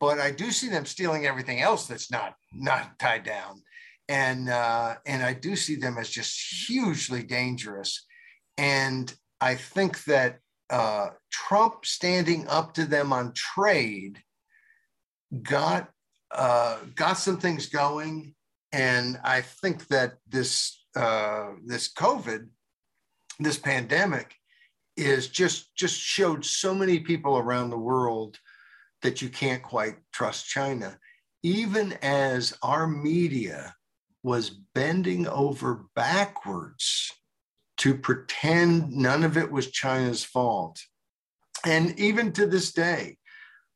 but 0.01 0.19
I 0.19 0.31
do 0.31 0.51
see 0.51 0.69
them 0.69 0.85
stealing 0.85 1.25
everything 1.25 1.63
else 1.63 1.87
that's 1.87 2.11
not 2.11 2.35
not 2.53 2.99
tied 2.99 3.25
down, 3.25 3.63
and 4.11 4.51
uh, 4.51 4.97
and 5.07 5.23
I 5.23 5.33
do 5.33 5.57
see 5.57 5.77
them 5.77 5.97
as 5.97 6.11
just 6.11 6.69
hugely 6.69 7.23
dangerous. 7.23 8.05
And 8.59 9.13
I 9.41 9.55
think 9.55 10.05
that 10.05 10.41
uh, 10.69 11.09
Trump 11.33 11.87
standing 11.87 12.47
up 12.49 12.75
to 12.75 12.85
them 12.85 13.15
on 13.15 13.33
trade 13.33 14.23
got 15.43 15.91
uh, 16.31 16.79
got 16.95 17.15
some 17.15 17.39
things 17.39 17.67
going, 17.67 18.35
and 18.73 19.19
I 19.23 19.41
think 19.41 19.87
that 19.89 20.15
this 20.29 20.85
uh, 20.97 21.51
this 21.65 21.93
COVID 21.93 22.49
this 23.41 23.59
pandemic 23.59 24.35
is 24.97 25.29
just 25.29 25.75
just 25.75 25.99
showed 25.99 26.45
so 26.45 26.75
many 26.75 27.01
people 27.01 27.39
around 27.39 27.71
the 27.71 27.79
world 27.79 28.39
that 29.03 29.21
you 29.21 29.29
can't 29.29 29.63
quite 29.63 29.97
trust 30.13 30.47
China. 30.47 30.99
Even 31.43 31.93
as 32.03 32.57
our 32.63 32.87
media 32.87 33.75
was 34.23 34.51
bending 34.75 35.29
over 35.29 35.85
backwards 35.95 37.13
to 37.77 37.95
pretend 37.95 38.91
none 38.91 39.25
of 39.25 39.37
it 39.37 39.51
was 39.51 39.71
China's 39.71 40.25
fault. 40.25 40.81
And 41.67 41.99
even 41.99 42.33
to 42.33 42.47
this 42.47 42.73
day, 42.73 43.19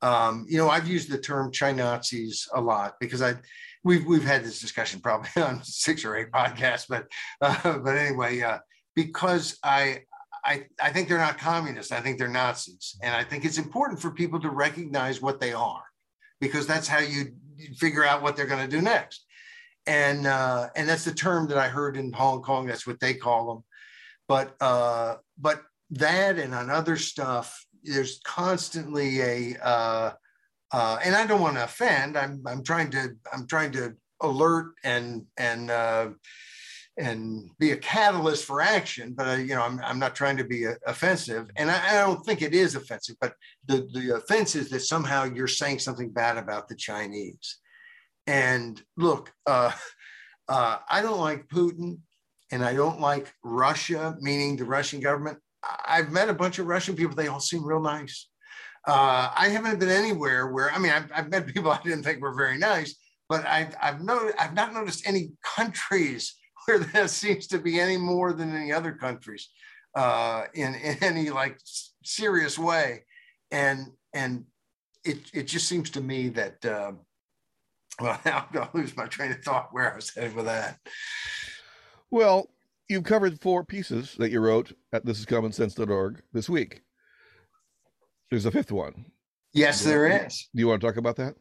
um, 0.03 0.47
you 0.49 0.59
know, 0.59 0.69
I've 0.69 0.89
used 0.89 1.11
the 1.11 1.19
term 1.19 1.51
China 1.51 1.83
Nazis 1.85 2.49
a 2.55 2.61
lot 2.61 2.95
because 3.01 3.23
I 3.23 3.35
we've 3.85 4.07
we've 4.07 4.25
had 4.25 4.45
this 4.45 4.61
discussion 4.61 5.01
probably 5.01 5.31
on 5.43 5.63
six 5.65 6.05
or 6.05 6.17
eight 6.17 6.31
podcasts, 6.31 6.87
but 6.89 7.07
uh, 7.41 7.79
but 7.79 7.97
anyway, 7.97 8.41
uh, 8.41 8.59
because 8.95 9.59
I 9.63 10.03
I, 10.45 10.67
I 10.81 10.91
think 10.91 11.09
they're 11.09 11.19
not 11.19 11.39
communists. 11.39 11.93
I 11.93 12.01
think 12.01 12.19
they're 12.19 12.29
Nazis. 12.29 12.97
And 13.03 13.15
I 13.15 13.25
think 13.25 13.45
it's 13.45 13.59
important 13.59 14.01
for 14.01 14.11
people 14.11 14.41
to 14.41 14.51
recognize 14.51 15.21
what 15.21 15.41
they 15.41 15.53
are 15.53 15.83
because 16.41 16.67
that's 16.67 16.89
how 16.89 17.01
you 17.01 17.33
figure 17.77 18.05
out 18.05 18.23
what 18.23 18.37
they're 18.37 18.47
going 18.47 18.65
to 18.65 18.77
do 18.77 18.83
next. 18.83 19.27
And, 19.87 20.27
uh, 20.27 20.69
and 20.77 20.89
that's 20.89 21.05
the 21.05 21.15
term 21.15 21.49
that 21.49 21.59
I 21.59 21.69
heard 21.69 21.97
in 21.97 22.13
Hong 22.13 22.43
Kong. 22.43 22.67
That's 22.67 22.87
what 22.87 23.01
they 23.01 23.15
call 23.15 23.55
them. 23.55 23.65
But, 24.27 24.55
uh, 24.61 25.17
but 25.39 25.63
that 25.91 26.39
and 26.39 26.55
on 26.55 26.71
other 26.71 26.97
stuff, 26.97 27.65
there's 27.85 28.21
constantly 28.25 29.21
a, 29.21 29.57
uh, 29.63 30.13
uh, 30.73 30.99
and 31.05 31.15
I 31.15 31.27
don't 31.27 31.41
want 31.41 31.57
to 31.57 31.65
offend. 31.65 32.17
I'm, 32.17 32.43
I'm 32.47 32.63
trying 32.63 32.91
to, 32.91 33.17
I'm 33.33 33.47
trying 33.47 33.73
to 33.73 33.95
alert 34.21 34.75
and, 34.85 35.25
and, 35.37 35.71
uh, 35.71 36.11
and 36.99 37.49
be 37.59 37.71
a 37.71 37.77
catalyst 37.77 38.45
for 38.45 38.61
action. 38.61 39.15
But 39.17 39.29
uh, 39.29 39.37
you 39.37 39.55
know, 39.55 39.63
I'm, 39.63 39.81
I'm 39.83 39.99
not 39.99 40.15
trying 40.15 40.37
to 40.39 40.45
be 40.45 40.67
uh, 40.67 40.75
offensive, 40.87 41.49
and 41.57 41.71
I, 41.71 41.91
I, 41.91 42.01
don't 42.05 42.25
think 42.27 42.43
it 42.43 42.55
is 42.55 42.75
offensive. 42.75 43.17
But 43.21 43.35
the 43.67 43.89
the 43.93 44.17
offense 44.17 44.57
is 44.57 44.69
that 44.71 44.81
somehow 44.81 45.25
you're 45.25 45.47
saying 45.47 45.79
something 45.79 46.11
bad 46.11 46.37
about 46.37 46.69
the 46.69 46.75
Chinese. 46.75 47.59
And 48.27 48.83
look, 48.97 49.33
uh, 49.47 49.73
uh, 50.49 50.79
I 50.89 51.01
don't 51.01 51.21
like 51.21 51.49
Putin, 51.49 51.99
and 52.51 52.65
I 52.65 52.75
don't 52.75 53.01
like 53.01 53.33
Russia, 53.43 54.17
meaning 54.21 54.57
the 54.57 54.65
Russian 54.65 55.01
government. 55.01 55.39
I've 55.87 56.11
met 56.11 56.29
a 56.29 56.35
bunch 56.35 56.59
of 56.59 56.67
Russian 56.67 56.97
people; 56.97 57.15
they 57.15 57.29
all 57.29 57.41
seem 57.41 57.65
real 57.65 57.81
nice. 57.81 58.29
Uh, 58.87 59.31
I 59.37 59.49
haven't 59.49 59.81
been 59.81 59.89
anywhere 59.89 60.49
where 60.49 60.71
I 60.71 60.79
mean, 60.79 60.93
I've, 60.93 61.11
I've 61.15 61.31
met 61.31 61.47
people 61.47 61.71
I 61.73 61.81
didn't 61.83 62.05
think 62.05 62.21
were 62.21 62.35
very 62.35 62.59
nice, 62.59 62.95
but 63.29 63.47
I've 63.47 63.75
I've, 63.81 64.03
no, 64.03 64.31
I've 64.39 64.55
not 64.55 64.73
noticed 64.73 65.07
any 65.07 65.33
countries 65.57 66.35
where 66.67 66.79
that 66.79 67.11
seems 67.11 67.47
to 67.49 67.59
be 67.59 67.81
any 67.81 67.97
more 67.97 68.33
than 68.33 68.55
any 68.55 68.73
other 68.73 68.93
countries 68.93 69.49
uh, 69.95 70.45
in, 70.55 70.75
in 70.75 70.97
any 71.03 71.31
like 71.31 71.59
serious 72.05 72.59
way. 72.59 73.05
And, 73.51 73.87
and 74.15 74.45
it, 75.05 75.19
it 75.33 75.47
just 75.47 75.69
seems 75.69 75.91
to 75.91 76.01
me 76.01 76.29
that, 76.31 76.65
uh, 76.65 76.93
well, 78.01 78.21
I'm 78.25 78.45
to 78.53 78.69
lose 78.75 78.97
my 78.97 79.07
train 79.07 79.33
of 79.33 79.43
thought 79.43 79.69
where 79.73 79.93
I 79.93 79.97
was 79.97 80.15
headed 80.15 80.35
with 80.35 80.47
that. 80.47 80.79
Well, 82.11 82.49
you've 82.89 83.05
covered 83.05 83.41
four 83.41 83.65
pieces 83.65 84.15
that 84.19 84.31
you 84.31 84.41
wrote 84.41 84.73
at 84.93 85.05
thisiscommonsense.org 85.05 86.23
this 86.33 86.49
week. 86.49 86.83
There's 88.31 88.47
a 88.47 88.51
fifth 88.51 88.73
one. 88.73 89.07
Yes, 89.53 89.83
there 89.85 90.27
is. 90.27 90.49
Do 90.55 90.61
you 90.61 90.69
want 90.69 90.81
to 90.81 90.87
talk 90.87 90.97
about 90.97 91.17
that? 91.17 91.35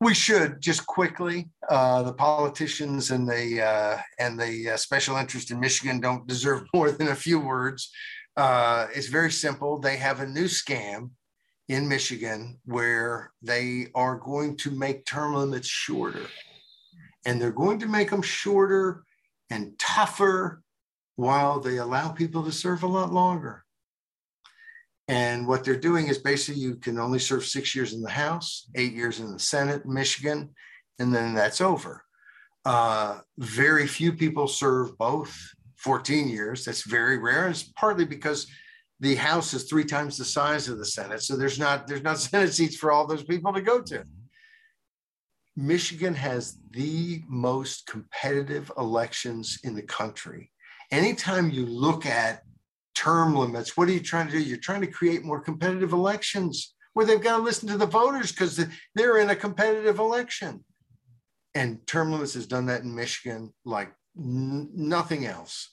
We 0.00 0.14
should 0.14 0.60
just 0.60 0.86
quickly. 0.86 1.50
Uh, 1.68 2.02
the 2.02 2.14
politicians 2.14 3.10
and 3.10 3.28
the 3.28 3.62
uh, 3.62 3.98
and 4.18 4.38
the 4.38 4.70
uh, 4.70 4.76
special 4.76 5.16
interest 5.16 5.50
in 5.50 5.60
Michigan 5.60 6.00
don't 6.00 6.26
deserve 6.26 6.64
more 6.74 6.90
than 6.90 7.08
a 7.08 7.14
few 7.14 7.38
words. 7.38 7.90
Uh, 8.36 8.86
it's 8.94 9.08
very 9.08 9.30
simple. 9.30 9.78
They 9.78 9.96
have 9.98 10.20
a 10.20 10.26
new 10.26 10.46
scam 10.46 11.10
in 11.68 11.86
Michigan 11.86 12.58
where 12.64 13.32
they 13.42 13.88
are 13.94 14.16
going 14.16 14.56
to 14.58 14.70
make 14.70 15.04
term 15.04 15.34
limits 15.34 15.68
shorter, 15.68 16.26
and 17.24 17.40
they're 17.40 17.52
going 17.52 17.78
to 17.80 17.86
make 17.86 18.10
them 18.10 18.22
shorter 18.22 19.04
and 19.52 19.78
tougher 19.78 20.62
while 21.16 21.60
they 21.60 21.76
allow 21.76 22.10
people 22.10 22.42
to 22.42 22.50
serve 22.50 22.82
a 22.82 22.86
lot 22.86 23.12
longer. 23.12 23.64
And 25.08 25.46
what 25.46 25.62
they're 25.62 25.76
doing 25.76 26.08
is 26.08 26.18
basically 26.18 26.62
you 26.62 26.76
can 26.76 26.98
only 26.98 27.18
serve 27.18 27.44
six 27.44 27.74
years 27.74 27.92
in 27.92 28.00
the 28.00 28.10
House, 28.10 28.66
eight 28.76 28.94
years 28.94 29.20
in 29.20 29.30
the 29.30 29.38
Senate, 29.38 29.84
in 29.84 29.92
Michigan, 29.92 30.54
and 30.98 31.14
then 31.14 31.34
that's 31.34 31.60
over. 31.60 32.02
Uh, 32.64 33.18
very 33.38 33.86
few 33.86 34.14
people 34.14 34.48
serve 34.48 34.96
both 34.96 35.36
14 35.76 36.28
years. 36.28 36.64
That's 36.64 36.84
very 36.84 37.18
rare. 37.18 37.48
It's 37.48 37.64
partly 37.64 38.06
because 38.06 38.46
the 39.00 39.16
House 39.16 39.52
is 39.52 39.64
three 39.64 39.84
times 39.84 40.16
the 40.16 40.24
size 40.24 40.68
of 40.68 40.78
the 40.78 40.86
Senate. 40.86 41.22
So 41.22 41.36
there's 41.36 41.58
not 41.58 41.86
there's 41.86 42.04
not 42.04 42.18
Senate 42.30 42.54
seats 42.54 42.76
for 42.76 42.90
all 42.90 43.06
those 43.06 43.24
people 43.24 43.52
to 43.52 43.60
go 43.60 43.82
to. 43.82 44.04
Michigan 45.56 46.14
has 46.14 46.58
the 46.70 47.22
most 47.28 47.86
competitive 47.86 48.70
elections 48.78 49.58
in 49.64 49.74
the 49.74 49.82
country. 49.82 50.50
Anytime 50.90 51.50
you 51.50 51.66
look 51.66 52.06
at 52.06 52.42
term 52.94 53.34
limits. 53.34 53.76
What 53.76 53.88
are 53.88 53.92
you 53.92 54.00
trying 54.00 54.26
to 54.26 54.32
do? 54.32 54.42
You're 54.42 54.58
trying 54.58 54.82
to 54.82 54.86
create 54.86 55.24
more 55.24 55.40
competitive 55.40 55.92
elections 55.92 56.74
where 56.94 57.06
they've 57.06 57.22
got 57.22 57.38
to 57.38 57.42
listen 57.42 57.68
to 57.68 57.78
the 57.78 57.86
voters 57.86 58.32
because 58.32 58.64
they're 58.94 59.18
in 59.18 59.30
a 59.30 59.36
competitive 59.36 59.98
election. 59.98 60.64
And 61.54 61.86
term 61.86 62.12
limits 62.12 62.34
has 62.34 62.46
done 62.46 62.66
that 62.66 62.82
in 62.82 62.94
Michigan 62.94 63.52
like 63.64 63.92
nothing 64.14 65.26
else. 65.26 65.68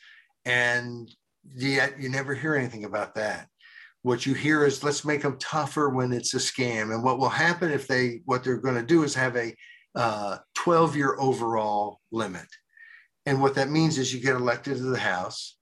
And 0.45 1.09
yet 1.55 2.01
you 2.01 2.09
never 2.09 2.33
hear 2.33 2.55
anything 2.55 2.85
about 2.85 3.15
that. 3.15 3.47
What 4.01 4.25
you 4.25 4.33
hear 4.33 4.65
is 4.65 4.83
let's 4.83 5.03
make 5.03 5.23
them 5.23 5.37
tougher 5.39 5.89
when 5.89 6.13
it's 6.13 6.33
a 6.33 6.37
scam. 6.37 6.93
And 6.93 7.03
what 7.03 7.19
will 7.19 7.29
happen 7.29 7.71
if 7.71 7.87
they, 7.87 8.21
what 8.25 8.43
they're 8.43 8.57
going 8.57 8.75
to 8.75 8.85
do 8.85 9.03
is 9.03 9.13
have 9.15 9.35
a 9.35 9.53
uh, 9.95 10.37
12 10.55 10.95
year 10.95 11.15
overall 11.19 11.99
limit. 12.11 12.47
And 13.25 13.41
what 13.41 13.55
that 13.55 13.69
means 13.69 13.97
is 13.97 14.13
you 14.13 14.21
get 14.21 14.35
elected 14.35 14.77
to 14.77 14.83
the 14.83 14.99
House 14.99 15.57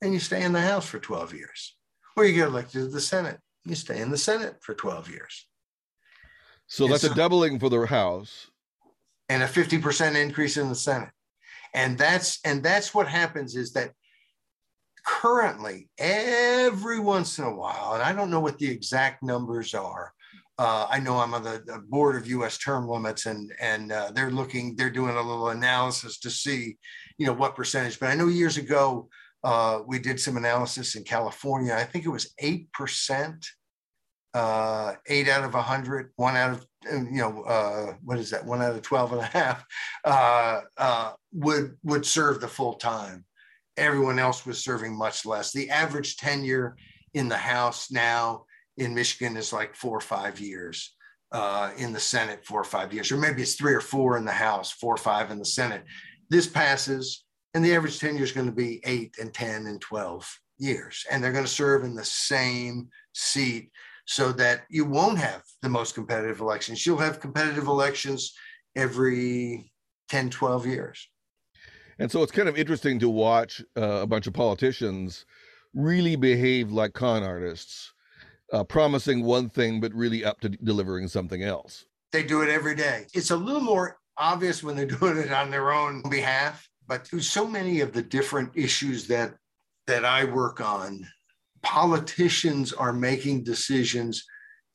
and 0.00 0.12
you 0.12 0.20
stay 0.20 0.42
in 0.42 0.52
the 0.52 0.60
House 0.60 0.86
for 0.86 0.98
12 0.98 1.34
years. 1.34 1.76
Or 2.16 2.24
you 2.24 2.34
get 2.34 2.48
elected 2.48 2.82
to 2.82 2.88
the 2.88 3.00
Senate, 3.00 3.38
you 3.64 3.74
stay 3.74 4.00
in 4.00 4.10
the 4.10 4.16
Senate 4.16 4.56
for 4.62 4.74
12 4.74 5.10
years. 5.10 5.46
So 6.66 6.88
that's 6.88 7.04
a 7.04 7.14
doubling 7.14 7.58
for 7.60 7.68
the 7.68 7.84
House. 7.86 8.50
And 9.28 9.42
a 9.42 9.46
50% 9.46 10.16
increase 10.16 10.56
in 10.56 10.68
the 10.68 10.74
Senate. 10.74 11.10
And 11.74 11.98
that's 11.98 12.38
and 12.44 12.62
that's 12.62 12.94
what 12.94 13.06
happens 13.06 13.54
is 13.54 13.72
that 13.72 13.92
currently 15.06 15.88
every 15.98 16.98
once 16.98 17.38
in 17.38 17.44
a 17.44 17.54
while, 17.54 17.94
and 17.94 18.02
I 18.02 18.12
don't 18.12 18.30
know 18.30 18.40
what 18.40 18.58
the 18.58 18.68
exact 18.68 19.22
numbers 19.22 19.74
are. 19.74 20.12
Uh, 20.58 20.86
I 20.90 21.00
know 21.00 21.18
I'm 21.18 21.34
on 21.34 21.42
the, 21.42 21.62
the, 21.66 21.78
board 21.78 22.16
of 22.16 22.26
U.S. 22.28 22.56
term 22.58 22.88
limits, 22.88 23.26
and 23.26 23.52
and 23.60 23.92
uh, 23.92 24.10
they're 24.14 24.30
looking, 24.30 24.74
they're 24.74 24.90
doing 24.90 25.16
a 25.16 25.22
little 25.22 25.50
analysis 25.50 26.18
to 26.20 26.30
see, 26.30 26.76
you 27.18 27.26
know, 27.26 27.34
what 27.34 27.54
percentage. 27.54 28.00
But 28.00 28.08
I 28.08 28.14
know 28.14 28.28
years 28.28 28.56
ago 28.56 29.08
uh, 29.46 29.80
we 29.86 30.00
did 30.00 30.18
some 30.18 30.36
analysis 30.36 30.96
in 30.96 31.04
California. 31.04 31.72
I 31.72 31.84
think 31.84 32.04
it 32.04 32.08
was 32.08 32.34
8%, 32.42 33.46
uh, 34.34 34.94
eight 35.06 35.28
out 35.28 35.44
of 35.44 35.54
100, 35.54 36.12
one 36.16 36.36
out 36.36 36.50
of, 36.50 36.66
you 36.90 37.20
know, 37.20 37.42
uh, 37.42 37.94
what 38.02 38.18
is 38.18 38.30
that? 38.30 38.44
One 38.44 38.60
out 38.60 38.74
of 38.74 38.82
12 38.82 39.12
and 39.12 39.20
a 39.20 39.24
half 39.24 39.64
uh, 40.04 40.60
uh, 40.76 41.12
would, 41.32 41.76
would 41.84 42.04
serve 42.04 42.40
the 42.40 42.48
full 42.48 42.74
time. 42.74 43.24
Everyone 43.76 44.18
else 44.18 44.46
was 44.46 44.62
serving 44.62 44.96
much 44.96 45.26
less. 45.26 45.52
The 45.52 45.70
average 45.70 46.16
tenure 46.16 46.76
in 47.14 47.28
the 47.28 47.36
House 47.36 47.90
now 47.90 48.44
in 48.76 48.94
Michigan 48.94 49.36
is 49.36 49.52
like 49.52 49.74
four 49.74 49.96
or 49.96 50.00
five 50.00 50.40
years. 50.40 50.92
Uh, 51.32 51.72
in 51.76 51.92
the 51.92 51.98
Senate, 51.98 52.46
four 52.46 52.60
or 52.60 52.64
five 52.64 52.94
years, 52.94 53.10
or 53.10 53.16
maybe 53.16 53.42
it's 53.42 53.56
three 53.56 53.74
or 53.74 53.80
four 53.80 54.16
in 54.16 54.24
the 54.24 54.30
House, 54.30 54.70
four 54.70 54.94
or 54.94 54.96
five 54.96 55.32
in 55.32 55.40
the 55.40 55.44
Senate. 55.44 55.82
This 56.30 56.46
passes 56.46 57.24
and 57.56 57.64
the 57.64 57.74
average 57.74 57.98
tenure 57.98 58.22
is 58.22 58.32
going 58.32 58.44
to 58.44 58.52
be 58.52 58.82
eight 58.84 59.16
and 59.18 59.32
10 59.32 59.66
and 59.66 59.80
12 59.80 60.40
years. 60.58 61.06
And 61.10 61.24
they're 61.24 61.32
going 61.32 61.46
to 61.46 61.50
serve 61.50 61.84
in 61.84 61.94
the 61.94 62.04
same 62.04 62.90
seat 63.14 63.70
so 64.04 64.30
that 64.32 64.64
you 64.68 64.84
won't 64.84 65.18
have 65.18 65.42
the 65.62 65.70
most 65.70 65.94
competitive 65.94 66.40
elections. 66.40 66.84
You'll 66.84 66.98
have 66.98 67.18
competitive 67.18 67.66
elections 67.66 68.34
every 68.76 69.72
10, 70.10 70.28
12 70.28 70.66
years. 70.66 71.08
And 71.98 72.10
so 72.10 72.22
it's 72.22 72.32
kind 72.32 72.48
of 72.48 72.56
interesting 72.56 72.98
to 73.00 73.08
watch 73.08 73.62
uh, 73.76 74.00
a 74.02 74.06
bunch 74.06 74.26
of 74.26 74.34
politicians 74.34 75.24
really 75.74 76.16
behave 76.16 76.70
like 76.70 76.92
con 76.92 77.22
artists, 77.22 77.92
uh, 78.52 78.64
promising 78.64 79.22
one 79.22 79.48
thing, 79.48 79.80
but 79.80 79.92
really 79.94 80.24
up 80.24 80.40
to 80.40 80.48
delivering 80.48 81.08
something 81.08 81.42
else. 81.42 81.86
They 82.12 82.22
do 82.22 82.42
it 82.42 82.48
every 82.48 82.74
day. 82.74 83.06
It's 83.14 83.30
a 83.30 83.36
little 83.36 83.62
more 83.62 83.98
obvious 84.16 84.62
when 84.62 84.76
they're 84.76 84.86
doing 85.00 85.18
it 85.18 85.32
on 85.32 85.50
their 85.50 85.72
own 85.72 86.02
behalf 86.08 86.68
but 86.88 87.06
through 87.06 87.20
so 87.20 87.46
many 87.46 87.80
of 87.80 87.92
the 87.92 88.02
different 88.02 88.50
issues 88.54 89.06
that 89.08 89.34
that 89.86 90.04
I 90.04 90.24
work 90.24 90.60
on, 90.60 91.06
politicians 91.62 92.72
are 92.72 92.92
making 92.92 93.44
decisions 93.44 94.24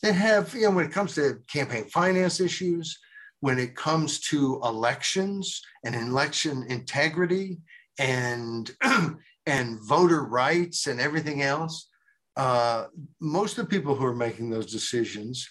that 0.02 0.14
have, 0.14 0.54
you 0.54 0.62
know, 0.62 0.72
when 0.72 0.86
it 0.86 0.94
comes 0.94 1.16
to 1.16 1.40
campaign 1.52 1.84
finance 1.90 2.40
issues, 2.40 2.98
when 3.42 3.60
it 3.60 3.76
comes 3.76 4.20
to 4.20 4.62
elections 4.64 5.62
and 5.84 5.96
election 5.96 6.64
integrity 6.70 7.60
and 8.00 8.72
and 9.46 9.80
voter 9.88 10.24
rights 10.24 10.88
and 10.88 11.02
everything 11.02 11.42
else, 11.42 11.90
uh, 12.38 12.86
most 13.20 13.58
of 13.58 13.66
the 13.66 13.70
people 13.70 13.96
who 13.96 14.06
are 14.06 14.16
making 14.16 14.50
those 14.50 14.72
decisions 14.72 15.50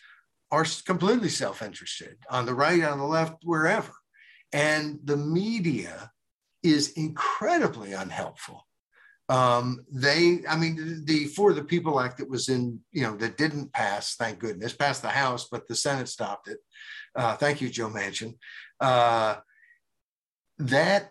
are 0.50 0.64
completely 0.86 1.28
self-interested 1.28 2.16
on 2.30 2.46
the 2.46 2.54
right, 2.54 2.82
on 2.82 2.98
the 2.98 3.04
left, 3.04 3.36
wherever. 3.44 3.92
And 4.52 4.98
the 5.04 5.16
media 5.16 6.10
is 6.62 6.92
incredibly 6.92 7.92
unhelpful. 7.92 8.66
Um, 9.28 9.84
they, 9.92 10.40
I 10.48 10.56
mean, 10.56 11.04
the 11.04 11.26
For 11.26 11.52
the 11.52 11.62
People 11.62 12.00
Act 12.00 12.18
that 12.18 12.28
was 12.28 12.48
in, 12.48 12.80
you 12.90 13.02
know, 13.02 13.16
that 13.18 13.36
didn't 13.36 13.72
pass, 13.72 14.16
thank 14.16 14.40
goodness, 14.40 14.72
passed 14.72 15.02
the 15.02 15.08
House, 15.08 15.46
but 15.50 15.68
the 15.68 15.76
Senate 15.76 16.08
stopped 16.08 16.48
it. 16.48 16.58
Uh, 17.14 17.36
thank 17.36 17.60
you, 17.60 17.68
Joe 17.68 17.88
Manchin. 17.88 18.34
Uh, 18.80 19.36
that 20.58 21.10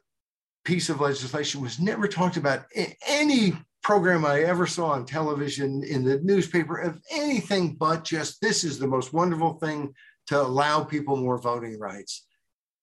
piece 0.64 0.90
of 0.90 1.02
legislation 1.02 1.62
was 1.62 1.80
never 1.80 2.08
talked 2.08 2.38
about 2.38 2.66
in 2.76 2.94
any 3.08 3.54
program 3.82 4.26
I 4.26 4.42
ever 4.42 4.68
saw 4.68 4.92
on 4.92 5.06
television, 5.06 5.84
in 5.84 6.04
the 6.04 6.20
newspaper, 6.20 6.78
of 6.78 7.00
anything 7.12 7.76
but 7.76 8.04
just 8.04 8.42
this 8.42 8.64
is 8.64 8.78
the 8.78 8.88
most 8.88 9.14
wonderful 9.14 9.54
thing 9.54 9.94
to 10.28 10.40
allow 10.40 10.84
people 10.84 11.16
more 11.16 11.40
voting 11.40 11.80
rights. 11.80 12.26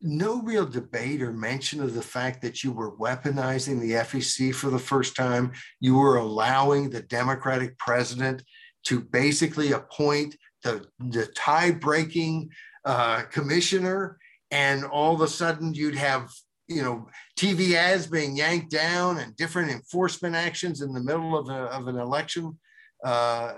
No 0.03 0.43
real 0.43 0.67
debate 0.67 1.23
or 1.23 1.33
mention 1.33 1.81
of 1.81 1.95
the 1.95 2.03
fact 2.03 2.43
that 2.43 2.63
you 2.63 2.73
were 2.73 2.97
weaponizing 2.97 3.81
the 3.81 3.93
FEC 3.93 4.55
for 4.55 4.69
the 4.69 4.79
first 4.79 5.17
time. 5.17 5.53
You 5.81 5.97
were 5.97 6.17
allowing 6.17 6.91
the 6.91 7.03
Democratic 7.03 7.79
president 7.79 8.43
to 8.85 9.01
basically 9.01 9.73
appoint 9.73 10.37
the, 10.65 10.85
the 10.99 11.27
tie 11.27 11.71
breaking 11.71 12.51
uh, 12.87 13.23
commissioner, 13.31 14.19
and 14.51 14.85
all 14.85 15.15
of 15.15 15.21
a 15.21 15.29
sudden 15.29 15.75
you'd 15.75 15.97
have 15.97 16.31
you 16.69 16.83
know 16.83 17.09
TV 17.39 17.73
ads 17.75 18.07
being 18.07 18.37
yanked 18.37 18.71
down 18.71 19.19
and 19.19 19.37
different 19.37 19.71
enforcement 19.71 20.35
actions 20.35 20.81
in 20.81 20.93
the 20.93 21.03
middle 21.03 21.37
of, 21.37 21.49
a, 21.49 21.65
of 21.65 21.89
an 21.89 21.99
election. 21.99 22.59
Uh, 23.05 23.53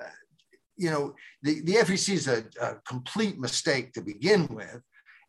you 0.77 0.91
know, 0.91 1.15
the, 1.43 1.61
the 1.63 1.75
FEC 1.75 2.15
is 2.15 2.29
a, 2.29 2.45
a, 2.61 2.77
complete 2.87 3.39
mistake 3.39 3.93
to 3.93 4.01
begin 4.01 4.47
with. 4.49 4.81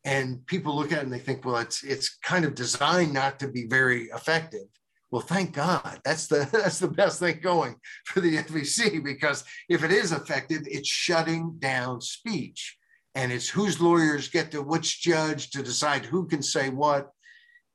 And 0.06 0.46
people 0.46 0.76
look 0.76 0.92
at 0.92 1.00
it 1.00 1.04
and 1.04 1.14
they 1.14 1.20
think, 1.20 1.44
well, 1.44 1.58
it's 1.58 1.84
it's 1.84 2.18
kind 2.20 2.46
of 2.46 2.56
designed 2.56 3.14
not 3.14 3.40
to 3.40 3.48
be 3.48 3.68
very 3.68 4.04
effective. 4.16 4.68
Well, 5.12 5.22
thank 5.22 5.54
God. 5.54 6.00
That's 6.06 6.28
the 6.28 6.48
that's 6.52 6.80
the 6.80 6.88
best 6.88 7.20
thing 7.20 7.40
going 7.42 7.76
for 8.06 8.22
the 8.22 8.38
FEC 8.38 9.04
because 9.04 9.44
if 9.68 9.84
it 9.84 9.92
is 9.92 10.12
effective, 10.12 10.62
it's 10.66 10.88
shutting 10.88 11.58
down 11.60 12.00
speech. 12.00 12.78
And 13.16 13.32
it's 13.32 13.50
whose 13.50 13.82
lawyers 13.82 14.30
get 14.30 14.52
to 14.52 14.62
which 14.62 15.02
judge 15.02 15.50
to 15.52 15.64
decide 15.64 16.06
who 16.06 16.28
can 16.28 16.42
say 16.42 16.70
what 16.70 17.10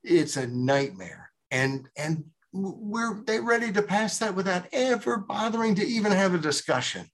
it's 0.03 0.37
a 0.37 0.47
nightmare. 0.47 1.30
And 1.51 1.89
and 1.97 2.24
we're 2.53 3.22
they 3.24 3.41
ready 3.41 3.72
to 3.72 3.82
pass 3.82 4.18
that 4.18 4.35
without 4.35 4.66
ever 4.72 5.18
bothering 5.18 5.74
to 5.76 5.85
even 5.85 6.12
have 6.12 6.35
a 6.35 6.39
discussion 6.39 7.07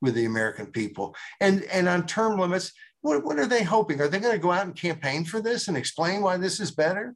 with 0.00 0.14
the 0.14 0.24
American 0.24 0.66
people. 0.66 1.16
And 1.40 1.64
and 1.64 1.88
on 1.88 2.06
term 2.06 2.38
limits, 2.38 2.72
what, 3.04 3.24
what 3.24 3.38
are 3.38 3.46
they 3.46 3.62
hoping? 3.62 4.00
Are 4.00 4.08
they 4.08 4.18
going 4.18 4.34
to 4.34 4.40
go 4.40 4.50
out 4.50 4.64
and 4.64 4.74
campaign 4.74 5.24
for 5.24 5.40
this 5.40 5.68
and 5.68 5.76
explain 5.76 6.22
why 6.22 6.38
this 6.38 6.58
is 6.58 6.70
better? 6.70 7.14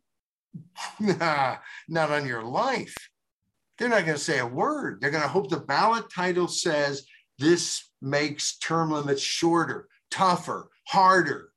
nah, 1.01 1.57
not 1.89 2.11
on 2.11 2.27
your 2.27 2.43
life. 2.43 2.95
They're 3.79 3.89
not 3.89 4.05
going 4.05 4.19
to 4.19 4.23
say 4.23 4.39
a 4.39 4.47
word. 4.47 5.01
They're 5.01 5.11
going 5.11 5.23
to 5.23 5.29
hope 5.29 5.49
the 5.49 5.61
ballot 5.61 6.07
title 6.13 6.49
says 6.49 7.07
this 7.39 7.91
makes 8.03 8.59
term 8.59 8.91
limits 8.91 9.23
shorter, 9.23 9.89
tougher, 10.11 10.69
harder. 10.87 11.51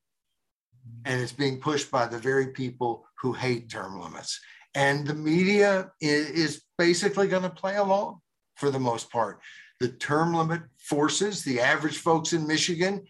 And 1.05 1.21
it's 1.21 1.31
being 1.31 1.59
pushed 1.59 1.91
by 1.91 2.07
the 2.07 2.17
very 2.17 2.47
people 2.47 3.05
who 3.21 3.33
hate 3.33 3.69
term 3.69 3.99
limits. 3.99 4.39
And 4.73 5.05
the 5.05 5.13
media 5.13 5.91
is, 5.99 6.61
basically 6.77 7.27
going 7.27 7.43
to 7.43 7.49
play 7.49 7.75
along 7.75 8.19
for 8.55 8.71
the 8.71 8.79
most 8.79 9.11
part. 9.11 9.39
The 9.79 9.89
term 9.89 10.33
limit 10.33 10.61
forces 10.79 11.43
the 11.43 11.59
average 11.59 11.99
folks 11.99 12.33
in 12.33 12.47
Michigan, 12.47 13.05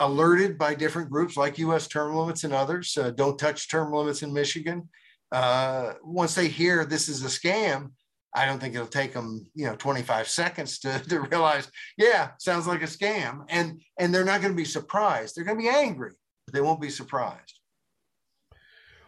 alerted 0.00 0.58
by 0.58 0.74
different 0.74 1.08
groups 1.08 1.36
like 1.36 1.56
US 1.58 1.86
term 1.86 2.16
limits 2.16 2.42
and 2.42 2.52
others, 2.52 2.98
uh, 2.98 3.10
don't 3.10 3.38
touch 3.38 3.70
term 3.70 3.92
limits 3.92 4.24
in 4.24 4.32
Michigan. 4.32 4.88
Uh, 5.30 5.92
once 6.02 6.34
they 6.34 6.48
hear 6.48 6.84
this 6.84 7.08
is 7.08 7.24
a 7.24 7.28
scam, 7.28 7.92
I 8.34 8.46
don't 8.46 8.58
think 8.58 8.74
it'll 8.74 8.86
take 8.86 9.12
them, 9.12 9.46
you 9.54 9.66
know, 9.66 9.76
25 9.76 10.28
seconds 10.28 10.78
to, 10.80 10.98
to 11.08 11.20
realize, 11.20 11.70
yeah, 11.96 12.30
sounds 12.38 12.66
like 12.66 12.82
a 12.82 12.86
scam. 12.86 13.44
And 13.48 13.80
and 13.98 14.14
they're 14.14 14.24
not 14.24 14.40
going 14.40 14.52
to 14.52 14.56
be 14.56 14.64
surprised. 14.64 15.36
They're 15.36 15.44
going 15.44 15.58
to 15.58 15.62
be 15.62 15.68
angry, 15.68 16.12
but 16.46 16.54
they 16.54 16.60
won't 16.60 16.80
be 16.80 16.90
surprised. 16.90 17.58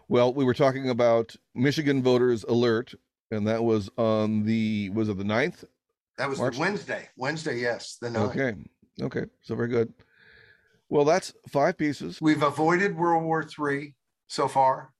Well, 0.08 0.34
we 0.34 0.44
were 0.44 0.54
talking 0.54 0.90
about 0.90 1.34
Michigan 1.54 2.02
voters 2.02 2.44
alert, 2.44 2.94
and 3.30 3.46
that 3.46 3.64
was 3.64 3.88
on 3.96 4.44
the 4.44 4.90
was 4.90 5.08
it 5.08 5.16
the 5.16 5.24
9th? 5.24 5.64
That 6.18 6.28
was 6.28 6.38
Wednesday. 6.38 7.08
Wednesday, 7.16 7.58
yes, 7.58 7.96
the 8.00 8.08
9th. 8.08 8.36
Okay. 8.36 8.54
Okay. 9.02 9.24
So 9.42 9.56
very 9.56 9.68
good. 9.68 9.92
Well, 10.88 11.04
that's 11.04 11.34
five 11.48 11.76
pieces. 11.76 12.20
We've 12.20 12.42
avoided 12.42 12.96
World 12.96 13.24
War 13.24 13.44
III 13.44 13.94
so 14.28 14.46
far. 14.46 14.93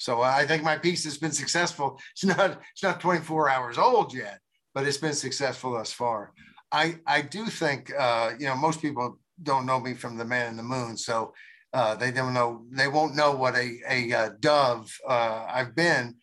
So 0.00 0.22
I 0.22 0.46
think 0.46 0.62
my 0.62 0.78
piece 0.78 1.04
has 1.04 1.18
been 1.18 1.32
successful. 1.32 2.00
It's 2.12 2.24
not 2.24 2.60
it's 2.72 2.82
not 2.82 3.00
24 3.00 3.50
hours 3.50 3.76
old 3.76 4.14
yet, 4.14 4.40
but 4.74 4.86
it's 4.86 4.96
been 4.96 5.12
successful 5.12 5.72
thus 5.72 5.92
far. 5.92 6.32
I 6.72 6.96
I 7.06 7.20
do 7.22 7.46
think 7.46 7.92
uh, 7.96 8.30
you 8.38 8.46
know 8.46 8.56
most 8.56 8.80
people 8.80 9.18
don't 9.42 9.66
know 9.66 9.78
me 9.78 9.94
from 9.94 10.16
the 10.16 10.24
Man 10.24 10.48
in 10.48 10.56
the 10.56 10.62
Moon, 10.62 10.96
so 10.96 11.34
uh, 11.72 11.94
they 11.94 12.10
don't 12.10 12.34
know, 12.34 12.64
they 12.70 12.88
won't 12.88 13.14
know 13.14 13.32
what 13.32 13.54
a, 13.54 13.78
a, 13.88 14.12
uh, 14.12 14.30
dove 14.40 14.90
uh, 15.08 15.46
I've 15.48 15.74
been, 15.76 16.16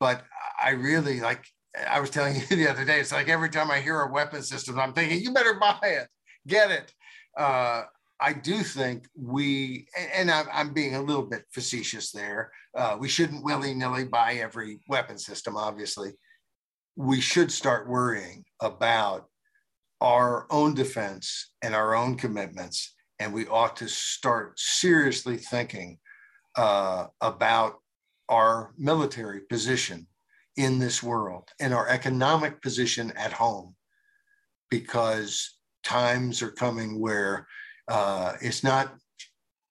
but 0.00 0.24
I 0.62 0.70
really 0.70 1.20
like, 1.20 1.44
I 1.88 2.00
was 2.00 2.10
telling 2.10 2.36
you 2.50 2.56
the 2.56 2.68
other 2.68 2.84
day, 2.84 3.00
it's 3.00 3.12
like 3.12 3.28
every 3.28 3.50
time 3.50 3.70
I 3.70 3.80
hear 3.80 4.00
a 4.00 4.12
weapon 4.12 4.42
system, 4.42 4.78
I'm 4.78 4.94
thinking, 4.94 5.20
you 5.20 5.32
better 5.32 5.54
buy 5.54 5.78
it, 5.82 6.08
get 6.46 6.70
it. 6.70 6.92
Uh, 7.36 7.82
I 8.20 8.32
do 8.32 8.62
think 8.62 9.06
we, 9.14 9.86
and 10.14 10.30
I'm, 10.30 10.72
being 10.72 10.94
a 10.94 11.02
little 11.02 11.26
bit 11.26 11.44
facetious 11.52 12.12
there. 12.12 12.50
Uh, 12.74 12.96
we 12.98 13.08
shouldn't 13.08 13.44
willy 13.44 13.74
nilly 13.74 14.04
buy 14.04 14.34
every 14.34 14.80
weapon 14.88 15.18
system, 15.18 15.56
obviously. 15.56 16.12
We 16.96 17.20
should 17.20 17.52
start 17.52 17.88
worrying 17.88 18.44
about 18.62 19.26
our 20.00 20.46
own 20.50 20.74
defense 20.74 21.52
and 21.62 21.74
our 21.74 21.94
own 21.94 22.16
commitments 22.16 22.96
and 23.18 23.32
we 23.32 23.46
ought 23.46 23.76
to 23.76 23.88
start 23.88 24.58
seriously 24.58 25.36
thinking 25.36 25.98
uh, 26.56 27.06
about 27.20 27.76
our 28.28 28.72
military 28.76 29.40
position 29.40 30.06
in 30.56 30.78
this 30.78 31.02
world 31.02 31.48
and 31.60 31.72
our 31.72 31.88
economic 31.88 32.60
position 32.62 33.12
at 33.16 33.32
home 33.32 33.74
because 34.70 35.58
times 35.84 36.42
are 36.42 36.50
coming 36.50 37.00
where 37.00 37.46
uh, 37.88 38.34
it's 38.40 38.64
not 38.64 38.94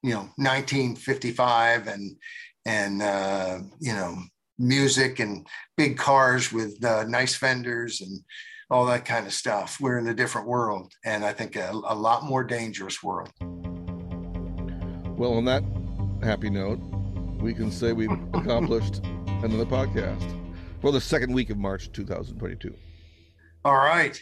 you 0.03 0.11
know 0.11 0.29
1955 0.37 1.87
and 1.87 2.15
and 2.65 3.01
uh, 3.01 3.59
you 3.79 3.93
know 3.93 4.17
music 4.57 5.19
and 5.19 5.47
big 5.77 5.97
cars 5.97 6.51
with 6.51 6.83
uh, 6.83 7.03
nice 7.07 7.35
fenders 7.35 8.01
and 8.01 8.19
all 8.69 8.85
that 8.85 9.05
kind 9.05 9.25
of 9.25 9.33
stuff. 9.33 9.77
We're 9.79 9.97
in 9.99 10.07
a 10.07 10.13
different 10.13 10.47
world, 10.47 10.93
and 11.03 11.23
I 11.25 11.33
think 11.33 11.55
a, 11.55 11.71
a 11.71 11.95
lot 11.95 12.23
more 12.23 12.43
dangerous 12.43 13.03
world. 13.03 13.29
Well, 15.17 15.33
on 15.33 15.45
that 15.45 15.63
happy 16.23 16.49
note, 16.49 16.79
we 17.39 17.53
can 17.53 17.71
say 17.71 17.93
we've 17.93 18.11
accomplished 18.33 19.01
another 19.43 19.65
podcast 19.65 20.35
for 20.81 20.91
the 20.91 21.01
second 21.01 21.33
week 21.33 21.49
of 21.49 21.57
March 21.57 21.91
2022. 21.91 22.73
All 23.63 23.75
right. 23.75 24.21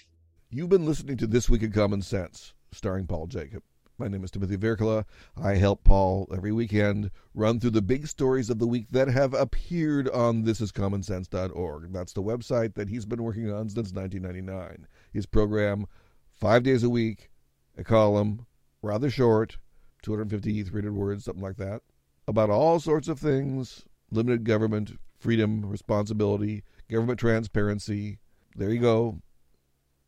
You've 0.50 0.70
been 0.70 0.86
listening 0.86 1.18
to 1.18 1.28
This 1.28 1.50
Week 1.50 1.64
in 1.64 1.72
Common 1.72 2.02
Sense, 2.02 2.54
starring 2.72 3.08
Paul 3.08 3.28
Jacob. 3.28 3.64
My 4.04 4.10
name 4.10 4.26
is 4.26 4.32
Timothy 4.32 4.58
Virkkala. 4.58 5.06
I 5.42 5.54
help 5.54 5.86
Paul 5.86 6.28
every 6.36 6.52
weekend 6.52 7.10
run 7.34 7.62
through 7.62 7.70
the 7.70 7.82
big 7.82 8.06
stories 8.06 8.50
of 8.50 8.60
the 8.60 8.68
week 8.68 8.88
that 8.92 9.08
have 9.08 9.34
appeared 9.34 10.10
on 10.10 10.44
thisiscommonsense.org. 10.44 11.94
That's 11.94 12.12
the 12.12 12.22
website 12.22 12.74
that 12.74 12.90
he's 12.90 13.06
been 13.06 13.24
working 13.24 13.50
on 13.50 13.70
since 13.70 13.94
1999. 13.94 14.88
His 15.14 15.26
program, 15.26 15.86
five 16.34 16.64
days 16.64 16.84
a 16.84 16.90
week, 16.90 17.32
a 17.78 17.86
column, 17.86 18.46
rather 18.82 19.10
short, 19.10 19.58
250, 20.02 20.64
300 20.64 20.94
words, 20.94 21.24
something 21.24 21.42
like 21.42 21.56
that, 21.56 21.82
about 22.28 22.50
all 22.50 22.82
sorts 22.82 23.08
of 23.08 23.20
things 23.20 23.86
limited 24.12 24.44
government, 24.44 25.00
freedom, 25.18 25.66
responsibility, 25.66 26.66
government 26.92 27.22
transparency. 27.22 28.20
There 28.54 28.70
you 28.70 28.82
go 28.82 29.22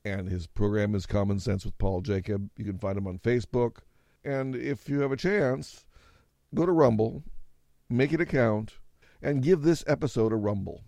and 0.05 0.29
his 0.29 0.45
program 0.45 0.93
is 0.93 1.05
Common 1.05 1.39
Sense 1.39 1.65
with 1.65 1.77
Paul 1.79 2.01
Jacob. 2.01 2.49
You 2.55 2.63
can 2.63 2.77
find 2.77 2.97
him 2.97 3.07
on 3.07 3.17
Facebook. 3.19 3.79
And 4.23 4.55
if 4.55 4.87
you 4.87 5.01
have 5.01 5.11
a 5.11 5.17
chance, 5.17 5.83
go 6.53 6.65
to 6.65 6.71
Rumble, 6.71 7.23
make 7.89 8.13
an 8.13 8.21
account, 8.21 8.75
and 9.21 9.43
give 9.43 9.63
this 9.63 9.83
episode 9.87 10.31
a 10.31 10.37
rumble. 10.37 10.83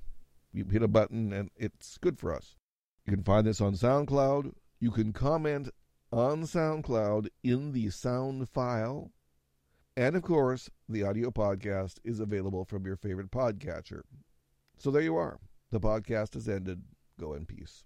You 0.54 0.66
hit 0.66 0.84
a 0.84 0.88
button, 0.88 1.34
and 1.34 1.50
it's 1.56 1.98
good 1.98 2.20
for 2.20 2.34
us. 2.34 2.56
You 3.06 3.14
can 3.14 3.24
find 3.24 3.46
this 3.46 3.62
on 3.62 3.74
SoundCloud. 3.74 4.54
You 4.80 4.92
can 4.92 5.14
comment 5.14 5.70
on 6.12 6.44
SoundCloud 6.44 7.28
in 7.44 7.72
the 7.74 7.90
sound 7.90 8.48
file. 8.50 9.12
And 9.96 10.16
of 10.16 10.22
course, 10.22 10.70
the 10.88 11.04
audio 11.04 11.32
podcast 11.32 11.98
is 12.04 12.20
available 12.20 12.66
from 12.66 12.86
your 12.86 12.96
favorite 12.96 13.32
podcatcher. 13.32 14.02
So 14.78 14.92
there 14.92 15.02
you 15.02 15.16
are. 15.16 15.40
The 15.72 15.80
podcast 15.80 16.36
has 16.36 16.48
ended. 16.48 16.84
Go 17.20 17.34
in 17.34 17.48
peace. 17.48 17.84